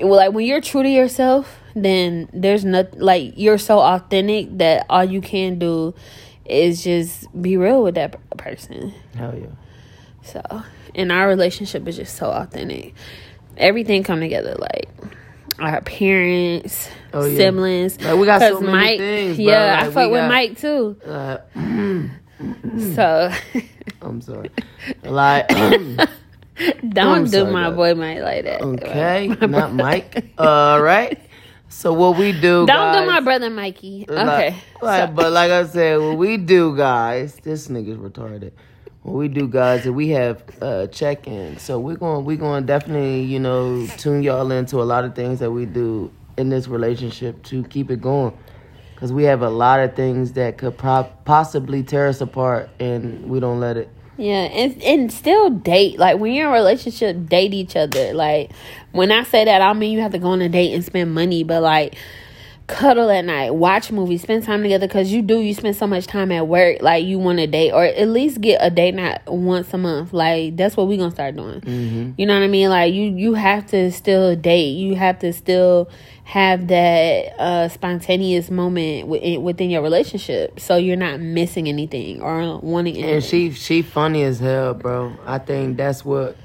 Well, 0.02 0.16
like 0.16 0.34
when 0.34 0.46
you're 0.46 0.62
true 0.62 0.84
to 0.84 0.90
yourself, 0.90 1.60
then 1.76 2.30
there's 2.34 2.64
not 2.64 3.00
like 3.00 3.34
you're 3.36 3.58
so 3.58 3.80
authentic 3.80 4.58
that 4.60 4.86
all 4.90 5.04
you 5.04 5.22
can 5.22 5.58
do 5.58 5.96
is 6.46 6.84
just 6.84 7.42
be 7.42 7.58
real 7.58 7.84
with 7.84 7.96
that 7.96 8.16
person. 8.38 8.94
Hell 9.16 9.34
yeah. 9.36 9.48
So, 10.24 10.64
and 10.96 11.12
our 11.12 11.28
relationship 11.28 11.88
is 11.88 11.98
just 11.98 12.16
so 12.16 12.30
authentic. 12.30 12.94
Everything 13.58 14.04
come 14.04 14.20
together 14.20 14.56
like 14.58 14.90
our 15.60 15.82
parents, 15.82 16.90
Oh, 17.14 17.26
yeah. 17.26 17.38
siblings. 17.38 18.02
Like, 18.02 18.18
we 18.18 18.26
got 18.26 18.42
so 18.42 18.60
many 18.60 18.72
Mike, 18.74 19.00
things, 19.00 19.38
bro. 19.38 19.46
Yeah, 19.46 19.80
I 19.84 19.92
fuck 19.92 20.12
with 20.12 20.22
got- 20.22 20.30
Mike 20.30 20.58
too. 20.60 20.98
Uh, 21.06 21.38
So 22.94 23.32
I'm 24.02 24.20
sorry. 24.22 24.50
Like, 25.04 25.48
don't 26.90 26.98
I'm 26.98 27.26
do 27.26 27.46
my 27.46 27.68
guys. 27.70 27.76
boy 27.76 27.94
Mike 27.96 28.20
like 28.20 28.44
that. 28.46 28.62
okay, 28.62 29.28
not 29.48 29.74
Mike. 29.74 30.26
All 30.38 30.82
right. 30.82 31.20
So 31.70 31.94
what 31.94 32.18
we 32.18 32.32
do? 32.34 32.66
Don't 32.66 32.68
guys, 32.68 33.02
do 33.02 33.08
my 33.08 33.20
brother 33.22 33.50
Mikey. 33.50 34.06
like- 34.10 34.28
Okay. 34.28 34.56
Like, 34.82 35.10
So- 35.10 35.14
but 35.14 35.32
like 35.32 35.52
I 35.52 35.66
said, 35.66 36.00
what 36.00 36.18
we 36.18 36.38
do, 36.38 36.76
guys, 36.76 37.36
this 37.44 37.68
nigga's 37.68 37.98
retarded. 37.98 38.52
What 39.04 39.16
we 39.16 39.28
do, 39.28 39.50
guys, 39.50 39.86
is 39.86 39.92
we 39.92 40.10
have 40.10 40.42
uh, 40.62 40.88
check-in. 40.88 41.58
So 41.58 41.78
we're 41.78 41.98
going, 41.98 42.24
we're 42.24 42.38
going 42.38 42.64
to 42.64 42.68
definitely, 42.68 43.24
you 43.24 43.38
know, 43.38 43.86
tune 43.98 44.24
y'all 44.24 44.50
into 44.52 44.82
a 44.82 44.84
lot 44.84 45.04
of 45.04 45.14
things 45.14 45.40
that 45.40 45.52
we 45.52 45.66
do 45.66 46.10
in 46.38 46.48
this 46.48 46.70
relationship 46.70 47.44
to 47.44 47.64
keep 47.66 47.92
it 47.92 48.02
going. 48.02 48.36
Because 48.96 49.12
we 49.12 49.24
have 49.24 49.42
a 49.42 49.50
lot 49.50 49.82
of 49.82 49.94
things 49.96 50.32
that 50.34 50.58
could 50.58 50.78
pro- 50.78 51.12
possibly 51.26 51.84
tear 51.84 52.08
us 52.08 52.22
apart, 52.22 52.70
and 52.80 53.30
we 53.30 53.42
don't 53.42 53.60
let 53.60 53.76
it. 53.76 53.90
Yeah, 54.16 54.44
and 54.44 54.82
and 54.84 55.12
still 55.12 55.50
date. 55.50 55.98
Like 55.98 56.20
when 56.20 56.34
you're 56.34 56.46
in 56.46 56.52
a 56.52 56.54
relationship, 56.54 57.28
date 57.28 57.54
each 57.54 57.76
other. 57.76 58.14
Like 58.14 58.52
when 58.92 59.12
I 59.12 59.24
say 59.24 59.44
that, 59.44 59.62
I 59.62 59.74
mean 59.74 59.92
you 59.92 60.02
have 60.02 60.12
to 60.12 60.20
go 60.20 60.28
on 60.28 60.42
a 60.42 60.48
date 60.48 60.74
and 60.74 60.86
spend 60.86 61.14
money, 61.14 61.44
but 61.44 61.64
like 61.64 61.96
cuddle 62.68 63.10
at 63.10 63.26
night, 63.26 63.52
watch 63.52 63.92
movies, 63.92 64.22
spend 64.22 64.44
time 64.44 64.64
together. 64.64 64.88
Because 64.88 65.12
you 65.12 65.22
do, 65.22 65.40
you 65.40 65.54
spend 65.54 65.76
so 65.76 65.88
much 65.88 66.08
time 66.08 66.32
at 66.32 66.48
work. 66.48 66.82
Like 66.82 67.06
you 67.06 67.20
want 67.20 67.40
a 67.40 67.48
date, 67.48 67.72
or 67.72 67.84
at 67.84 68.08
least 68.08 68.42
get 68.42 68.60
a 68.62 68.70
date 68.70 68.96
night 68.96 69.22
once 69.28 69.74
a 69.74 69.78
month. 69.78 70.14
Like 70.14 70.56
that's 70.56 70.78
what 70.78 70.88
we're 70.88 70.98
gonna 70.98 71.12
start 71.12 71.36
doing. 71.36 71.62
Mm-hmm. 71.62 72.12
You 72.18 72.26
know 72.26 72.34
what 72.36 72.44
I 72.44 72.48
mean? 72.48 72.70
Like 72.70 72.94
you, 72.94 73.04
you 73.04 73.34
have 73.34 73.66
to 73.68 73.92
still 73.92 74.36
date. 74.36 74.72
You 74.72 74.96
have 74.96 75.20
to 75.20 75.34
still 75.34 75.90
have 76.26 76.70
that 76.70 77.38
uh 77.38 77.68
spontaneous 77.68 78.50
moment 78.50 79.08
within, 79.08 79.44
within 79.44 79.70
your 79.70 79.82
relationship, 79.82 80.60
so 80.60 80.78
you're 80.78 80.96
not 80.96 81.20
missing 81.20 81.68
anything 81.68 82.22
or 82.22 82.60
wanting. 82.60 82.96
Anything. 82.96 83.16
And 83.16 83.24
she 83.24 83.52
she 83.52 83.82
funny 83.82 84.24
as 84.24 84.40
hell, 84.40 84.74
bro. 84.74 85.16
I 85.26 85.38
think 85.40 85.78
that's 85.78 86.06
what 86.06 86.38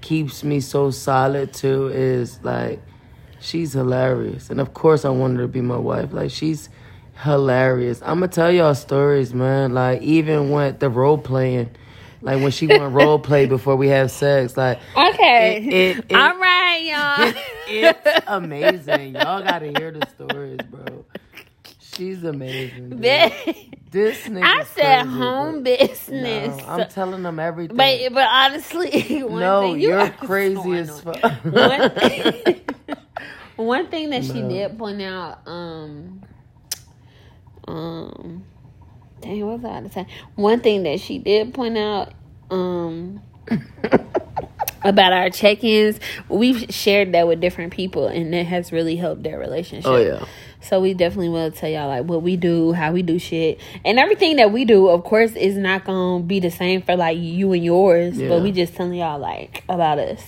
keeps 0.00 0.42
me 0.42 0.60
so 0.60 0.90
solid 0.90 1.52
too. 1.52 1.88
Is 1.88 2.42
like 2.42 2.80
she's 3.40 3.72
hilarious, 3.72 4.50
and 4.50 4.60
of 4.60 4.74
course 4.74 5.04
I 5.04 5.10
want 5.10 5.36
her 5.36 5.42
to 5.42 5.48
be 5.48 5.60
my 5.60 5.76
wife. 5.78 6.12
Like 6.12 6.30
she's 6.30 6.68
hilarious. 7.22 8.00
I'm 8.02 8.16
gonna 8.20 8.28
tell 8.28 8.50
y'all 8.50 8.74
stories, 8.74 9.34
man. 9.34 9.74
Like 9.74 10.02
even 10.02 10.50
when 10.50 10.78
the 10.78 10.88
role 10.88 11.18
playing, 11.18 11.70
like 12.22 12.40
when 12.42 12.50
she 12.50 12.66
went 12.66 12.92
role 12.94 13.18
play 13.18 13.46
before 13.56 13.76
we 13.76 13.88
have 13.88 14.10
sex, 14.10 14.56
like 14.56 14.78
Okay. 14.96 15.56
It- 15.56 15.74
it- 15.98 16.04
it- 16.10 16.14
All 16.16 16.36
right, 16.38 16.80
y'all. 16.82 17.42
it's 17.68 18.24
amazing. 18.26 19.14
Y'all 19.14 19.42
gotta 19.42 19.72
hear 19.78 19.90
the 19.92 20.06
stories, 20.14 20.58
bro. 20.70 21.04
She's 21.80 22.24
amazing. 22.24 23.00
This 23.90 24.28
nigga. 24.28 24.42
I 24.44 24.64
said 24.64 25.02
crazy, 25.02 25.18
home 25.18 25.52
bro. 25.54 25.62
business. 25.76 26.56
No, 26.58 26.64
I'm 26.66 26.88
telling 26.88 27.22
them 27.24 27.38
everything. 27.40 27.76
but 27.76 27.98
but 28.14 28.28
honestly, 28.30 29.22
one 29.24 29.40
no, 29.40 29.62
thing 29.62 29.80
you 29.80 29.88
you're 29.88 29.98
are 29.98 30.10
crazy 30.10 30.72
as 30.78 31.00
fuck. 31.00 31.20
One 33.60 33.88
thing, 33.88 34.10
that 34.10 34.24
she 34.24 34.42
did 34.42 34.78
point 34.78 35.02
out, 35.02 35.46
um, 35.46 36.22
um, 37.66 38.44
dang, 39.20 39.46
what 39.46 39.60
was 39.60 39.64
I 39.64 39.80
to 39.80 39.90
say? 39.90 40.06
One 40.34 40.60
thing 40.60 40.82
that 40.84 41.00
she 41.00 41.18
did 41.18 41.54
point 41.54 41.78
out, 41.78 42.12
um. 42.50 43.22
about 44.82 45.12
our 45.12 45.28
check-ins 45.28 46.00
we've 46.30 46.64
shared 46.70 47.12
that 47.12 47.28
with 47.28 47.38
different 47.38 47.70
people 47.70 48.06
and 48.06 48.34
it 48.34 48.46
has 48.46 48.72
really 48.72 48.96
helped 48.96 49.22
their 49.22 49.38
relationship 49.38 49.86
oh 49.86 49.96
yeah. 49.98 50.24
So 50.62 50.80
we 50.80 50.94
definitely 50.94 51.30
will 51.30 51.50
tell 51.50 51.70
y'all 51.70 51.88
like 51.88 52.04
what 52.04 52.22
we 52.22 52.36
do, 52.36 52.72
how 52.72 52.92
we 52.92 53.02
do 53.02 53.18
shit, 53.18 53.60
and 53.84 53.98
everything 53.98 54.36
that 54.36 54.52
we 54.52 54.64
do. 54.64 54.88
Of 54.88 55.04
course, 55.04 55.32
is 55.32 55.56
not 55.56 55.84
gonna 55.84 56.22
be 56.22 56.38
the 56.38 56.50
same 56.50 56.82
for 56.82 56.96
like 56.96 57.18
you 57.18 57.52
and 57.52 57.64
yours, 57.64 58.18
Yeah. 58.18 58.28
but 58.28 58.42
we 58.42 58.52
just 58.52 58.74
telling 58.74 58.94
y'all 58.94 59.18
like 59.18 59.64
about 59.68 59.98
us. 59.98 60.22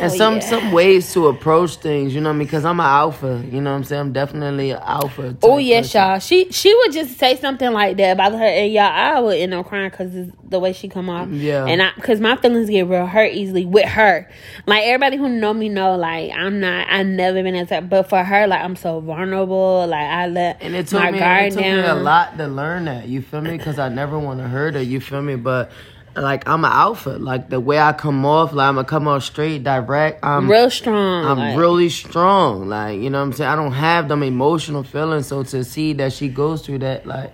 And 0.00 0.12
some 0.12 0.34
yeah. 0.36 0.40
some 0.40 0.72
ways 0.72 1.12
to 1.12 1.28
approach 1.28 1.76
things, 1.76 2.14
you 2.14 2.20
know 2.20 2.30
what 2.30 2.34
I 2.34 2.38
mean? 2.38 2.46
Because 2.46 2.64
I'm 2.64 2.80
an 2.80 2.86
alpha, 2.86 3.44
you 3.50 3.60
know 3.60 3.70
what 3.70 3.76
I'm 3.76 3.84
saying? 3.84 4.00
I'm 4.00 4.12
definitely 4.12 4.70
an 4.70 4.80
alpha. 4.82 5.36
Oh 5.42 5.58
yes, 5.58 5.86
person. 5.86 6.00
y'all. 6.00 6.18
She 6.18 6.50
she 6.52 6.74
would 6.74 6.92
just 6.92 7.18
say 7.18 7.36
something 7.36 7.72
like 7.72 7.96
that 7.98 8.12
about 8.12 8.32
her, 8.32 8.44
and 8.44 8.72
y'all, 8.72 8.84
I 8.84 9.20
would 9.20 9.36
end 9.36 9.54
up 9.54 9.66
crying 9.66 9.90
because 9.90 10.12
the 10.48 10.58
way 10.58 10.72
she 10.72 10.88
come 10.88 11.10
off. 11.10 11.28
Yeah. 11.28 11.66
and 11.66 11.82
I 11.82 11.92
because 11.94 12.20
my 12.20 12.36
feelings 12.36 12.70
get 12.70 12.86
real 12.86 13.06
hurt 13.06 13.32
easily 13.32 13.64
with 13.64 13.86
her. 13.86 14.28
Like 14.66 14.84
everybody 14.84 15.16
who 15.16 15.28
know 15.28 15.52
me 15.54 15.68
know, 15.68 15.96
like 15.96 16.30
I'm 16.32 16.60
not. 16.60 16.86
I 16.88 17.02
never 17.02 17.42
been 17.42 17.66
that. 17.66 17.88
But 17.88 18.08
for 18.08 18.22
her, 18.22 18.46
like 18.46 18.60
I'm 18.60 18.76
so 18.76 19.00
vulnerable. 19.00 19.86
Like 19.86 20.08
I 20.08 20.26
let 20.26 20.62
And 20.62 20.74
it 20.74 20.88
took 20.88 21.00
my 21.02 21.10
me, 21.10 21.18
guard 21.18 21.44
it 21.44 21.50
took 21.52 21.62
down. 21.62 21.76
me 21.76 21.88
a 21.88 21.94
lot 21.94 22.36
to 22.38 22.46
learn 22.46 22.86
that. 22.86 23.08
You 23.08 23.22
feel 23.22 23.40
me? 23.40 23.56
Because 23.56 23.78
I 23.78 23.88
never 23.88 24.18
want 24.18 24.40
to 24.40 24.48
hurt 24.48 24.74
her. 24.74 24.82
You 24.82 25.00
feel 25.00 25.22
me? 25.22 25.36
But 25.36 25.70
like 26.16 26.48
I'm 26.48 26.64
an 26.64 26.72
alpha. 26.72 27.10
Like 27.10 27.50
the 27.50 27.60
way 27.60 27.78
I 27.78 27.92
come 27.92 28.24
off, 28.24 28.52
like 28.52 28.68
I'm 28.68 28.74
gonna 28.76 28.86
come 28.86 29.08
off 29.08 29.24
straight, 29.24 29.64
direct. 29.64 30.24
I'm 30.24 30.50
real 30.50 30.70
strong. 30.70 31.24
I'm 31.26 31.38
like- 31.38 31.58
really 31.58 31.88
strong. 31.88 32.68
Like, 32.68 33.00
you 33.00 33.10
know 33.10 33.18
what 33.18 33.24
I'm 33.26 33.32
saying? 33.32 33.50
I 33.50 33.56
don't 33.56 33.72
have 33.72 34.08
them 34.08 34.22
emotional 34.22 34.82
feelings. 34.82 35.26
So 35.26 35.42
to 35.42 35.64
see 35.64 35.92
that 35.94 36.12
she 36.12 36.28
goes 36.28 36.62
through 36.64 36.78
that, 36.80 37.06
like, 37.06 37.32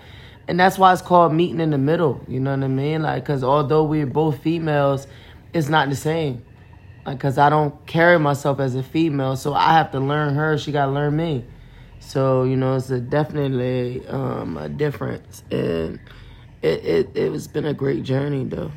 and 0.49 0.61
that's 0.61 0.79
why 0.79 0.93
it's 0.93 1.03
called 1.03 1.33
meeting 1.33 1.61
in 1.61 1.71
the 1.71 1.79
middle. 1.79 2.21
You 2.29 2.41
know 2.41 2.51
what 2.55 2.63
I 2.65 2.69
mean? 2.69 3.03
Like, 3.03 3.23
because 3.25 3.43
although 3.43 3.85
we're 3.85 4.07
both 4.07 4.43
females, 4.43 5.07
it's 5.53 5.69
not 5.69 5.89
the 5.89 5.97
same. 5.97 6.45
Like, 7.07 7.19
because 7.19 7.39
I 7.39 7.49
don't 7.51 7.87
carry 7.87 8.19
myself 8.19 8.61
as 8.61 8.75
a 8.75 8.83
female. 8.83 9.37
So 9.37 9.55
I 9.55 9.73
have 9.75 9.91
to 9.93 10.01
learn 10.01 10.35
her. 10.35 10.59
She 10.59 10.73
got 10.73 10.87
to 10.87 10.93
learn 10.93 11.17
me. 11.17 11.45
So, 12.01 12.43
you 12.45 12.57
know, 12.57 12.77
it's 12.77 12.91
a 12.91 13.01
definitely 13.01 14.07
um, 14.09 14.59
a 14.59 14.69
difference. 14.69 15.43
And 15.51 15.99
it, 16.65 17.11
it, 17.15 17.35
it's 17.35 17.47
been 17.47 17.67
a 17.67 17.75
great 17.75 18.03
journey, 18.05 18.45
though. 18.45 18.73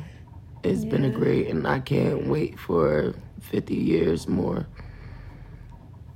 It's 0.62 0.84
been 0.84 1.04
a 1.04 1.10
great, 1.10 1.48
and 1.48 1.66
I 1.66 1.80
can't 1.80 2.26
wait 2.26 2.58
for 2.58 3.14
50 3.40 3.74
years 3.74 4.28
more. 4.28 4.66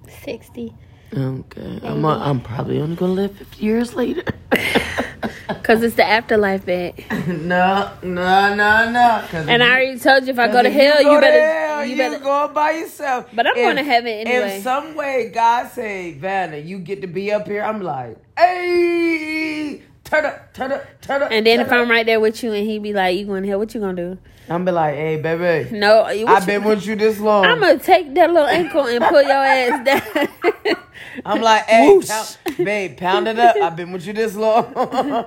sixty. 0.08 0.74
Okay, 1.14 1.80
I'm, 1.82 2.04
uh, 2.04 2.18
I'm 2.18 2.40
probably 2.40 2.80
only 2.80 2.96
gonna 2.96 3.12
live 3.12 3.36
50 3.36 3.64
years 3.64 3.94
later. 3.94 4.22
Cause 5.62 5.82
it's 5.82 5.94
the 5.94 6.04
afterlife, 6.04 6.64
bet. 6.64 6.98
no, 7.28 7.90
no, 8.02 8.54
no, 8.54 8.90
no. 8.90 9.24
And 9.32 9.62
I 9.62 9.70
already 9.70 9.98
told 9.98 10.24
you 10.24 10.30
if 10.32 10.38
I 10.38 10.48
go 10.48 10.62
to 10.62 10.70
hell, 10.70 11.02
you, 11.02 11.20
better, 11.20 11.84
you 11.84 11.96
better. 11.96 12.18
go 12.18 12.48
by 12.48 12.72
yourself. 12.72 13.28
But 13.32 13.46
I'm 13.46 13.54
going 13.54 13.76
to 13.76 13.84
heaven 13.84 14.08
anyway. 14.10 14.56
If 14.56 14.62
some 14.62 14.94
way 14.94 15.30
God 15.32 15.70
say, 15.70 16.14
Vanna, 16.14 16.56
you 16.56 16.78
get 16.78 17.02
to 17.02 17.06
be 17.06 17.30
up 17.30 17.46
here, 17.46 17.62
I'm 17.62 17.82
like, 17.82 18.16
hey, 18.36 19.82
turn 20.12 20.24
up, 20.26 20.52
turn 20.54 20.72
up, 20.72 21.00
turn 21.00 21.22
up. 21.22 21.30
And 21.32 21.46
then 21.46 21.60
if 21.60 21.72
I'm 21.72 21.90
right 21.90 22.04
there 22.06 22.20
with 22.20 22.42
you, 22.42 22.52
and 22.52 22.66
he 22.66 22.78
be 22.78 22.92
like, 22.92 23.16
"You 23.18 23.26
going 23.26 23.42
to 23.42 23.48
hell? 23.48 23.58
What 23.58 23.74
you 23.74 23.80
gonna 23.80 23.94
do?" 23.96 24.18
I'm 24.48 24.64
be 24.64 24.72
like, 24.72 24.96
hey, 24.96 25.20
baby, 25.20 25.70
No, 25.76 26.02
I've 26.02 26.16
you- 26.18 26.46
been 26.46 26.64
with 26.64 26.84
you 26.84 26.96
this 26.96 27.18
long. 27.20 27.44
I'm 27.46 27.60
gonna 27.60 27.78
take 27.78 28.12
that 28.14 28.30
little 28.32 28.48
ankle 28.48 28.86
and 28.86 29.02
pull 29.04 29.22
your 29.22 29.30
ass 29.32 29.84
down. 29.86 30.28
I'm 31.24 31.40
like, 31.40 31.64
hey, 31.66 31.88
Whoosh. 31.88 32.08
pound, 32.08 32.36
babe, 32.58 32.96
pound 32.98 33.28
it 33.28 33.38
up. 33.38 33.54
I've 33.56 33.76
been 33.76 33.92
with 33.92 34.04
you 34.06 34.12
this 34.12 34.34
long. 34.34 34.66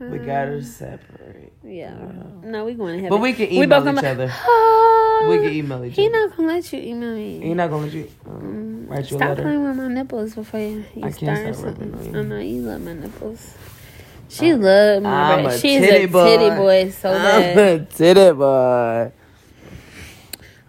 we 0.00 0.18
gotta 0.18 0.62
separate. 0.80 1.52
yeah. 1.62 1.94
No, 2.42 2.64
we 2.64 2.74
going 2.74 2.96
to 2.96 3.02
heaven. 3.04 3.10
But 3.10 3.22
we 3.22 3.32
can 3.32 3.48
We 3.48 3.62
email 3.62 3.80
both 3.80 3.88
each 3.94 4.02
gonna- 4.02 4.08
other. 4.24 4.32
Oh, 4.36 5.26
We 5.30 5.36
can 5.38 5.52
email 5.56 5.84
each 5.84 5.94
He 5.96 6.08
other. 6.08 6.26
not 6.26 6.36
gonna 6.36 6.48
let 6.54 6.72
you 6.72 6.80
email 6.80 7.14
me. 7.14 7.40
He 7.40 7.54
not 7.54 7.70
gonna 7.70 7.84
let 7.84 7.92
you 7.94 8.10
um, 8.26 8.86
write 8.88 9.10
you 9.10 9.16
a 9.16 9.18
Stop 9.20 9.28
letter. 9.30 9.42
playing 9.42 9.64
with 9.64 9.76
my 9.76 9.88
nipples 9.88 10.34
before 10.34 10.60
you, 10.60 10.84
you 10.96 11.04
I 11.04 11.10
start 11.10 11.18
can't 11.36 11.54
stop 11.54 11.66
something. 11.66 11.92
rubbing. 11.92 12.16
I 12.16 12.22
know 12.22 12.38
you 12.38 12.62
love 12.62 12.80
my 12.82 12.92
nipples. 12.94 13.54
She 14.28 14.54
love 14.54 15.02
my. 15.02 15.34
I'm 15.34 15.50
She's 15.58 15.80
titty 15.80 16.04
a 16.04 16.06
boy. 16.08 16.24
titty 16.24 16.56
boy 16.56 16.90
so 16.90 17.12
bad. 17.12 17.58
I'm 17.58 17.82
a 17.82 17.84
titty 17.86 18.32
boy. 18.32 19.12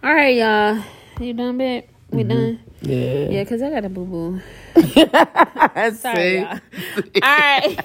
All 0.02 0.14
right, 0.14 0.34
y'all. 0.34 0.82
You 1.20 1.34
done, 1.34 1.58
babe? 1.58 1.84
We 2.10 2.24
mm-hmm. 2.24 2.28
done. 2.28 2.60
Yeah. 2.80 3.28
Yeah, 3.28 3.44
cause 3.44 3.60
I 3.60 3.68
got 3.68 3.84
a 3.84 3.90
boo 3.90 4.06
boo. 4.06 4.40
Sorry, 5.96 6.38
y'all. 6.38 6.58
All 7.22 7.36
right. 7.36 7.76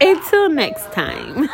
Until 0.00 0.48
next 0.48 0.90
time. 0.92 1.48